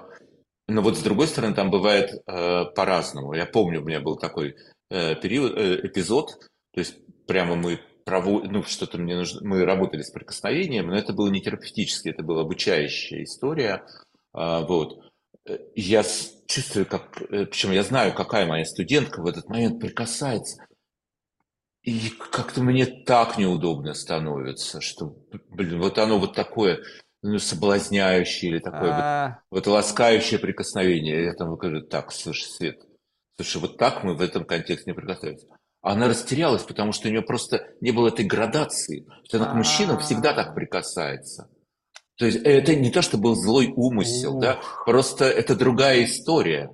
[0.71, 3.35] но вот с другой стороны, там бывает э, по-разному.
[3.35, 4.55] Я помню, у меня был такой
[4.91, 6.41] период, э, эпизод,
[6.73, 6.97] то есть
[7.27, 8.43] прямо мы прово...
[8.43, 12.43] ну, что-то мне нужно, мы работали с прикосновением, но это было не терапевтически, это была
[12.43, 13.85] обучающая история,
[14.35, 15.05] э, вот.
[15.75, 16.05] Я
[16.47, 20.67] чувствую, как, э, причем я знаю, какая моя студентка в этот момент прикасается,
[21.83, 25.17] и как-то мне так неудобно становится, что,
[25.49, 26.81] блин, вот оно вот такое,
[27.23, 31.25] ну, соблазняющее или такое вот, вот ласкающее прикосновение.
[31.25, 32.83] Я там говорю, так, слушай, Свет,
[33.45, 35.47] слушай, вот так мы в этом контексте не прикасаемся.
[35.83, 39.07] Она растерялась, потому что у нее просто не было этой градации.
[39.25, 41.49] Что она к мужчинам всегда так прикасается.
[42.17, 44.43] То есть это не то, что был злой умысел, Ух.
[44.43, 46.71] да, просто это другая история.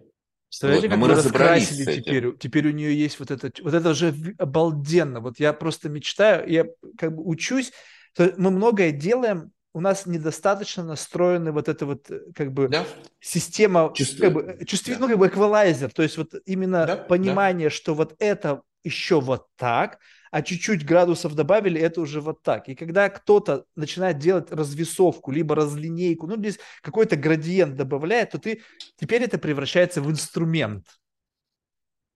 [0.49, 2.37] Представляете, вот, как мы разобрались теперь.
[2.37, 5.21] Теперь у нее есть вот это, вот это уже обалденно.
[5.21, 6.67] Вот я просто мечтаю, я
[6.99, 7.73] как бы учусь,
[8.19, 12.87] мы многое делаем у нас недостаточно настроены вот эта вот э, как бы да.
[13.21, 14.33] система, Чувствую.
[14.33, 15.05] как бы, чувствительный, да.
[15.05, 16.97] ну, как бы эквалайзер, то есть вот именно да.
[16.97, 17.75] понимание, да.
[17.75, 19.99] что вот это еще вот так,
[20.31, 22.71] а чуть-чуть градусов добавили, это уже вот так.
[22.71, 28.63] И когда кто-то начинает делать развесовку, либо разлинейку, ну, здесь какой-то градиент добавляет, то ты
[28.97, 30.87] теперь это превращается в инструмент.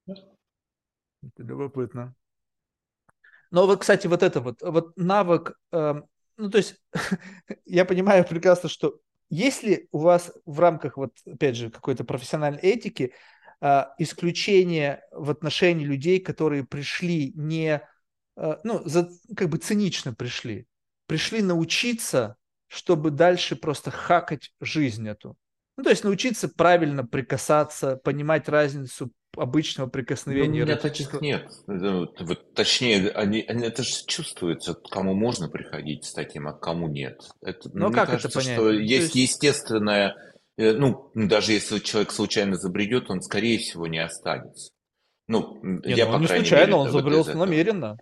[0.06, 2.14] Это любопытно.
[3.50, 6.00] Но вот, кстати, вот это вот, вот навык э,
[6.40, 6.76] ну, то есть,
[7.66, 8.98] я понимаю прекрасно, что
[9.28, 13.12] если у вас в рамках, вот, опять же, какой-то профессиональной этики,
[13.60, 17.80] э, исключение в отношении людей, которые пришли не,
[18.36, 20.66] э, ну, за, как бы цинично пришли,
[21.06, 22.36] пришли научиться,
[22.66, 25.36] чтобы дальше просто хакать жизнь эту.
[25.76, 30.60] Ну, то есть научиться правильно прикасаться, понимать разницу обычного прикосновения.
[30.60, 31.50] Ну, у меня таких нет.
[31.66, 37.20] Вот, точнее, они, они, это же чувствуется, кому можно приходить с таким, а кому нет.
[37.40, 38.54] Это, ну, как кажется, это понять?
[38.54, 40.16] что есть, есть естественное,
[40.56, 44.72] э, ну, даже если человек случайно забредет, он, скорее всего, не останется.
[45.28, 47.96] Ну, не, я, ну, по он не случайно, мере, он забрел намеренно.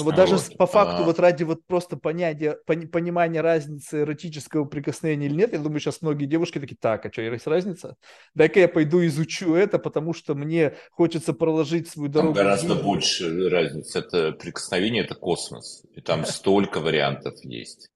[0.00, 0.56] Ну, вот даже вот.
[0.56, 1.06] по факту, а...
[1.06, 6.02] вот ради вот просто понятия, пони, понимания разницы эротического прикосновения или нет, я думаю, сейчас
[6.02, 7.96] многие девушки такие, так, а что, есть разница?
[8.34, 12.34] Дай-ка я пойду изучу это, потому что мне хочется проложить свою дорогу.
[12.34, 13.98] Там гораздо больше разницы.
[13.98, 15.84] Это прикосновение, это космос.
[15.94, 17.88] И там столько вариантов есть.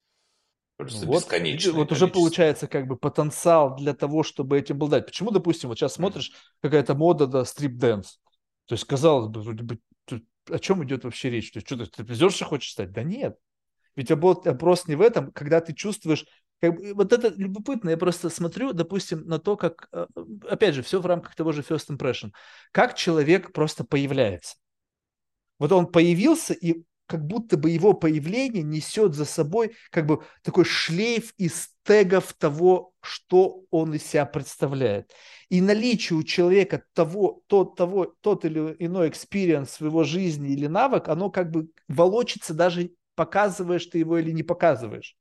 [0.77, 1.25] Просто вот,
[1.73, 5.05] вот уже получается как бы потенциал для того, чтобы этим обладать.
[5.05, 8.19] Почему, допустим, вот сейчас смотришь какая-то мода, да, strip dance.
[8.65, 9.79] То есть, казалось бы, вроде бы
[10.49, 11.51] о чем идет вообще речь?
[11.51, 12.91] То есть, что ты стриптизерша хочешь стать?
[12.91, 13.37] Да нет.
[13.95, 16.25] Ведь вопрос не в этом, когда ты чувствуешь,
[16.61, 20.05] как бы, вот это любопытно, я просто смотрю, допустим, на то, как, э,
[20.49, 22.31] опять же, все в рамках того же first impression,
[22.71, 24.55] как человек просто появляется.
[25.59, 30.65] Вот он появился, и как будто бы его появление несет за собой как бы такой
[30.65, 35.11] шлейф из тегов того, что он из себя представляет.
[35.49, 40.67] И наличие у человека того, тот, того, тот или иной experience в его жизни или
[40.67, 45.15] навык, оно как бы волочится даже показываешь ты его или не показываешь.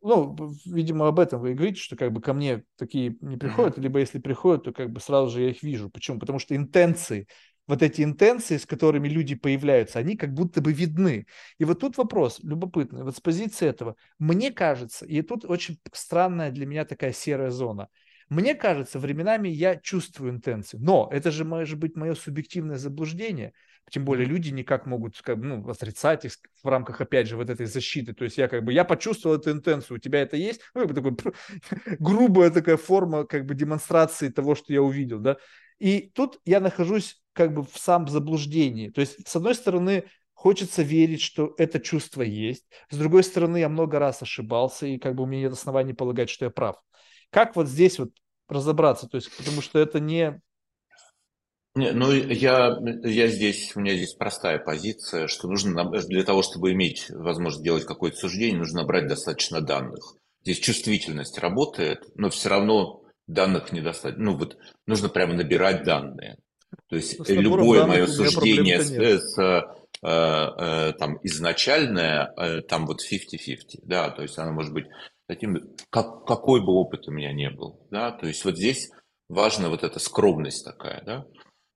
[0.00, 3.78] Ну, видимо, об этом вы и говорите, что как бы ко мне такие не приходят,
[3.78, 5.90] либо если приходят, то как бы сразу же я их вижу.
[5.90, 6.20] Почему?
[6.20, 7.26] Потому что интенции,
[7.68, 11.26] вот эти интенции, с которыми люди появляются, они как будто бы видны.
[11.58, 13.94] И вот тут вопрос любопытный, вот с позиции этого.
[14.18, 17.88] Мне кажется, и тут очень странная для меня такая серая зона.
[18.30, 23.52] Мне кажется, временами я чувствую интенции, но это же может быть мое субъективное заблуждение.
[23.90, 26.32] Тем более люди никак могут как ну, отрицать их
[26.62, 28.12] в рамках, опять же, вот этой защиты.
[28.12, 30.60] То есть я как бы, я почувствовал эту интенцию, у тебя это есть?
[30.74, 31.34] Ну, как бы такой
[31.98, 35.38] грубая такая форма как бы демонстрации того, что я увидел, да?
[35.78, 38.90] И тут я нахожусь как бы в самом заблуждении.
[38.90, 42.64] То есть, с одной стороны, хочется верить, что это чувство есть.
[42.90, 46.30] С другой стороны, я много раз ошибался, и как бы у меня нет оснований полагать,
[46.30, 46.76] что я прав.
[47.30, 48.10] Как вот здесь вот
[48.48, 49.08] разобраться?
[49.08, 50.40] То есть, потому что это не
[51.74, 56.72] не, ну, я, я здесь, у меня здесь простая позиция, что нужно для того, чтобы
[56.72, 60.16] иметь возможность делать какое-то суждение, нужно набрать достаточно данных.
[60.42, 62.97] Здесь чувствительность работает, но все равно
[63.28, 64.24] данных недостаточно.
[64.24, 64.56] Ну, вот
[64.86, 66.38] нужно прямо набирать данные.
[66.88, 69.62] То есть ну, любое мое суждение с, с, э,
[70.02, 74.86] э, там изначальное, э, там вот 50-50, да, то есть оно может быть
[75.26, 78.90] таким, как, какой бы опыт у меня не был, да, то есть вот здесь
[79.28, 81.24] важна вот эта скромность такая, да,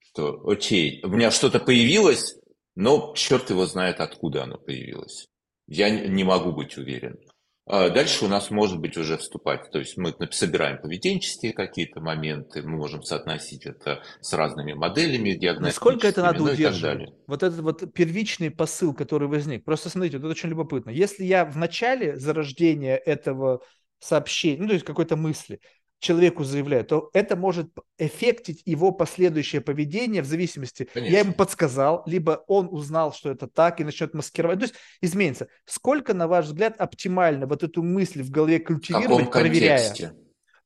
[0.01, 2.39] что, окей, у меня что-то появилось,
[2.75, 5.29] но черт его знает, откуда оно появилось.
[5.67, 7.19] Я не могу быть уверен.
[7.65, 12.61] А дальше у нас может быть уже вступать, то есть мы собираем поведенческие какие-то моменты,
[12.63, 15.91] мы можем соотносить это с разными моделями диагностическими.
[15.91, 17.11] Насколько это надо ну, удерживать?
[17.29, 19.65] Вот этот вот первичный посыл, который возник.
[19.65, 20.91] Просто смотрите, вот это очень любопытно.
[20.91, 23.61] Если я в начале зарождения этого
[24.01, 25.61] сообщения, ну то есть какой-то мысли,
[26.03, 30.89] человеку заявляю, то это может эффектить его последующее поведение в зависимости.
[30.93, 31.13] Конечно.
[31.13, 34.59] Я ему подсказал, либо он узнал, что это так, и начнет маскировать.
[34.59, 35.49] То есть изменится.
[35.65, 40.15] Сколько, на ваш взгляд, оптимально вот эту мысль в голове культивировать, проверяя?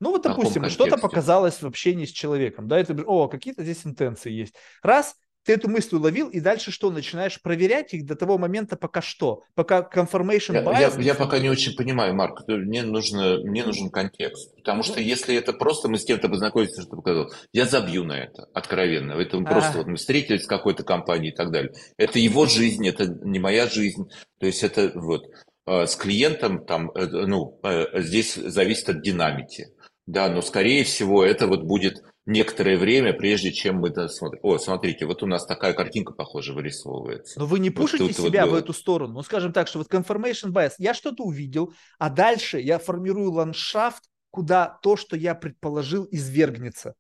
[0.00, 4.30] Ну вот, допустим, что-то показалось в общении с человеком, да, это, о, какие-то здесь интенции
[4.30, 4.54] есть.
[4.82, 9.00] Раз, ты эту мысль уловил, и дальше что, начинаешь проверять их до того момента, пока
[9.00, 9.44] что?
[9.54, 10.80] Пока confirmation bias?
[10.80, 14.54] Я, я, я пока не очень понимаю, Марк, мне, нужно, мне нужен контекст.
[14.56, 18.48] Потому что если это просто мы с кем-то познакомились, что показал, я забью на это,
[18.52, 19.12] откровенно.
[19.12, 19.42] Это а.
[19.42, 21.72] просто вот мы встретились с какой-то компанией и так далее.
[21.96, 24.10] Это его жизнь, это не моя жизнь.
[24.40, 25.26] То есть это вот
[25.66, 29.68] э, с клиентом там, э, ну, э, здесь зависит от динамики.
[30.06, 34.40] Да, но скорее всего это вот будет некоторое время, прежде чем мы досмотрим.
[34.42, 37.38] О, смотрите, вот у нас такая картинка, похоже, вырисовывается.
[37.38, 38.52] Но вы не пушите вот себя вот...
[38.52, 39.14] в эту сторону.
[39.14, 44.04] Ну, скажем так, что вот confirmation bias, я что-то увидел, а дальше я формирую ландшафт,
[44.30, 46.94] куда то, что я предположил, извергнется.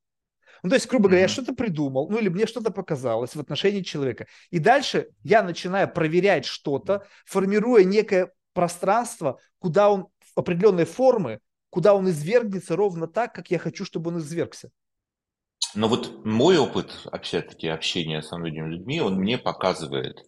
[0.62, 1.28] Ну, то есть, грубо говоря, mm-hmm.
[1.28, 4.26] я что-то придумал, ну, или мне что-то показалось в отношении человека.
[4.50, 11.94] И дальше я начинаю проверять что-то, формируя некое пространство, куда он в определенной формы, куда
[11.94, 14.70] он извергнется ровно так, как я хочу, чтобы он извергся.
[15.74, 20.24] Но вот мой опыт, опять-таки, общения с многими людьми, он мне показывает,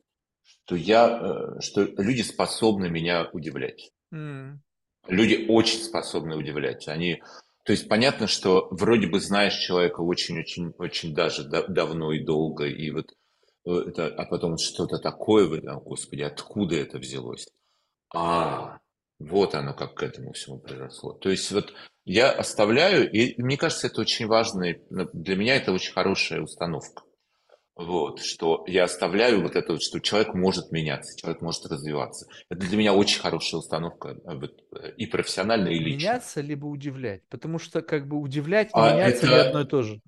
[0.65, 3.91] что, я, э, что люди способны меня удивлять.
[4.13, 4.59] Mm.
[5.09, 6.87] Люди очень способны удивлять.
[6.89, 7.23] Они,
[7.65, 12.91] то есть понятно, что вроде бы знаешь человека очень-очень очень даже давно и долго, и
[12.91, 13.07] вот
[13.65, 17.49] э, это, а потом что-то такое, вы, господи, откуда это взялось?
[18.15, 18.79] А,
[19.19, 21.13] вот оно как к этому всему произошло.
[21.13, 21.73] То есть вот
[22.09, 27.03] я оставляю, и мне кажется, это очень важно, для меня это очень хорошая установка.
[27.77, 32.27] Вот, что я оставляю вот это что человек может меняться, человек может развиваться.
[32.51, 36.11] Это для меня очень хорошая установка э, и профессиональная, и личная.
[36.11, 39.49] Меняться либо удивлять, потому что как бы удивлять а меняться это...
[39.49, 40.01] одно и то же.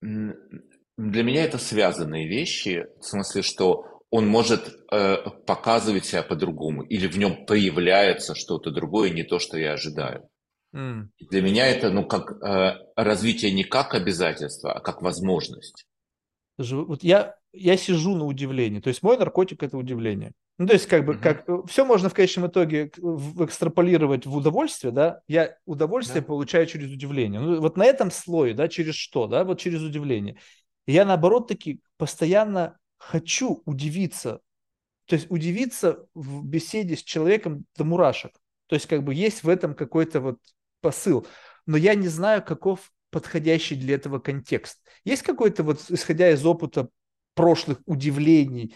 [0.00, 5.16] Для меня это связанные вещи, в смысле, что он может э,
[5.46, 10.28] показывать себя по-другому, или в нем появляется что-то другое, не то, что я ожидаю.
[10.74, 11.08] Mm.
[11.30, 15.86] Для меня это ну, как э, развитие не как обязательство, а как возможность.
[16.58, 18.80] Вот я, я сижу на удивлении.
[18.80, 20.32] То есть мой наркотик это удивление.
[20.58, 21.20] Ну, то есть, как бы, mm-hmm.
[21.20, 22.92] как все можно в конечном итоге
[23.38, 25.22] экстраполировать в удовольствие, да.
[25.26, 26.26] Я удовольствие yeah.
[26.26, 27.40] получаю через удивление.
[27.40, 30.36] Ну, вот на этом слое, да, через что, да, вот через удивление.
[30.86, 34.40] И я наоборот таки постоянно хочу удивиться.
[35.06, 38.32] То есть удивиться в беседе с человеком до мурашек.
[38.66, 40.38] То есть как бы есть в этом какой-то вот
[40.80, 41.26] посыл.
[41.66, 44.78] Но я не знаю, каков подходящий для этого контекст.
[45.04, 46.88] Есть какой-то вот, исходя из опыта
[47.34, 48.74] прошлых удивлений,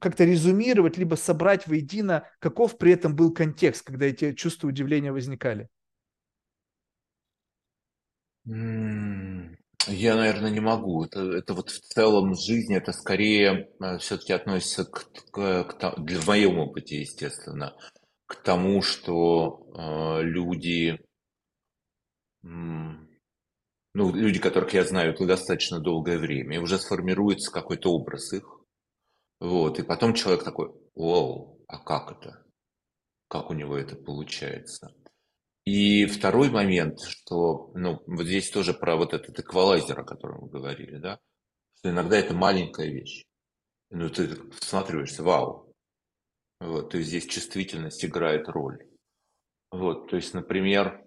[0.00, 5.68] как-то резюмировать, либо собрать воедино, каков при этом был контекст, когда эти чувства удивления возникали?
[8.44, 11.04] Я, наверное, не могу.
[11.04, 16.20] Это, это вот в целом жизни, это скорее э, все-таки относится к, к, к, для
[16.20, 17.74] в моем опыте, естественно,
[18.32, 20.98] к тому, что э, люди,
[22.42, 23.06] ну,
[23.94, 28.58] люди, которых я знаю достаточно долгое время, уже сформируется какой-то образ их.
[29.38, 32.42] Вот, и потом человек такой, вау, а как это?
[33.28, 34.94] Как у него это получается?
[35.66, 40.48] И второй момент, что, ну, вот здесь тоже про вот этот эквалайзер, о котором мы
[40.48, 41.20] говорили, да,
[41.74, 43.24] что иногда это маленькая вещь.
[43.90, 45.71] Ну, ты всматриваешься, вау.
[46.62, 48.86] Вот, то есть здесь чувствительность играет роль.
[49.72, 51.04] Вот, то есть, например,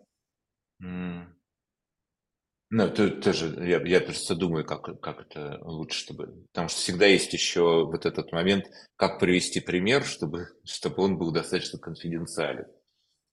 [2.72, 6.46] Ну, ты же, я, я просто думаю, как, как это лучше, чтобы...
[6.52, 8.66] Потому что всегда есть еще вот этот момент,
[8.98, 12.66] как привести пример, чтобы, чтобы он был достаточно конфиденциален.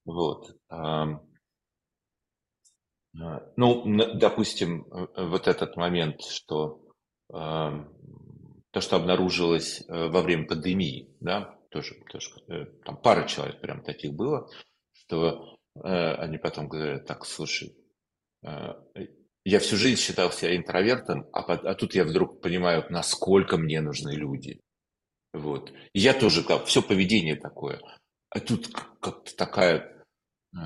[0.05, 0.55] Вот.
[0.69, 1.19] А,
[3.57, 6.79] ну, допустим, э, вот этот момент, что
[8.73, 13.83] то, что обнаружилось э, во время пандемии, да, тоже, тоже э, там пара человек прям
[13.83, 14.49] таких было,
[14.93, 17.75] что они потом говорят, так, слушай,
[19.45, 24.11] я всю жизнь считал себя интровертом, а, а тут я вдруг понимаю, насколько мне нужны
[24.11, 24.61] люди.
[25.33, 25.73] Вот.
[25.93, 27.81] И я тоже, как, все поведение такое.
[28.29, 28.67] А тут
[29.01, 30.05] как-то такая,
[30.55, 30.57] э,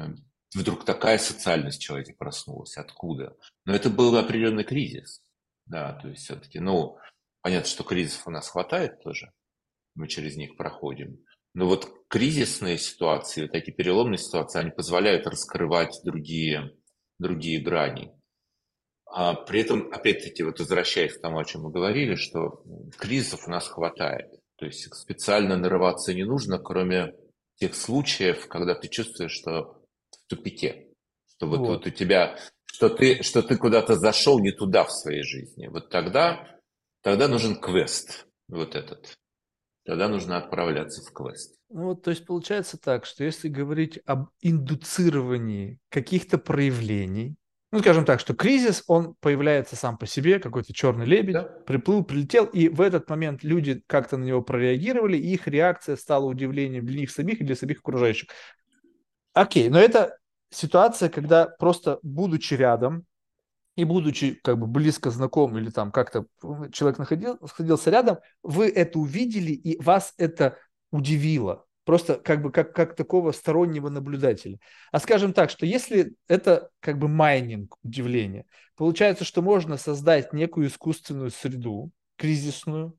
[0.54, 2.78] вдруг такая социальность человека проснулась.
[2.78, 3.36] Откуда?
[3.66, 5.22] Но это был определенный кризис.
[5.66, 6.98] Да, то есть все-таки, ну,
[7.42, 9.32] понятно, что кризисов у нас хватает тоже.
[9.98, 11.19] Мы через них проходим.
[11.53, 16.72] Но вот кризисные ситуации, вот такие переломные ситуации, они позволяют раскрывать другие,
[17.18, 18.14] другие грани.
[19.07, 22.64] А при этом, опять-таки, вот возвращаясь к тому, о чем мы говорили, что
[22.98, 24.40] кризисов у нас хватает.
[24.57, 27.15] То есть специально нарываться не нужно, кроме
[27.56, 30.90] тех случаев, когда ты чувствуешь, что в тупике.
[31.26, 31.68] Что вот, вот.
[31.68, 35.68] вот у тебя, что ты, что ты куда-то зашел не туда в своей жизни.
[35.68, 36.60] Вот тогда,
[37.02, 38.28] тогда нужен квест.
[38.48, 39.18] Вот этот.
[39.88, 41.57] Тогда нужно отправляться в квест.
[41.69, 47.38] Ну вот, то есть получается так, что если говорить об индуцировании каких-то проявлений,
[47.72, 51.43] ну, скажем так, что кризис, он появляется сам по себе, какой-то черный лебедь, да.
[51.43, 56.26] приплыл, прилетел, и в этот момент люди как-то на него прореагировали, и их реакция стала
[56.26, 58.30] удивлением для них самих и для самих окружающих.
[59.34, 60.18] Окей, но это
[60.49, 63.05] ситуация, когда просто будучи рядом,
[63.78, 66.26] и будучи как бы близко знаком или там как-то
[66.74, 70.58] человек находил, находился рядом, вы это увидели, и вас это
[70.91, 71.64] удивило.
[71.86, 74.58] Просто как бы как, как такого стороннего наблюдателя.
[74.91, 78.45] А скажем так, что если это как бы майнинг, удивление,
[78.76, 82.98] получается, что можно создать некую искусственную среду, кризисную,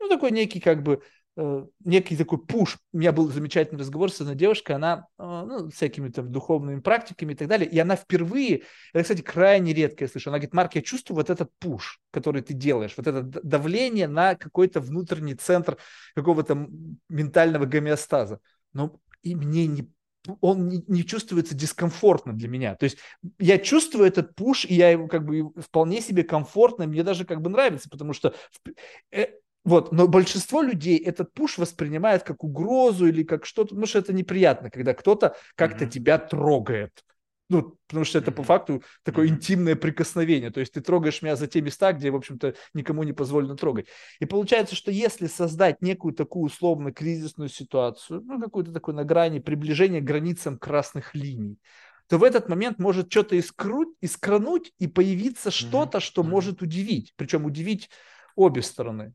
[0.00, 2.78] ну такой некий как бы Э, некий такой пуш.
[2.92, 7.32] У меня был замечательный разговор с одной девушкой, она э, ну, всякими там духовными практиками
[7.32, 10.74] и так далее, и она впервые, это, кстати, крайне редко я слышу, она говорит, Марк,
[10.74, 15.78] я чувствую вот этот пуш, который ты делаешь, вот это давление на какой-то внутренний центр
[16.14, 16.68] какого-то
[17.08, 18.40] ментального гомеостаза.
[18.74, 19.90] Но и мне не
[20.40, 22.76] он не, не чувствуется дискомфортно для меня.
[22.76, 22.98] То есть
[23.38, 27.40] я чувствую этот пуш, и я его как бы вполне себе комфортно, мне даже как
[27.40, 28.34] бы нравится, потому что
[29.10, 29.26] э,
[29.64, 34.12] вот, но большинство людей этот пуш воспринимает как угрозу или как что-то, потому что это
[34.12, 35.90] неприятно, когда кто-то как-то mm-hmm.
[35.90, 37.04] тебя трогает.
[37.48, 40.50] Ну, потому что это по факту такое интимное прикосновение.
[40.50, 43.88] То есть ты трогаешь меня за те места, где, в общем-то, никому не позволено трогать.
[44.20, 49.38] И получается, что если создать некую такую условно кризисную ситуацию, ну, какую-то такую на грани
[49.38, 51.58] приближения к границам красных линий,
[52.08, 57.12] то в этот момент может что-то искруть, искрануть и появиться что-то, что может удивить.
[57.16, 57.90] Причем удивить
[58.34, 59.12] обе стороны.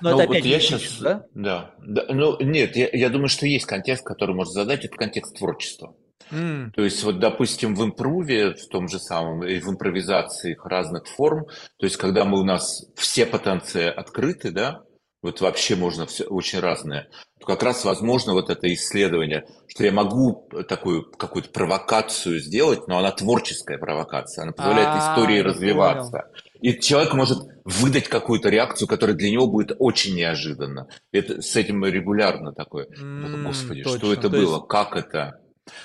[0.00, 1.24] Но ну, это опять вот я сейчас, да?
[1.34, 1.74] да?
[1.78, 5.94] Да, ну нет, я, я думаю, что есть контекст, который можно задать, это контекст творчества.
[6.30, 6.70] Mm.
[6.72, 11.46] То есть, вот, допустим, в импруве, в том же самом, и в импровизации разных форм,
[11.78, 14.82] то есть, когда мы у нас все потенции открыты, да,
[15.22, 17.08] вот вообще можно все очень разное,
[17.38, 22.98] то как раз возможно вот это исследование, что я могу такую какую-то провокацию сделать, но
[22.98, 26.10] она творческая провокация, она позволяет А-а-а, истории развиваться.
[26.10, 26.49] Понял.
[26.62, 30.88] И человек может выдать какую-то реакцию, которая для него будет очень неожиданна.
[31.12, 32.86] Это, с этим регулярно такое.
[32.86, 33.98] Mm, Господи, точно.
[33.98, 34.56] что это То было?
[34.56, 34.68] Есть...
[34.68, 35.40] Как это?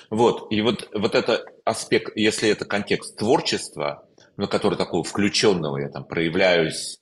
[0.10, 0.52] Вот.
[0.52, 4.07] И вот, вот это аспект, если это контекст творчества,
[4.38, 6.99] на который такого включенного я там проявляюсь,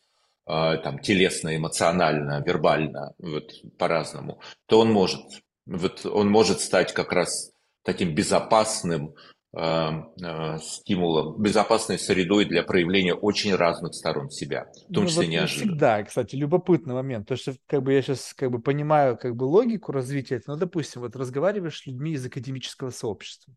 [0.47, 5.21] э, там, телесно, эмоционально, вербально, вот по-разному, то он может.
[5.65, 7.51] Вот он может стать как раз
[7.83, 9.15] таким безопасным,
[9.55, 15.71] стимулом, безопасной средой для проявления очень разных сторон себя, в том ну, числе вот неожиданно.
[15.71, 17.27] Всегда, кстати, любопытный момент.
[17.27, 21.01] То, что как бы я сейчас как бы понимаю как бы логику развития, но, допустим,
[21.01, 23.53] вот разговариваешь с людьми из академического сообщества.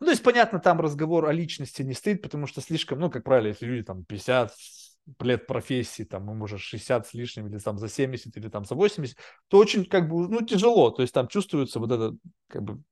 [0.00, 3.24] Ну, то есть, понятно, там разговор о личности не стоит, потому что слишком, ну, как
[3.24, 4.50] правило, если люди там 50
[5.20, 8.74] лет профессии, там, ему уже 60 с лишним, или там за 70, или там за
[8.74, 9.16] 80,
[9.48, 10.90] то очень, как бы, ну, тяжело.
[10.90, 12.16] То есть там чувствуется вот это,
[12.48, 12.82] как бы,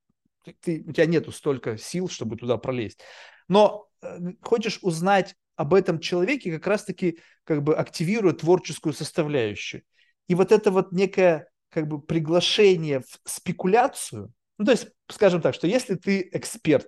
[0.51, 2.99] ты, у тебя нету столько сил, чтобы туда пролезть.
[3.47, 9.83] Но э, хочешь узнать об этом человеке, как раз-таки как бы активирует творческую составляющую.
[10.27, 15.55] И вот это вот некое как бы приглашение в спекуляцию, ну, то есть, скажем так,
[15.55, 16.87] что если ты эксперт,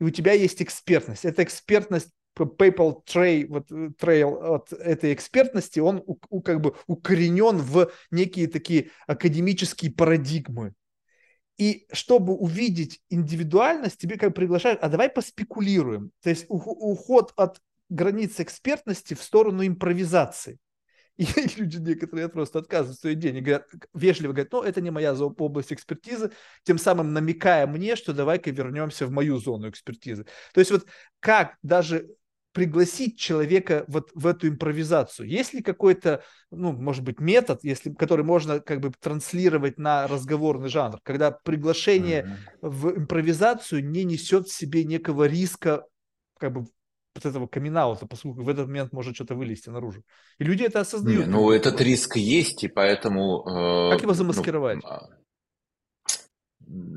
[0.00, 5.80] и у тебя есть экспертность, эта экспертность PayPal Trail, вот, э, trail от этой экспертности,
[5.80, 10.74] он у, у, как бы укоренен в некие такие академические парадигмы.
[11.58, 16.10] И чтобы увидеть индивидуальность, тебе как приглашают, а давай поспекулируем.
[16.22, 20.58] То есть уход от границы экспертности в сторону импровизации.
[21.18, 21.26] И
[21.56, 25.72] люди некоторые просто отказывают свой день и говорят, вежливо говорят, ну, это не моя область
[25.72, 26.32] экспертизы,
[26.64, 30.24] тем самым намекая мне, что давай-ка вернемся в мою зону экспертизы.
[30.54, 30.86] То есть вот
[31.20, 32.08] как даже
[32.52, 35.28] пригласить человека вот в эту импровизацию?
[35.28, 40.68] Есть ли какой-то, ну, может быть, метод, если, который можно как бы транслировать на разговорный
[40.68, 42.68] жанр, когда приглашение mm-hmm.
[42.68, 45.84] в импровизацию не несет в себе некого риска
[46.38, 46.66] как бы
[47.14, 47.74] вот этого камин
[48.08, 50.02] поскольку в этот момент может что-то вылезти наружу.
[50.38, 51.26] И люди это осознают.
[51.26, 53.44] Не, ну, этот риск есть, и поэтому...
[53.46, 54.82] Э, как его замаскировать?
[54.82, 54.90] Ну,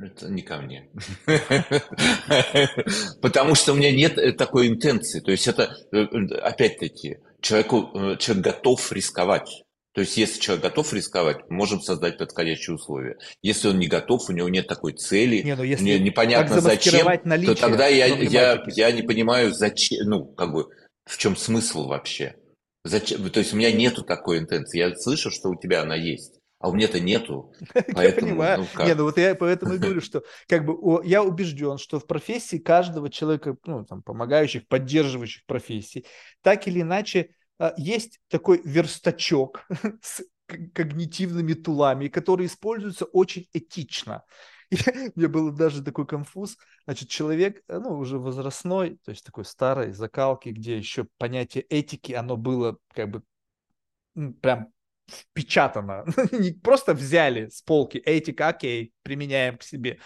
[0.03, 0.89] это не ко мне.
[3.21, 5.19] Потому что у меня нет э, такой интенции.
[5.19, 6.03] То есть это, э,
[6.41, 9.65] опять-таки, человеку, человек готов рисковать.
[9.95, 13.17] То есть, если человек готов рисковать, можем создать подходящие условия.
[13.41, 17.07] Если он не готов, у него нет такой цели, не, ну если не, непонятно зачем,
[17.45, 20.67] то тогда я, я, я не понимаю, зачем, ну, как бы,
[21.05, 22.35] в чем смысл вообще.
[22.83, 23.29] Зачем?
[23.29, 24.79] То есть, у меня нету такой интенции.
[24.79, 26.39] Я слышу, что у тебя она есть.
[26.65, 27.53] А у меня-то нету.
[27.73, 28.59] Поэтому, я понимаю.
[28.61, 28.87] Ну, как?
[28.87, 32.57] Не, ну вот я поэтому и говорю, что как бы я убежден, что в профессии
[32.57, 36.05] каждого человека, ну, там, помогающих, поддерживающих профессии,
[36.41, 39.67] так или иначе а, есть такой верстачок
[40.01, 44.23] с когнитивными тулами, который используется очень этично.
[44.71, 44.77] И
[45.13, 46.57] мне был даже такой конфуз.
[46.85, 52.13] Значит, человек, э, ну, уже возрастной, то есть такой старой закалки, где еще понятие этики,
[52.13, 53.21] оно было как бы
[54.41, 54.73] прям
[55.07, 56.05] впечатано.
[56.31, 59.99] Не просто взяли с полки этика, окей, применяем к себе.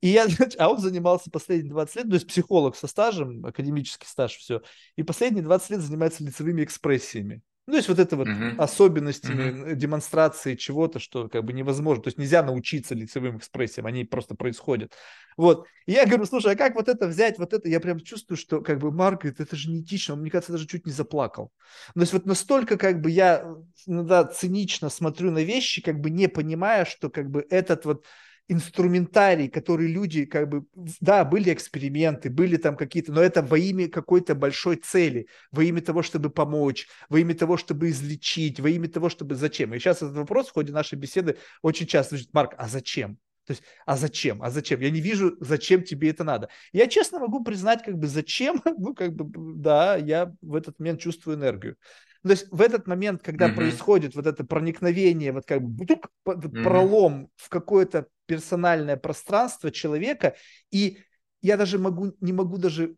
[0.00, 0.26] И я,
[0.58, 4.62] а он занимался последние 20 лет, то есть психолог со стажем, академический стаж, все.
[4.96, 7.42] И последние 20 лет занимается лицевыми экспрессиями.
[7.70, 8.56] Ну, то есть вот это вот uh-huh.
[8.56, 9.74] особенностями uh-huh.
[9.76, 12.02] демонстрации чего-то, что как бы невозможно.
[12.02, 14.92] То есть нельзя научиться лицевым экспрессиям, они просто происходят.
[15.36, 15.68] Вот.
[15.86, 17.68] И я говорю, слушай, а как вот это взять, вот это?
[17.68, 20.14] Я прям чувствую, что как бы Марк говорит, это же не этично.
[20.14, 21.52] Он, мне кажется, даже чуть не заплакал.
[21.94, 23.46] То есть вот настолько как бы я
[23.86, 28.04] иногда цинично смотрю на вещи, как бы не понимая, что как бы этот вот
[28.50, 30.64] инструментарий, который люди как бы,
[31.00, 35.80] да, были эксперименты, были там какие-то, но это во имя какой-то большой цели, во имя
[35.80, 39.72] того, чтобы помочь, во имя того, чтобы излечить, во имя того, чтобы зачем.
[39.72, 43.18] И сейчас этот вопрос в ходе нашей беседы очень часто звучит, Марк, а зачем?
[43.46, 44.42] То есть, а зачем?
[44.42, 44.80] А зачем?
[44.80, 46.48] Я не вижу, зачем тебе это надо.
[46.72, 51.00] Я честно могу признать, как бы, зачем, ну, как бы, да, я в этот момент
[51.00, 51.76] чувствую энергию.
[52.22, 53.54] То есть в этот момент, когда mm-hmm.
[53.54, 60.36] происходит вот это проникновение, вот как бы тук, пролом в какое-то персональное пространство человека,
[60.70, 60.98] и
[61.42, 62.96] я даже могу, не могу даже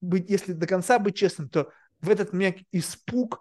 [0.00, 1.70] быть, если до конца быть честным, то
[2.00, 3.40] в этот момент испуг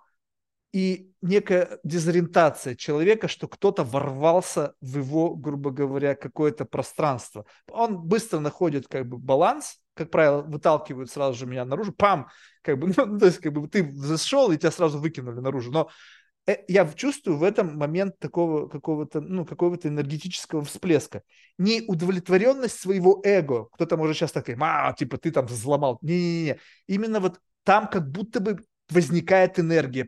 [0.74, 7.46] и некая дезориентация человека, что кто-то ворвался в его, грубо говоря, какое-то пространство.
[7.72, 12.28] Он быстро находит как бы баланс, как правило, выталкивают сразу же меня наружу, пам,
[12.62, 15.72] как бы, ну, то есть, как бы ты зашел, и тебя сразу выкинули наружу.
[15.72, 15.90] Но
[16.48, 21.24] э, я чувствую в этом момент такого какого-то, ну, какого-то энергетического всплеска.
[21.58, 23.66] Не удовлетворенность своего эго.
[23.74, 25.98] Кто-то может сейчас так, а, типа, ты там взломал.
[26.02, 26.60] Не-не-не.
[26.88, 28.60] Именно вот там как будто бы
[28.90, 30.08] возникает энергия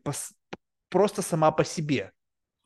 [0.90, 2.12] просто сама по себе.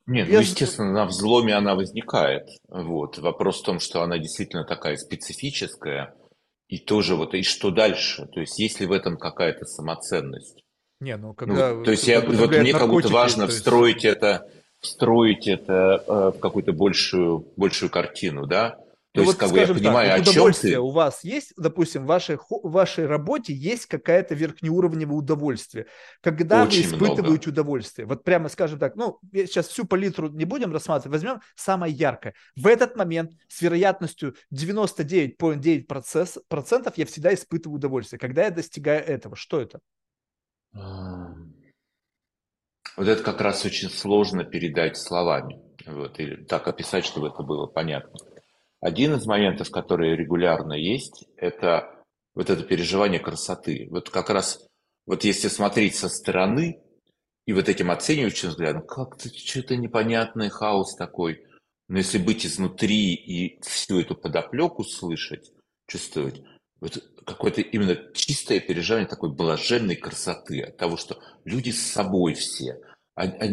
[0.06, 0.34] Нет, Без...
[0.34, 2.48] ну, естественно, на взломе она возникает.
[2.68, 3.18] Вот.
[3.20, 6.14] Вопрос в том, что она действительно такая специфическая,
[6.68, 8.28] и тоже вот, и что дальше?
[8.34, 10.64] То есть есть ли в этом какая-то самоценность?
[11.00, 11.74] Не, ну когда...
[11.74, 13.56] Ну, то есть я, вот мне как будто важно есть...
[13.56, 14.48] встроить это,
[14.80, 18.78] встроить это э, в какую-то большую, большую картину, да?
[19.14, 20.80] То ну, есть, вот, как бы я понимаю, так, о чем ты...
[20.80, 25.86] у вас есть, допустим, в вашей, в вашей работе есть какая-то верхнеуровневое удовольствие.
[26.22, 27.50] Когда Очень вы испытываете много.
[27.50, 28.08] удовольствие.
[28.08, 32.34] Вот прямо скажем так, ну, сейчас всю палитру не будем рассматривать, возьмем самое яркое.
[32.56, 38.20] В этот момент с вероятностью 99,9% я всегда испытываю удовольствие.
[38.20, 39.80] Когда я достигаю этого, что это?
[42.98, 45.62] Вот это как раз очень сложно передать словами.
[45.86, 48.33] Вот, или так описать, чтобы это было понятно.
[48.84, 52.04] Один из моментов, которые регулярно есть, это
[52.36, 53.88] вот это переживание красоты.
[53.90, 54.68] Вот как раз,
[55.06, 56.84] вот если смотреть со стороны
[57.46, 61.46] и вот этим оценивающим взглядом, как-то что-то непонятный хаос такой.
[61.88, 65.54] Но если быть изнутри и всю эту подоплеку слышать,
[65.88, 66.42] чувствовать,
[66.82, 72.82] вот какое-то именно чистое переживание такой блаженной красоты от того, что люди с собой все,
[73.16, 73.48] а, а,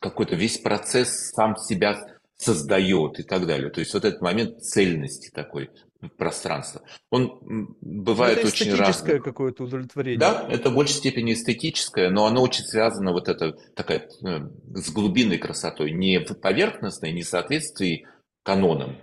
[0.00, 3.70] какой-то весь процесс сам себя создает и так далее.
[3.70, 5.70] То есть вот этот момент цельности такой
[6.16, 6.82] пространства.
[7.10, 10.18] Он бывает это очень эстетическое какое-то удовлетворение.
[10.18, 14.40] Да, это в большей степени эстетическое, но оно очень связано вот это такая э,
[14.74, 18.06] с глубинной красотой, не поверхностной, не в соответствии
[18.42, 18.96] канонам,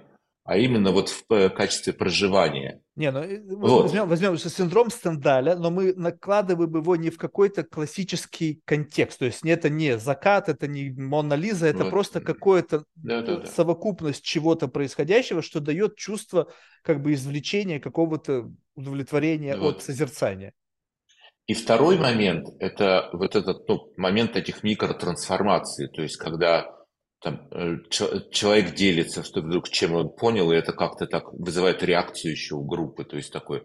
[0.49, 2.81] а именно вот в э, качестве проживания.
[2.95, 3.83] Не, ну э, вот.
[3.83, 9.19] возьмем, возьмем синдром Стендаля, но мы накладываем его не в какой-то классический контекст.
[9.19, 11.91] То есть это не закат, это не Мона Лиза, это вот.
[11.91, 13.45] просто какое-то да, да, да.
[13.45, 16.51] совокупность чего-то происходящего, что дает чувство
[16.81, 19.75] как бы извлечения какого-то удовлетворения вот.
[19.75, 20.53] от созерцания.
[21.45, 26.78] И второй момент– это вот этот ну, момент этих микротрансформаций, то есть когда
[27.21, 32.31] там, э, человек делится, что вдруг чем он понял, и это как-то так вызывает реакцию
[32.31, 33.63] еще у группы, то есть такой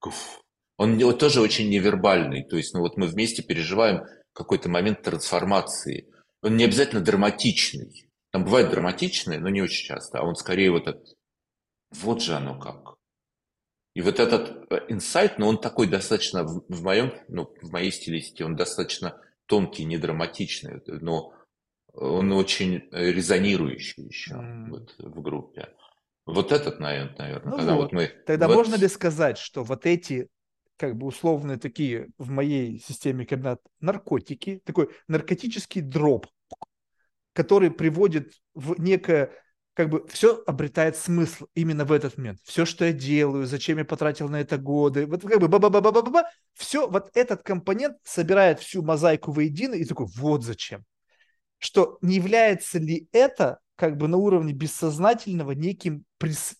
[0.00, 0.40] гуф.
[0.78, 4.02] Он тоже очень невербальный, то есть ну вот мы вместе переживаем
[4.36, 6.12] какой-то момент трансформации.
[6.42, 8.10] Он не обязательно драматичный.
[8.30, 11.14] Там бывает драматичный, но не очень часто, а он скорее вот этот,
[11.90, 12.96] вот же оно как.
[13.94, 18.44] И вот этот э, инсайт, но он такой достаточно, в моем, ну, в моей стилистике,
[18.44, 21.32] он достаточно тонкий, не драматичный, но
[21.96, 24.68] он очень резонирующий еще mm.
[24.70, 25.68] вот, в группе.
[26.26, 27.82] Вот этот, наверное, наверное ну когда вот.
[27.82, 28.06] вот мы...
[28.26, 28.56] Тогда вот...
[28.56, 30.28] можно ли сказать, что вот эти
[30.76, 36.26] как бы условные такие в моей системе координат наркотики, такой наркотический дроп,
[37.32, 39.32] который приводит в некое
[39.74, 42.38] как бы все обретает смысл именно в этот момент.
[42.42, 45.68] Все, что я делаю, зачем я потратил на это годы, вот как бы ба ба
[45.68, 46.24] ба ба ба ба
[46.54, 50.84] все, вот этот компонент собирает всю мозаику воедино и такой, вот зачем.
[51.58, 56.04] Что не является ли это как бы на уровне бессознательного неким,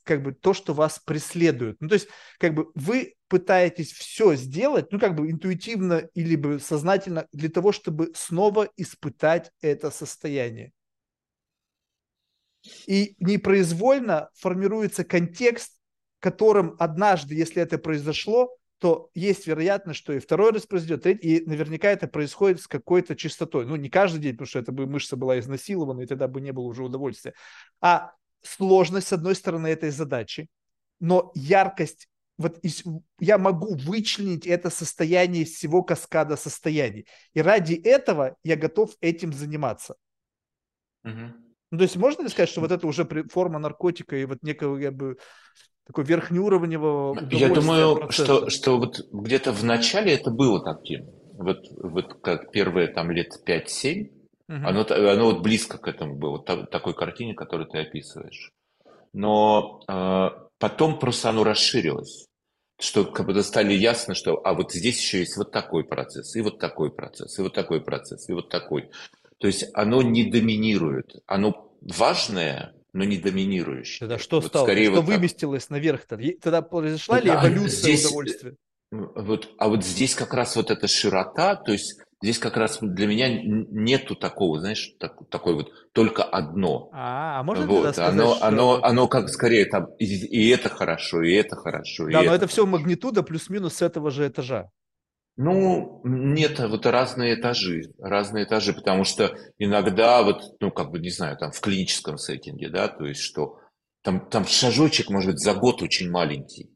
[0.04, 1.80] как бы то, что вас преследует.
[1.80, 2.08] Ну, то есть,
[2.38, 7.72] как бы вы пытаетесь все сделать, ну, как бы интуитивно или бы сознательно для того,
[7.72, 10.72] чтобы снова испытать это состояние.
[12.86, 15.72] И непроизвольно формируется контекст,
[16.20, 21.90] которым однажды, если это произошло, то есть вероятность, что и второй раз произойдет, и наверняка
[21.90, 23.64] это происходит с какой-то частотой.
[23.64, 26.52] Ну, не каждый день, потому что это бы мышца была изнасилована, и тогда бы не
[26.52, 27.32] было уже удовольствия.
[27.80, 28.12] А
[28.42, 30.48] сложность, с одной стороны, этой задачи,
[31.00, 32.08] но яркость,
[32.38, 32.62] вот
[33.18, 37.06] я могу вычленить это состояние из всего каскада состояний.
[37.32, 39.96] И ради этого я готов этим заниматься.
[41.04, 41.46] Угу.
[41.70, 44.80] Ну, то есть можно ли сказать, что вот это уже форма наркотика и вот некого
[44.80, 45.18] как бы
[45.86, 51.06] такой верхнеуровневого Я думаю, что, что вот где-то в начале это было таким.
[51.34, 54.10] Вот, вот как первые там лет 5-7, угу.
[54.48, 58.52] оно, оно вот близко к этому было, так, такой картине, которую ты описываешь.
[59.12, 62.26] Но э, потом просто оно расширилось
[62.78, 66.42] что как бы стали ясно, что а вот здесь еще есть вот такой процесс, и
[66.42, 68.90] вот такой процесс, и вот такой процесс, и вот такой.
[69.38, 74.00] То есть оно не доминирует, оно важное, но не доминирующее.
[74.00, 74.64] Тогда что вот стало?
[74.64, 75.70] Скорее что вот выместилось так...
[75.70, 76.18] наверх-то?
[76.42, 78.56] Тогда произошла ли эволюция здесь, удовольствия?
[78.90, 83.06] Вот, а вот здесь как раз вот эта широта, то есть здесь как раз для
[83.06, 86.88] меня нету такого, знаешь, так, такой вот только одно.
[86.92, 88.46] А, а можно вот, сказать, оно, что...
[88.46, 92.06] оно, оно как скорее там и, и это хорошо, и это хорошо.
[92.06, 94.70] Да, но это, это все магнитуда плюс-минус с этого же этажа.
[95.36, 101.10] Ну, нет, вот разные этажи, разные этажи, потому что иногда вот, ну, как бы, не
[101.10, 103.58] знаю, там в клиническом сеттинге, да, то есть что
[104.00, 106.70] там, там шажочек, может быть, за год очень маленький.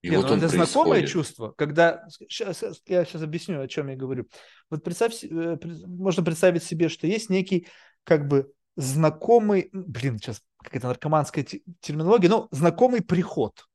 [0.00, 0.70] И Нет, вот ну, он это происходит.
[0.70, 4.26] знакомое чувство, когда, сейчас, я сейчас объясню, о чем я говорю.
[4.70, 7.66] Вот представь, э, можно представить себе, что есть некий,
[8.04, 11.44] как бы, знакомый, блин, сейчас какая-то наркоманская
[11.80, 13.66] терминология, но знакомый приход,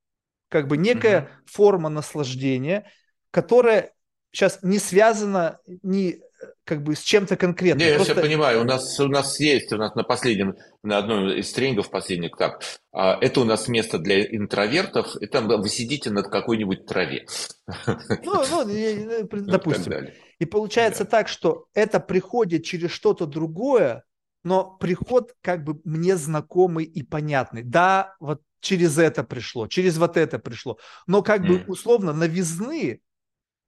[0.50, 1.30] как бы некая угу.
[1.46, 2.90] форма наслаждения,
[3.36, 3.92] которая
[4.32, 6.22] сейчас не связана ни
[6.64, 7.86] как бы с чем-то конкретным.
[7.86, 8.14] Не, Просто...
[8.14, 8.62] я все понимаю.
[8.62, 12.64] У нас, у нас есть, у нас на последнем, на одном из тренингов последних, так,
[12.94, 17.26] а, это у нас место для интровертов, и там вы сидите над какой-нибудь траве.
[18.24, 19.94] Ну, ну допустим.
[20.40, 21.10] И получается да.
[21.10, 24.06] так, что это приходит через что-то другое,
[24.44, 27.64] но приход как бы мне знакомый и понятный.
[27.64, 30.78] Да, вот через это пришло, через вот это пришло.
[31.06, 31.48] Но как mm.
[31.48, 33.02] бы условно новизны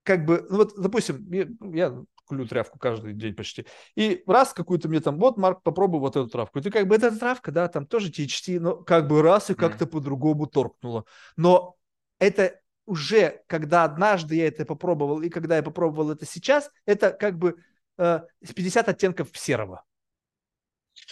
[0.08, 3.66] как бы, ну вот, допустим, я, я кулю травку каждый день почти,
[3.96, 6.96] и раз какую-то мне там, вот, Марк, попробуй вот эту травку, и ты как бы,
[6.96, 9.90] эта травка, да, там тоже THC, но как бы раз и как-то mm.
[9.90, 11.04] по-другому торкнуло.
[11.36, 11.76] Но
[12.20, 17.38] это уже, когда однажды я это попробовал, и когда я попробовал это сейчас, это как
[17.38, 17.58] бы
[17.98, 18.22] э,
[18.56, 19.84] 50 оттенков серого.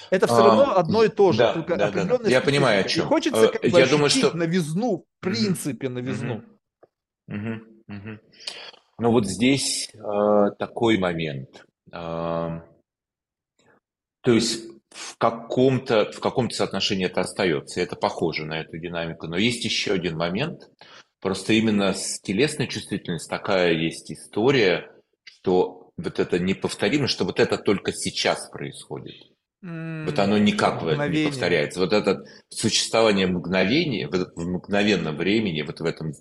[0.09, 2.29] Это все равно а, одно и то же, да, только да, да, да.
[2.29, 3.05] Я понимаю, о чем.
[3.05, 4.35] И хочется как бы я думаю, что...
[4.35, 6.43] новизну, в принципе, новизну.
[7.27, 7.75] Угу.
[7.87, 8.19] Угу.
[8.97, 11.65] Ну вот здесь э, такой момент.
[11.91, 12.61] Э,
[14.21, 19.27] то есть в каком-то в каком-то соотношении это остается, это похоже на эту динамику.
[19.27, 20.69] Но есть еще один момент.
[21.19, 24.91] Просто именно с телесной чувствительностью такая есть история,
[25.23, 29.15] что вот это неповторимо, что вот это только сейчас происходит.
[29.61, 31.79] Вот оно никак этом не повторяется.
[31.79, 36.13] Вот это существование мгновения в мгновенном времени, вот в этом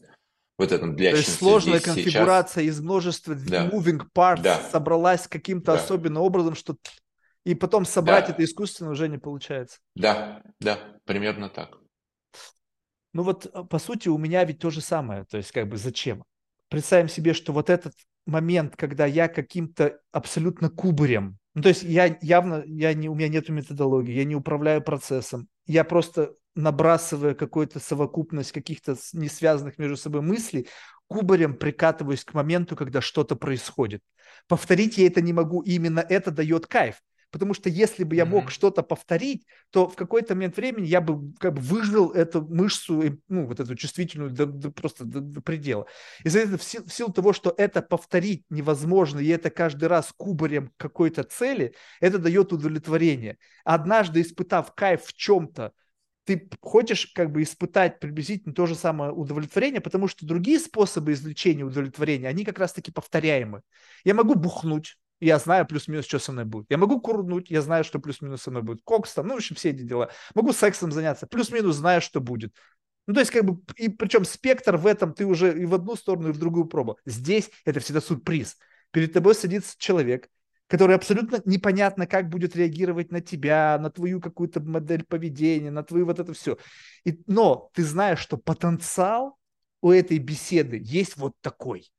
[0.57, 2.77] вот этом То есть сложная конфигурация сейчас.
[2.77, 3.69] из множества да.
[3.69, 4.61] moving parts да.
[4.71, 5.83] собралась каким-то да.
[5.83, 6.77] особенным образом, что
[7.45, 8.33] и потом собрать да.
[8.33, 9.79] это искусственно уже не получается.
[9.95, 11.77] Да, да, примерно так.
[13.13, 15.25] Ну вот, э, по сути, у меня ведь то же самое.
[15.25, 16.25] То есть, как бы, зачем?
[16.69, 17.95] Представим себе, что вот этот
[18.27, 23.29] момент, когда я каким-то абсолютно кубарем, ну, то есть я явно, я не, у меня
[23.29, 29.97] нет методологии, я не управляю процессом, я просто набрасывая какую-то совокупность каких-то не связанных между
[29.97, 30.69] собой мыслей,
[31.07, 34.03] кубарем прикатываюсь к моменту, когда что-то происходит.
[34.49, 36.97] Повторить я это не могу, именно это дает кайф.
[37.35, 38.51] Потому что если бы я мог mm-hmm.
[38.51, 43.47] что-то повторить, то в какой-то момент времени я бы как бы выжил эту мышцу, ну,
[43.47, 45.87] вот эту чувствительную до, до, просто до, до предела.
[46.23, 49.89] И за это в, сил, в силу того, что это повторить невозможно, и это каждый
[49.89, 53.39] раз кубарем какой-то цели, это дает удовлетворение.
[53.65, 55.73] Однажды испытав кайф в чем-то,
[56.25, 61.65] ты хочешь как бы испытать приблизительно то же самое удовлетворение, потому что другие способы извлечения
[61.65, 63.63] удовлетворения, они как раз-таки повторяемы.
[64.05, 66.67] Я могу бухнуть, я знаю плюс-минус, что со мной будет.
[66.71, 68.81] Я могу курнуть, я знаю, что плюс-минус со мной будет.
[68.85, 70.11] Кокс там, ну, в общем, все эти дела.
[70.35, 72.55] Могу сексом заняться, плюс-минус знаю, что будет.
[73.07, 75.95] Ну, то есть, как бы, и причем спектр в этом ты уже и в одну
[75.95, 76.99] сторону, и в другую пробовал.
[77.05, 78.57] Здесь это всегда сюрприз.
[78.93, 80.29] Перед тобой садится человек,
[80.67, 86.07] который абсолютно непонятно, как будет реагировать на тебя, на твою какую-то модель поведения, на твою
[86.07, 86.57] вот это все.
[87.05, 89.37] И, но ты знаешь, что потенциал
[89.83, 91.91] у этой беседы есть вот такой.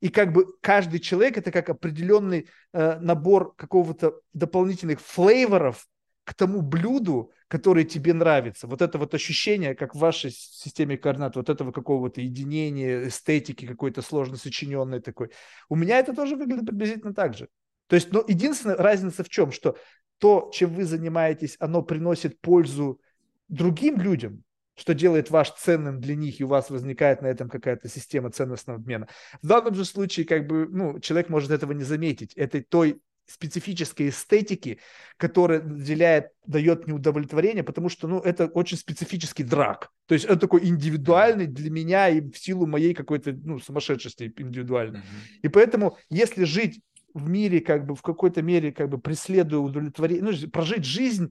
[0.00, 5.86] И как бы каждый человек это как определенный э, набор какого-то дополнительных флейворов
[6.24, 8.66] к тому блюду, которое тебе нравится.
[8.66, 14.02] Вот это вот ощущение, как в вашей системе координат, вот этого какого-то единения, эстетики какой-то
[14.02, 15.30] сложно сочиненной такой.
[15.68, 17.48] У меня это тоже выглядит приблизительно так же.
[17.88, 19.76] То есть, ну, единственная разница в чем, что
[20.18, 23.00] то, чем вы занимаетесь, оно приносит пользу
[23.48, 24.44] другим людям,
[24.76, 28.78] что делает ваш ценным для них, и у вас возникает на этом какая-то система ценностного
[28.78, 29.08] обмена.
[29.42, 32.34] В данном же случае, как бы, ну, человек может этого не заметить.
[32.34, 34.78] Это той специфической эстетики,
[35.18, 39.90] которая наделяет, дает неудовлетворение, потому что, ну, это очень специфический драк.
[40.06, 45.00] То есть это такой индивидуальный для меня и в силу моей какой-то, ну, сумасшедшести индивидуальной.
[45.00, 45.40] Mm-hmm.
[45.42, 46.80] И поэтому, если жить
[47.18, 51.30] в мире, как бы в какой-то мере, как бы преследуя удовлетворение, ну, прожить жизнь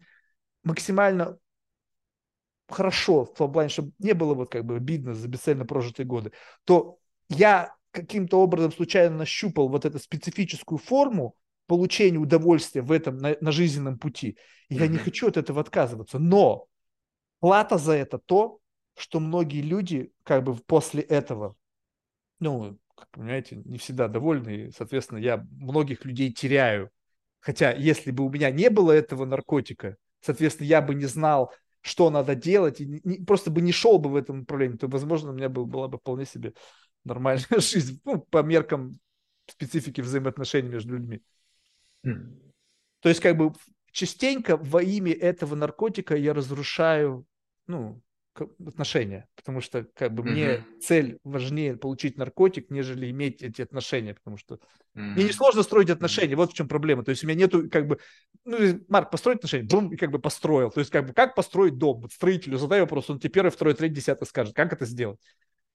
[0.63, 1.37] максимально
[2.69, 6.31] хорошо, в том плане, чтобы не было вот как бы обидно за бесцельно прожитые годы,
[6.65, 6.99] то
[7.29, 11.35] я каким-то образом случайно нащупал вот эту специфическую форму
[11.65, 14.37] получения удовольствия в этом на, на жизненном пути.
[14.69, 16.19] И я не хочу от этого отказываться.
[16.19, 16.67] Но
[17.39, 18.59] плата за это то,
[18.97, 21.55] что многие люди как бы после этого,
[22.39, 26.89] ну, как понимаете, не всегда довольны, и, соответственно, я многих людей теряю.
[27.39, 32.09] Хотя, если бы у меня не было этого наркотика, соответственно, я бы не знал, что
[32.09, 35.33] надо делать, и не, просто бы не шел бы в этом направлении, то, возможно, у
[35.33, 36.53] меня был, была бы вполне себе
[37.05, 38.99] нормальная жизнь ну, по меркам
[39.45, 41.21] специфики взаимоотношений между людьми.
[42.05, 42.51] Mm.
[42.99, 43.53] То есть, как бы
[43.91, 47.25] частенько во имя этого наркотика я разрушаю,
[47.67, 48.01] ну,
[48.41, 50.31] отношения, потому что как бы mm-hmm.
[50.31, 55.01] мне цель важнее получить наркотик, нежели иметь эти отношения, потому что mm-hmm.
[55.01, 57.99] мне несложно строить отношения, вот в чем проблема, то есть у меня нету как бы,
[58.45, 58.57] ну,
[58.87, 62.01] Марк, построить отношения, бум, и как бы построил, то есть как бы как построить дом,
[62.01, 65.19] вот строителю задай вопрос, он тебе первый, второй, третий, десятый скажет, как это сделать.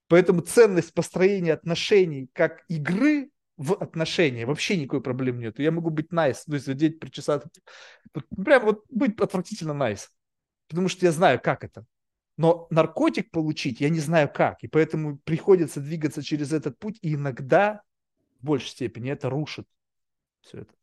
[0.08, 4.46] Поэтому ценность построения отношений как игры в отношения.
[4.46, 5.58] Вообще никакой проблемы нет.
[5.58, 7.48] Я могу быть nice, то есть сидеть, причесаться.
[8.44, 10.08] Прям вот быть отвратительно nice.
[10.68, 11.84] Потому что я знаю, как это.
[12.42, 17.14] Но наркотик получить я не знаю как, и поэтому приходится двигаться через этот путь, и
[17.14, 17.82] иногда
[18.40, 19.64] в большей степени это рушит
[20.40, 20.74] все это.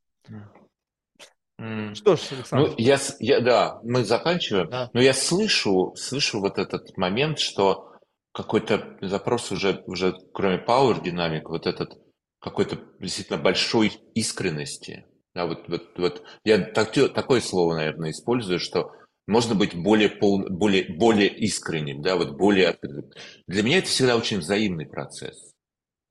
[1.59, 1.95] Mm.
[1.95, 2.69] Что ж, Александр.
[2.69, 4.69] Ну, я, я, да, мы заканчиваем.
[4.69, 4.89] Да.
[4.93, 7.91] Но я слышу, слышу вот этот момент, что
[8.31, 11.99] какой-то запрос уже, уже кроме Power Dynamic, вот этот
[12.39, 15.05] какой-то действительно большой искренности.
[15.35, 18.93] Да, вот, вот, вот я так, такое слово, наверное, использую, что
[19.29, 23.11] можно быть более, пол, более, более искренним, да, вот более открытым.
[23.47, 25.53] Для меня это всегда очень взаимный процесс.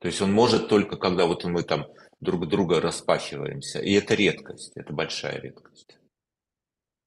[0.01, 1.87] То есть он может только, когда вот мы там
[2.21, 3.81] друг друга распахиваемся.
[3.81, 5.99] И это редкость, это большая редкость.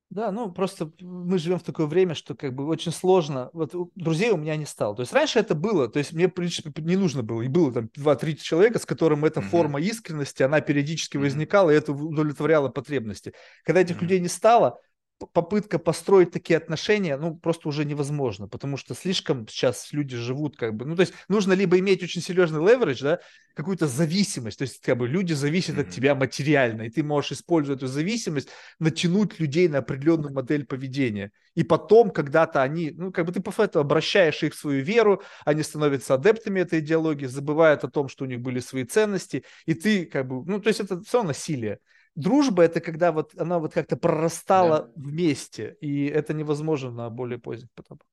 [0.09, 3.49] Да, ну просто мы живем в такое время, что как бы очень сложно.
[3.53, 4.93] Вот друзей у меня не стало.
[4.93, 7.41] То есть раньше это было, то есть мне, в принципе, не нужно было.
[7.41, 9.43] И было там 2-3 человека, с которым эта mm-hmm.
[9.43, 11.21] форма искренности, она периодически mm-hmm.
[11.21, 13.31] возникала, и это удовлетворяло потребности.
[13.63, 14.01] Когда этих mm-hmm.
[14.01, 14.81] людей не стало,
[15.27, 20.75] попытка построить такие отношения, ну, просто уже невозможно, потому что слишком сейчас люди живут как
[20.75, 23.19] бы, ну, то есть нужно либо иметь очень серьезный леверидж, да,
[23.53, 27.75] какую-то зависимость, то есть как бы люди зависят от тебя материально, и ты можешь, используя
[27.75, 28.49] эту зависимость,
[28.79, 31.31] натянуть людей на определенную модель поведения.
[31.55, 35.21] И потом, когда-то они, ну, как бы ты по факту обращаешь их в свою веру,
[35.45, 39.73] они становятся адептами этой идеологии, забывают о том, что у них были свои ценности, и
[39.73, 41.79] ты как бы, ну, то есть это все насилие
[42.15, 44.91] дружба это когда вот она вот как-то прорастала да.
[44.95, 48.07] вместе, и это невозможно на более поздних этапах.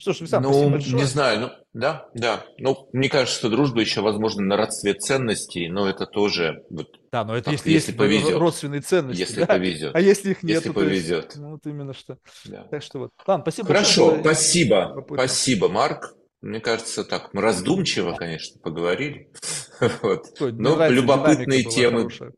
[0.00, 0.94] Что ж, Висам, ну, спасибо большое.
[0.94, 2.44] Не знаю, ну, да, да.
[2.58, 6.62] Ну, мне кажется, что дружба еще возможно на родстве ценностей, но это тоже...
[6.70, 8.36] Вот, да, но это если, если повезет.
[8.36, 9.20] родственные ценности.
[9.20, 9.46] Если да?
[9.46, 9.96] повезет.
[9.96, 11.24] А если их нет, если повезет.
[11.24, 12.16] Есть, ну, вот именно что.
[12.44, 12.62] Да.
[12.70, 13.10] Так что вот.
[13.26, 14.22] Ладно, спасибо Хорошо, большое.
[14.22, 15.04] спасибо.
[15.14, 16.14] Спасибо, Марк.
[16.42, 19.32] Мне кажется, так, мы раздумчиво, конечно, поговорили.
[20.02, 20.26] вот.
[20.38, 22.02] Но любопытные темы.
[22.02, 22.32] Хорошая.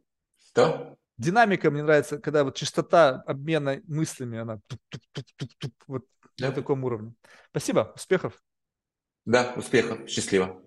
[0.52, 0.96] Что?
[1.18, 4.60] Динамика мне нравится, когда вот частота обмена мыслями, она
[5.86, 6.06] вот
[6.38, 6.48] да.
[6.48, 7.14] на таком уровне.
[7.50, 8.42] Спасибо, успехов.
[9.26, 10.62] Да, успехов, счастливо.